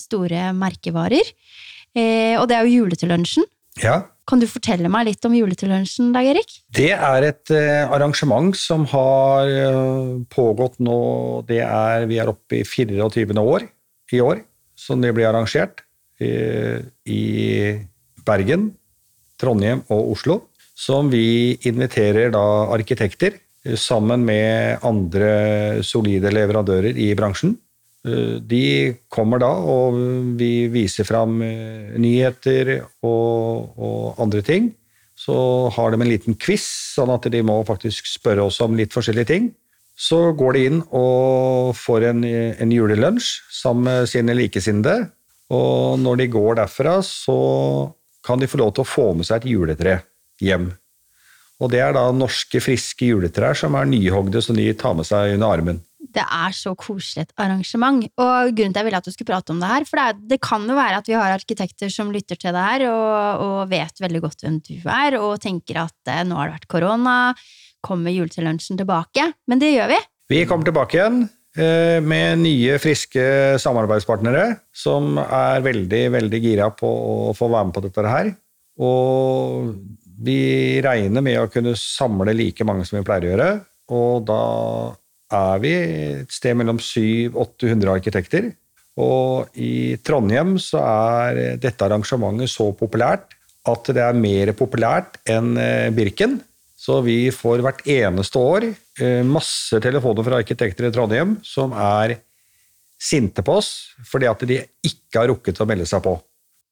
store 0.00 0.46
merkevarer. 0.56 1.34
Eh, 1.92 2.34
og 2.38 2.48
det 2.48 2.56
er 2.56 2.64
jo 2.64 2.84
Juletillunsjen. 2.84 3.44
Ja, 3.84 4.00
Kan 4.28 4.42
du 4.42 4.48
fortelle 4.50 4.90
meg 4.92 5.06
litt 5.08 5.24
om 5.24 5.32
Juletillunsjen, 5.32 6.10
Dag 6.12 6.26
Erik? 6.28 6.58
Det 6.76 6.90
er 6.92 7.24
et 7.30 7.52
eh, 7.54 7.88
arrangement 7.88 8.52
som 8.56 8.84
har 8.90 9.48
eh, 9.48 10.10
pågått 10.28 10.76
nå 10.84 10.98
det 11.48 11.62
er, 11.64 12.04
Vi 12.10 12.18
er 12.20 12.28
oppe 12.28 12.60
i 12.60 12.64
24. 12.66 13.38
år 13.40 13.64
i 14.12 14.20
år 14.20 14.42
som 14.78 15.00
det 15.00 15.14
blir 15.16 15.30
arrangert 15.30 15.80
eh, 16.20 16.84
i 17.08 17.24
Bergen, 18.28 18.68
Trondheim 19.40 19.80
og 19.88 20.12
Oslo. 20.12 20.42
Som 20.78 21.08
vi 21.10 21.56
inviterer 21.66 22.28
da 22.30 22.44
arkitekter 22.70 23.40
sammen 23.80 24.22
med 24.28 24.84
andre 24.86 25.80
solide 25.82 26.30
leverandører 26.30 26.94
i 26.94 27.08
bransjen. 27.18 27.56
Eh, 28.08 28.40
De 28.40 28.96
kommer 29.12 29.42
da, 29.42 29.50
og 29.52 29.98
vi 30.40 30.68
viser 30.72 31.06
fram 31.08 31.40
eh, 31.44 31.94
nyheter 32.00 32.74
og, 33.04 33.74
og 33.76 34.20
andre 34.24 34.42
ting. 34.42 34.72
Så 35.18 35.34
har 35.74 35.90
de 35.90 35.98
en 36.00 36.08
liten 36.08 36.36
quiz, 36.38 36.66
sånn 36.94 37.10
at 37.10 37.26
de 37.32 37.42
må 37.42 37.58
faktisk 37.66 38.06
spørre 38.06 38.46
oss 38.46 38.60
om 38.62 38.76
litt 38.78 38.94
forskjellige 38.94 39.32
ting. 39.32 39.50
Så 39.98 40.30
går 40.38 40.54
de 40.54 40.64
inn 40.68 40.82
og 40.94 41.72
får 41.74 42.12
en, 42.12 42.22
en 42.22 42.74
julelunsj 42.74 43.32
sammen 43.50 43.88
med 43.88 44.10
sine 44.10 44.36
likesinnede. 44.38 45.08
Og 45.50 45.98
når 45.98 46.20
de 46.20 46.28
går 46.30 46.60
derfra, 46.60 47.00
så 47.02 47.38
kan 48.22 48.38
de 48.38 48.46
få 48.50 48.60
lov 48.60 48.76
til 48.76 48.84
å 48.84 48.88
få 48.88 49.08
med 49.18 49.26
seg 49.26 49.42
et 49.42 49.50
juletre 49.56 49.96
hjem. 50.44 50.70
Og 51.58 51.72
det 51.72 51.80
er 51.82 51.96
da 51.96 52.04
norske, 52.14 52.60
friske 52.62 53.08
juletrær 53.08 53.58
som 53.58 53.74
er 53.74 53.88
nyhogde, 53.90 54.42
som 54.44 54.54
de 54.54 54.68
tar 54.78 54.94
med 54.94 55.08
seg 55.08 55.34
under 55.34 55.56
armen. 55.56 55.80
Det 56.18 56.24
er 56.24 56.54
så 56.56 56.72
koselig 56.74 57.28
et 57.28 57.34
arrangement, 57.38 58.02
og 58.18 58.50
grunnen 58.50 58.74
til 58.74 58.80
at 58.80 58.82
jeg 58.82 58.88
ville 58.88 58.98
at 58.98 59.06
du 59.06 59.14
skulle 59.14 59.30
prate 59.30 59.54
om 59.54 59.60
det 59.62 59.70
her, 59.70 59.86
for 59.86 60.00
det, 60.00 60.06
er, 60.08 60.20
det 60.32 60.40
kan 60.42 60.64
jo 60.66 60.74
være 60.78 60.98
at 60.98 61.10
vi 61.10 61.14
har 61.14 61.34
arkitekter 61.36 61.92
som 61.94 62.10
lytter 62.14 62.40
til 62.40 62.56
det 62.56 62.64
her, 62.64 62.88
og, 62.90 63.44
og 63.44 63.58
vet 63.70 64.02
veldig 64.02 64.22
godt 64.24 64.42
hvem 64.42 64.58
du 64.66 64.74
er, 64.82 65.18
og 65.20 65.38
tenker 65.44 65.84
at 65.84 66.10
eh, 66.10 66.24
nå 66.26 66.40
har 66.40 66.50
det 66.50 66.58
vært 66.58 66.70
korona, 66.74 67.16
kommer 67.86 68.14
juletillunsjen 68.14 68.80
tilbake? 68.80 69.28
Men 69.46 69.62
det 69.62 69.70
gjør 69.76 69.92
vi. 69.94 70.00
Vi 70.34 70.42
kommer 70.48 70.66
tilbake 70.66 70.98
igjen 70.98 71.22
eh, 71.56 72.02
med 72.02 72.42
nye, 72.42 72.80
friske 72.82 73.22
samarbeidspartnere 73.62 74.50
som 74.74 75.20
er 75.22 75.62
veldig, 75.64 76.04
veldig 76.18 76.42
gira 76.42 76.68
på 76.74 76.90
å 77.30 77.32
få 77.38 77.48
være 77.52 77.70
med 77.70 77.78
på 77.78 77.86
dette 77.86 78.10
her. 78.10 78.34
Og 78.82 79.70
vi 80.26 80.40
regner 80.82 81.22
med 81.22 81.38
å 81.40 81.50
kunne 81.52 81.78
samle 81.78 82.34
like 82.34 82.66
mange 82.66 82.86
som 82.86 82.98
vi 82.98 83.06
pleier 83.06 83.28
å 83.28 83.32
gjøre. 83.32 83.52
Og 83.94 84.26
da 84.28 84.42
er 85.34 85.60
vi 85.62 85.72
et 85.74 86.32
sted 86.32 86.56
mellom 86.58 86.80
700-800 86.80 87.92
arkitekter. 87.92 88.50
Og 88.98 89.58
i 89.60 89.96
Trondheim 90.02 90.56
så 90.62 90.80
er 90.82 91.58
dette 91.62 91.86
arrangementet 91.86 92.50
så 92.50 92.70
populært 92.76 93.34
at 93.68 93.90
det 93.94 94.02
er 94.02 94.16
mer 94.16 94.52
populært 94.58 95.20
enn 95.28 95.54
eh, 95.60 95.90
Birken. 95.94 96.38
Så 96.78 97.00
vi 97.04 97.28
får 97.34 97.62
hvert 97.64 97.82
eneste 97.90 98.40
år 98.40 98.68
eh, 98.70 99.22
masse 99.26 99.78
telefoner 99.82 100.26
fra 100.26 100.40
arkitekter 100.42 100.88
i 100.88 100.92
Trondheim 100.94 101.36
som 101.46 101.74
er 101.74 102.18
sinte 102.98 103.44
på 103.46 103.58
oss 103.60 103.70
fordi 104.08 104.26
at 104.30 104.42
de 104.48 104.62
ikke 104.86 105.20
har 105.20 105.30
rukket 105.30 105.60
å 105.62 105.68
melde 105.68 105.86
seg 105.90 106.02
på. 106.06 106.16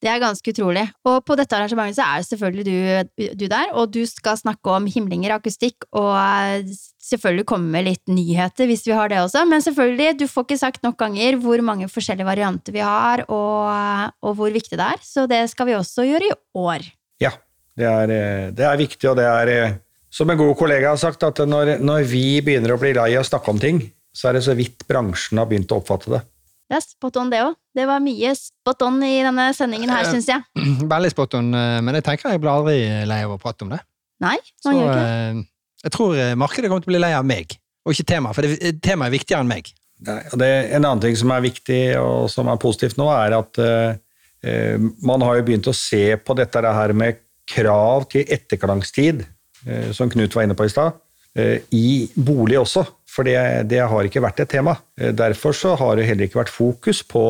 Det 0.02 0.10
er 0.12 0.20
ganske 0.20 0.52
utrolig. 0.52 0.84
Og 1.08 1.22
på 1.24 1.36
dette 1.38 1.56
arrangementet 1.56 1.96
så 1.96 2.04
er 2.04 2.26
selvfølgelig 2.26 2.64
du, 2.66 3.30
du 3.40 3.46
der, 3.48 3.70
og 3.72 3.94
du 3.94 4.02
skal 4.08 4.36
snakke 4.36 4.74
om 4.74 4.88
himlinger, 4.92 5.32
akustikk, 5.38 5.86
og 5.96 6.12
eh, 6.20 6.68
selvfølgelig 7.00 7.46
komme 7.48 7.72
med 7.72 7.86
litt 7.88 8.12
nyheter 8.12 8.68
hvis 8.68 8.84
vi 8.86 8.94
har 8.96 9.08
det 9.12 9.22
også. 9.22 9.46
Men 9.48 9.64
selvfølgelig, 9.64 10.18
du 10.20 10.26
får 10.28 10.46
ikke 10.46 10.60
sagt 10.60 10.84
nok 10.84 10.98
ganger 11.00 11.40
hvor 11.40 11.64
mange 11.64 11.88
forskjellige 11.88 12.28
varianter 12.28 12.76
vi 12.76 12.84
har, 12.84 13.24
og, 13.32 14.12
og 14.20 14.36
hvor 14.36 14.52
viktig 14.52 14.76
det 14.76 14.90
er. 14.98 15.02
Så 15.06 15.24
det 15.30 15.46
skal 15.52 15.70
vi 15.70 15.78
også 15.78 16.06
gjøre 16.08 16.28
i 16.28 16.36
år. 16.60 16.86
Ja, 17.22 17.32
det 17.80 17.88
er, 17.88 18.16
eh, 18.20 18.46
det 18.56 18.68
er 18.68 18.84
viktig, 18.84 19.08
og 19.10 19.16
det 19.18 19.26
er 19.32 19.54
eh, 19.54 19.76
som 20.12 20.30
en 20.30 20.38
god 20.40 20.54
kollega 20.60 20.92
har 20.92 21.00
sagt, 21.00 21.24
at 21.24 21.40
når, 21.48 21.78
når 21.80 22.04
vi 22.08 22.40
begynner 22.44 22.76
å 22.76 22.80
bli 22.80 22.92
lei 22.96 23.10
av 23.16 23.24
å 23.24 23.28
snakke 23.32 23.52
om 23.52 23.60
ting, 23.60 23.80
så 24.16 24.30
er 24.30 24.38
det 24.38 24.46
så 24.46 24.54
vidt 24.56 24.86
bransjen 24.88 25.40
har 25.40 25.48
begynt 25.48 25.72
å 25.72 25.80
oppfatte 25.80 26.12
det. 26.14 26.22
Det 26.66 26.78
er 26.78 26.82
spot 26.82 27.18
on, 27.20 27.28
det 27.30 27.42
òg. 27.44 27.54
Det 27.76 27.84
var 27.86 28.00
mye 28.02 28.32
spot 28.34 28.82
on 28.88 28.96
i 29.06 29.20
denne 29.22 29.50
sendingen 29.54 29.92
her, 29.92 30.08
syns 30.10 30.26
jeg. 30.30 30.42
Veldig 30.94 31.12
spot 31.12 31.36
on, 31.38 31.52
eh, 31.54 31.76
men 31.86 31.98
jeg 32.00 32.06
tenker 32.08 32.34
jeg 32.34 32.42
blir 32.42 32.52
aldri 32.52 32.78
lei 33.06 33.20
av 33.26 33.36
å 33.36 33.40
prate 33.42 33.66
om 33.66 33.70
det. 33.74 33.78
Nei, 34.24 34.38
Så 34.62 34.72
gjør 34.72 34.88
ikke 34.90 35.02
det. 35.02 35.12
eh, 35.12 35.42
jeg 35.86 35.94
tror 35.94 36.16
eh, 36.18 36.34
markedet 36.38 36.70
kommer 36.72 36.82
til 36.82 36.90
å 36.90 36.94
bli 36.96 37.02
lei 37.04 37.12
av 37.14 37.26
meg, 37.28 37.54
og 37.86 37.94
ikke 37.94 38.08
temaet, 38.14 38.34
for 38.38 38.46
det, 38.48 38.72
temaet 38.82 39.12
er 39.12 39.18
viktigere 39.18 39.44
enn 39.44 39.52
meg. 39.52 39.70
Nei, 40.06 40.18
og 40.32 40.40
det, 40.42 40.50
en 40.76 40.84
annen 40.84 41.04
ting 41.06 41.14
som 41.16 41.30
er 41.32 41.44
viktig 41.44 41.80
og 42.00 42.26
som 42.32 42.50
er 42.52 42.58
positivt 42.60 42.98
nå, 43.00 43.06
er 43.14 43.36
at 43.38 43.60
eh, 43.62 44.00
eh, 44.44 44.90
man 45.06 45.22
har 45.24 45.38
jo 45.38 45.46
begynt 45.46 45.70
å 45.70 45.76
se 45.76 46.02
på 46.18 46.36
dette 46.36 46.60
her 46.60 46.96
med 46.96 47.22
krav 47.46 48.08
til 48.10 48.26
etterklangstid, 48.26 49.22
uh, 49.68 49.90
som 49.94 50.10
Knut 50.10 50.34
var 50.34 50.42
inne 50.48 50.56
på 50.58 50.66
i 50.66 50.72
stad, 50.72 50.96
eh, 50.96 51.05
i 51.36 52.06
bolig 52.16 52.58
også. 52.60 52.84
For 53.16 53.26
det, 53.26 53.36
det 53.70 53.80
har 53.88 54.08
ikke 54.08 54.22
vært 54.24 54.42
et 54.44 54.52
tema. 54.56 54.76
Eh, 55.00 55.14
Derfor 55.16 55.56
så 55.56 55.74
har 55.80 55.96
det 55.96 56.08
heller 56.08 56.28
ikke 56.28 56.42
vært 56.42 56.52
fokus 56.52 57.02
på 57.06 57.22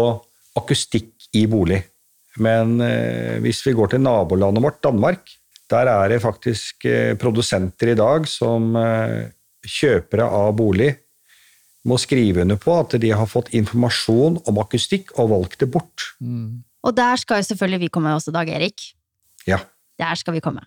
akustikk 0.59 1.29
i 1.37 1.45
bolig. 1.51 1.83
Men 2.43 2.81
eh, 2.85 3.39
hvis 3.45 3.63
vi 3.67 3.75
går 3.77 3.95
til 3.95 4.05
nabolandet 4.05 4.65
vårt, 4.65 4.83
Danmark, 4.85 5.31
der 5.71 5.91
er 5.91 6.13
det 6.13 6.23
faktisk 6.25 6.87
eh, 6.89 7.15
produsenter 7.19 7.93
i 7.93 7.99
dag 7.99 8.29
som 8.31 8.75
eh, 8.81 9.29
kjøpere 9.67 10.27
av 10.27 10.53
bolig 10.59 10.93
må 11.87 11.99
skrive 12.03 12.43
under 12.43 12.59
på 12.59 12.75
at 12.75 12.97
de 12.99 13.13
har 13.15 13.29
fått 13.31 13.53
informasjon 13.55 14.41
om 14.51 14.57
akustikk 14.59 15.13
og 15.21 15.31
valgt 15.31 15.61
det 15.63 15.69
bort. 15.71 16.09
Og 16.87 16.95
der 16.97 17.19
skal 17.23 17.41
jo 17.41 17.47
selvfølgelig 17.47 17.85
vi 17.85 17.91
komme 17.95 18.15
også, 18.17 18.35
Dag 18.35 18.51
Erik. 18.51 18.89
Ja. 19.47 19.61
Der 19.99 20.19
skal 20.19 20.35
vi 20.35 20.43
komme. 20.43 20.67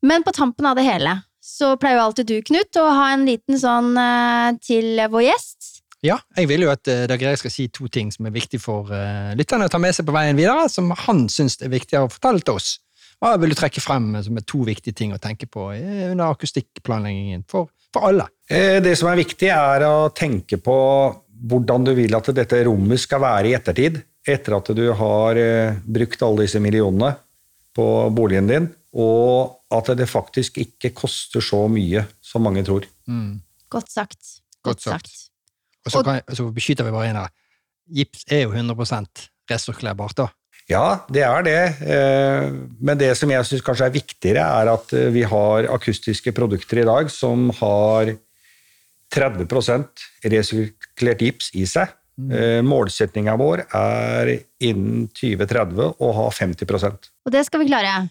Men 0.00 0.24
på 0.24 0.32
tampen 0.36 0.64
av 0.68 0.78
det 0.78 0.86
hele 0.88 1.12
så 1.46 1.74
pleier 1.80 2.00
jo 2.00 2.06
alltid 2.08 2.30
du, 2.30 2.36
Knut, 2.50 2.78
å 2.82 2.86
ha 2.90 3.10
en 3.14 3.26
liten 3.28 3.58
sånn 3.60 3.92
eh, 4.00 4.56
til 4.66 4.98
vår 5.12 5.28
gjest. 5.28 5.72
Ja, 6.04 6.18
jeg 6.36 6.50
vil 6.50 6.66
jo 6.66 6.70
at 6.70 6.86
uh, 6.92 7.06
Dag 7.08 7.22
Erik 7.24 7.40
skal 7.40 7.50
si 7.54 7.68
to 7.72 7.88
ting 7.90 8.10
som 8.14 8.26
er 8.28 8.34
viktig 8.34 8.58
for 8.62 8.90
uh, 8.92 9.32
lytterne 9.38 9.66
å 9.66 9.72
ta 9.72 9.80
med 9.82 9.96
seg 9.96 10.06
på 10.06 10.14
veien 10.14 10.36
videre, 10.38 10.66
som 10.70 10.90
han 11.06 11.24
syns 11.32 11.56
er 11.64 11.72
viktigere 11.72 12.06
å 12.06 12.12
fortelle 12.12 12.44
til 12.44 12.58
oss. 12.60 12.74
Hva 13.22 13.32
vil 13.40 13.54
du 13.54 13.58
trekke 13.58 13.80
frem 13.80 14.10
eh, 14.14 14.24
som 14.26 14.36
er 14.36 14.44
to 14.48 14.62
viktige 14.66 14.96
ting 14.96 15.14
å 15.16 15.20
tenke 15.22 15.48
på 15.48 15.70
eh, 15.72 16.10
under 16.10 16.34
akustikkplanleggingen 16.34 17.46
for, 17.48 17.70
for 17.94 18.10
alle? 18.10 18.28
Eh, 18.48 18.78
Det 18.84 18.92
som 18.98 19.08
er 19.10 19.22
viktig, 19.22 19.48
er 19.52 19.86
å 19.88 20.10
tenke 20.14 20.60
på 20.60 20.76
hvordan 21.46 21.88
du 21.88 21.94
vil 21.96 22.16
at 22.16 22.28
dette 22.36 22.62
rommet 22.68 23.00
skal 23.00 23.22
være 23.24 23.50
i 23.50 23.56
ettertid, 23.56 24.02
etter 24.26 24.58
at 24.58 24.68
du 24.76 24.84
har 24.98 25.40
eh, 25.40 25.78
brukt 25.80 26.22
alle 26.26 26.44
disse 26.44 26.60
millionene 26.60 27.14
på 27.76 27.86
boligen 28.16 28.48
din, 28.48 28.68
og 28.96 29.58
at 29.76 29.90
det 29.98 30.08
faktisk 30.08 30.56
ikke 30.62 30.90
koster 30.96 31.44
så 31.44 31.66
mye 31.68 32.06
som 32.24 32.44
mange 32.46 32.64
tror. 32.64 32.86
Godt 33.68 33.92
sagt. 33.92 34.20
Godt 34.64 34.80
Godt 34.80 34.82
sagt. 34.86 35.10
sagt. 35.10 35.30
Og 35.86 35.92
så, 35.92 36.02
kan, 36.02 36.20
så 36.34 36.48
beskytter 36.54 36.86
vi 36.86 36.94
bare 36.94 37.10
inn 37.10 37.18
her. 37.20 37.30
Gips 37.94 38.24
er 38.32 38.46
jo 38.46 38.54
100% 38.56 39.26
resirkulerbart, 39.50 40.16
da. 40.18 40.26
Ja, 40.66 41.04
det 41.12 41.22
er 41.22 41.44
det. 41.46 41.58
Eh, 41.86 42.48
Men 42.82 42.98
det 42.98 43.12
som 43.18 43.30
jeg 43.30 43.46
syns 43.46 43.62
kanskje 43.62 43.86
er 43.86 43.94
viktigere, 43.94 44.42
er 44.42 44.72
at 44.72 44.94
eh, 44.96 45.12
vi 45.14 45.22
har 45.22 45.68
akustiske 45.70 46.32
produkter 46.34 46.82
i 46.82 46.86
dag 46.88 47.12
som 47.12 47.50
har 47.60 48.10
30% 49.14 50.02
resirkulert 50.32 51.22
gips 51.22 51.52
i 51.54 51.66
seg. 51.70 51.92
Målsettinga 52.64 53.34
vår 53.36 53.60
er 53.76 54.30
innen 54.64 55.02
2030 55.12 55.98
å 56.00 56.12
ha 56.16 56.22
50% 56.32 57.10
Og 57.28 57.34
det 57.34 57.42
skal 57.44 57.60
vi 57.60 57.66
klare. 57.68 58.06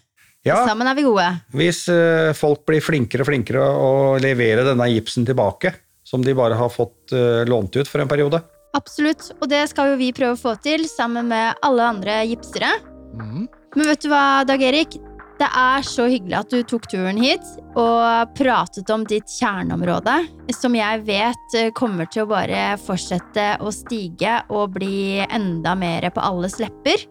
Ja, 0.46 0.60
Sammen 0.68 0.86
er 0.86 0.94
vi 0.94 1.02
gode. 1.02 1.26
hvis 1.58 1.88
uh, 1.90 2.30
folk 2.38 2.62
blir 2.68 2.84
flinkere 2.84 3.24
og 3.24 3.30
flinkere 3.32 3.64
å 3.66 3.90
levere 4.22 4.62
denne 4.68 4.86
gipsen 4.92 5.26
tilbake, 5.26 5.72
som 6.06 6.22
de 6.22 6.36
bare 6.38 6.54
har 6.54 6.70
fått 6.70 7.14
uh, 7.16 7.42
lånt 7.50 7.74
ut 7.74 7.90
for 7.90 8.02
en 8.02 8.10
periode. 8.10 8.38
Absolutt. 8.76 9.32
Og 9.40 9.50
det 9.50 9.64
skal 9.72 9.92
jo 9.92 9.98
vi 9.98 10.12
prøve 10.14 10.36
å 10.36 10.40
få 10.40 10.54
til 10.62 10.86
sammen 10.90 11.32
med 11.32 11.58
alle 11.66 11.90
andre 11.96 12.20
gipsere. 12.28 12.76
Mm. 13.16 13.48
Men 13.76 13.90
vet 13.90 14.04
du 14.04 14.10
hva, 14.12 14.44
Dag 14.46 14.62
Erik? 14.62 14.98
Det 15.36 15.48
er 15.52 15.82
så 15.84 16.06
hyggelig 16.08 16.36
at 16.38 16.52
du 16.52 16.62
tok 16.64 16.86
turen 16.88 17.18
hit 17.20 17.44
og 17.76 18.30
pratet 18.38 18.88
om 18.92 19.02
ditt 19.04 19.28
kjerneområde, 19.28 20.14
som 20.56 20.76
jeg 20.78 21.02
vet 21.04 21.56
eh, 21.58 21.68
kommer 21.76 22.08
til 22.08 22.24
å 22.24 22.30
bare 22.30 22.78
fortsette 22.80 23.58
å 23.60 23.72
stige 23.74 24.38
og 24.48 24.78
bli 24.78 25.20
enda 25.26 25.74
mer 25.76 26.08
på 26.08 26.24
alles 26.24 26.56
lepper. 26.62 27.04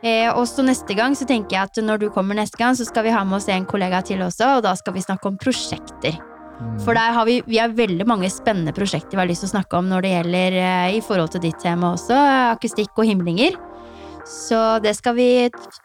Eh, 0.00 0.30
og 0.32 0.46
så 0.48 0.64
neste 0.64 0.96
gang 0.96 1.14
så 1.16 1.26
tenker 1.28 1.56
jeg 1.58 1.68
at 1.68 1.80
når 1.84 2.00
du 2.00 2.08
kommer 2.14 2.38
neste 2.38 2.56
gang, 2.60 2.76
så 2.76 2.86
skal 2.88 3.04
vi 3.04 3.12
ha 3.12 3.20
med 3.26 3.36
oss 3.40 3.50
en 3.52 3.68
kollega 3.68 4.00
til 4.06 4.22
også, 4.24 4.56
og 4.56 4.64
da 4.64 4.74
skal 4.78 4.96
vi 4.96 5.04
snakke 5.04 5.28
om 5.28 5.40
prosjekter. 5.40 6.16
For 6.84 6.96
der 6.96 7.14
har 7.16 7.24
vi, 7.28 7.38
vi 7.48 7.56
har 7.60 7.72
veldig 7.72 8.04
mange 8.08 8.28
spennende 8.32 8.74
prosjekter 8.76 9.16
vi 9.16 9.22
har 9.22 9.28
lyst 9.30 9.46
til 9.46 9.48
å 9.48 9.54
snakke 9.54 9.78
om 9.78 9.88
når 9.88 10.04
det 10.04 10.12
gjelder 10.12 10.56
eh, 10.60 10.96
i 10.98 11.02
forhold 11.04 11.32
til 11.34 11.44
ditt 11.44 11.60
tema 11.62 11.94
også, 11.96 12.16
akustikk 12.56 12.96
og 13.00 13.08
himlinger. 13.08 13.56
Så 14.26 14.78
det 14.84 14.94
skal 14.98 15.16
vi 15.16 15.28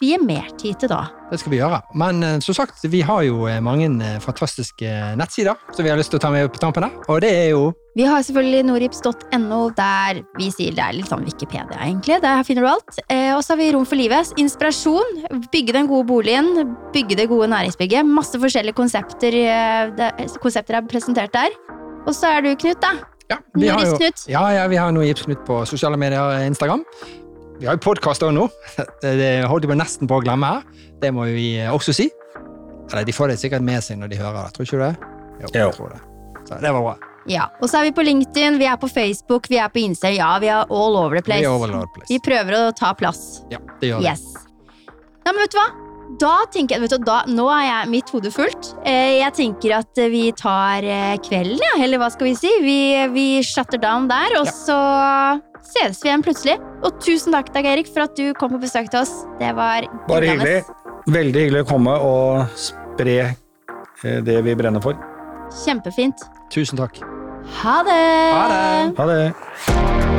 vie 0.01 0.17
mer 0.21 0.49
tid 0.59 0.79
til 0.81 0.91
da. 0.91 1.05
Det 1.31 1.39
skal 1.41 1.53
vi 1.53 1.59
gjøre. 1.59 1.79
Men 1.97 2.21
eh, 2.23 2.38
som 2.43 2.57
sagt, 2.57 2.83
vi 2.91 3.01
har 3.05 3.23
jo 3.25 3.47
eh, 3.49 3.61
mange 3.63 3.88
eh, 4.03 4.19
fantastiske 4.23 4.91
nettsider 5.17 5.57
som 5.73 5.86
vi 5.86 5.91
har 5.91 5.97
lyst 5.99 6.13
til 6.13 6.19
å 6.19 6.23
ta 6.25 6.31
med 6.33 6.51
på 6.53 6.61
tampen 6.61 6.86
her. 6.86 6.93
Og 7.09 7.23
det 7.25 7.31
er 7.33 7.49
jo 7.55 7.71
Vi 7.95 8.03
har 8.05 8.21
selvfølgelig 8.27 8.65
norips.no, 8.67 9.59
der 9.77 10.21
vi 10.36 10.49
sier 10.51 10.75
det 10.75 10.83
er 10.83 10.97
litt 10.97 11.09
sånn 11.09 11.23
Wikipedia, 11.25 11.79
egentlig. 11.79 12.19
Der 12.25 12.43
finner 12.43 12.65
du 12.65 12.71
alt. 12.73 12.99
Og 13.38 13.39
så 13.39 13.53
har 13.53 13.61
vi 13.61 13.69
Rom 13.71 13.88
for 13.88 13.95
livet. 13.95 14.33
Inspirasjon. 14.41 15.23
Bygge 15.53 15.77
den 15.77 15.88
gode 15.88 16.03
boligen. 16.09 16.75
Bygge 16.91 17.15
det 17.21 17.29
gode 17.31 17.47
næringsbygget. 17.53 18.03
Masse 18.03 18.41
forskjellige 18.41 18.75
konsepter, 18.75 19.39
konsepter 20.43 20.81
er 20.81 20.89
presentert 20.91 21.31
der. 21.38 21.55
Og 22.03 22.11
så 22.11 22.36
er 22.36 22.43
du, 22.43 22.51
Knut, 22.59 22.83
da. 22.83 22.97
ja, 23.31 23.39
vi 23.55 23.71
Nordis-Knut. 23.71 24.27
ja, 24.27 24.43
ja, 24.59 24.67
vi 24.67 24.81
har 24.81 24.91
noe 24.91 25.07
Gipsknut 25.07 25.47
på 25.47 25.63
sosiale 25.69 25.95
medier 25.97 26.19
og 26.19 26.49
Instagram. 26.51 26.83
Vi 27.60 27.68
har 27.70 27.78
jo 27.78 27.84
podkast 27.86 28.24
òg 28.26 28.34
nå. 28.36 28.49
Det, 29.01 29.16
det 29.20 29.32
holdt 29.47 29.68
jeg 29.70 29.80
nesten 29.80 30.10
på 30.12 30.20
å 30.20 30.24
glemme 30.24 30.58
her. 30.58 30.86
Det 31.01 31.12
må 31.16 31.28
vi 31.32 31.56
eh, 31.62 31.72
også 31.72 31.95
si. 31.95 32.10
Eller 32.91 33.06
de 33.08 33.16
får 33.16 33.32
det 33.32 33.39
sikkert 33.41 33.66
med 33.66 33.84
seg 33.84 33.99
når 34.01 34.12
de 34.12 34.20
hører 34.20 34.41
det. 34.41 34.56
Tror 34.56 34.68
ikke 34.68 34.80
du 34.80 34.84
det? 34.84 34.93
Jo, 35.41 35.51
jeg 35.53 35.76
tror 35.78 35.93
det. 35.95 36.01
Så 36.45 36.60
det 36.62 36.74
var 36.76 36.84
bra. 36.86 36.95
Ja, 37.26 37.47
Og 37.58 37.72
så 37.72 37.80
er 37.80 37.88
vi 37.88 37.93
på 37.97 38.03
LinkedIn, 38.06 38.60
vi 38.62 38.68
er 38.70 38.78
på 38.78 38.86
Facebook, 38.91 39.47
vi 39.49 39.58
er 39.58 39.72
på 39.74 39.82
Insta. 39.82 40.12
Ja, 40.14 40.36
vi 40.41 40.51
er 40.53 40.68
all 40.70 40.99
over 40.99 41.18
the 41.18 41.24
place. 41.26 41.41
Vi, 41.41 41.49
over 41.49 41.74
Place. 41.95 42.10
Vi 42.12 42.20
prøver 42.22 42.60
å 42.60 42.64
ta 42.78 42.93
plass. 42.93 43.41
Ja, 43.49 43.58
det 43.82 43.89
gjør 43.89 44.03
vi. 44.03 44.12
Yes. 44.12 44.28
Ja, 45.26 45.32
men 45.32 45.41
vet 45.41 45.56
du 45.56 45.62
hva? 45.64 45.84
Da 46.22 46.45
tenker 46.53 46.76
jeg, 46.78 46.84
vet 46.86 46.93
du, 46.95 47.03
da, 47.08 47.24
Nå 47.28 47.47
er 47.51 47.64
jeg 47.66 47.89
mitt 47.91 48.12
hode 48.14 48.30
fullt. 48.32 48.70
Eh, 48.88 49.18
Jeg 49.20 49.34
tenker 49.36 49.74
at 49.80 49.97
eh, 49.99 50.08
vi 50.14 50.30
tar 50.38 50.86
eh, 50.86 51.16
kvelden, 51.26 51.60
ja. 51.64 51.74
Eller 51.84 51.99
hva 51.99 52.12
skal 52.14 52.30
vi 52.30 52.36
si? 52.39 52.51
Vi, 52.64 52.78
vi 53.16 53.26
shutter 53.43 53.82
down 53.82 54.08
der, 54.12 54.38
og 54.39 54.45
Ja. 54.47 54.53
så 54.56 54.80
ses 55.66 55.99
vi 56.03 56.10
igjen 56.12 56.24
plutselig. 56.24 56.56
Og 56.86 56.99
tusen 57.03 57.34
takk, 57.36 57.51
Dag 57.56 57.66
Erik, 57.66 57.89
for 57.91 58.06
at 58.06 58.16
du 58.16 58.30
kom 58.38 58.53
på 58.53 58.62
besøk 58.62 58.91
til 58.93 59.01
oss. 59.01 59.14
Det 59.41 59.51
var 59.58 59.89
Bare 60.08 60.30
hyggelig. 60.30 60.62
Veldig 61.10 61.41
hyggelig 61.47 61.66
å 61.66 61.70
komme 61.74 61.97
og 62.01 62.45
spre 62.58 63.34
det 64.01 64.39
vi 64.45 64.56
brenner 64.58 64.82
for. 64.82 64.97
Kjempefint. 65.66 66.22
Tusen 66.53 66.78
takk. 66.80 67.01
Ha 67.62 67.80
det! 67.86 68.01
Ha 68.34 68.45
det! 68.49 68.93
Ha 68.97 69.06
det. 69.12 70.14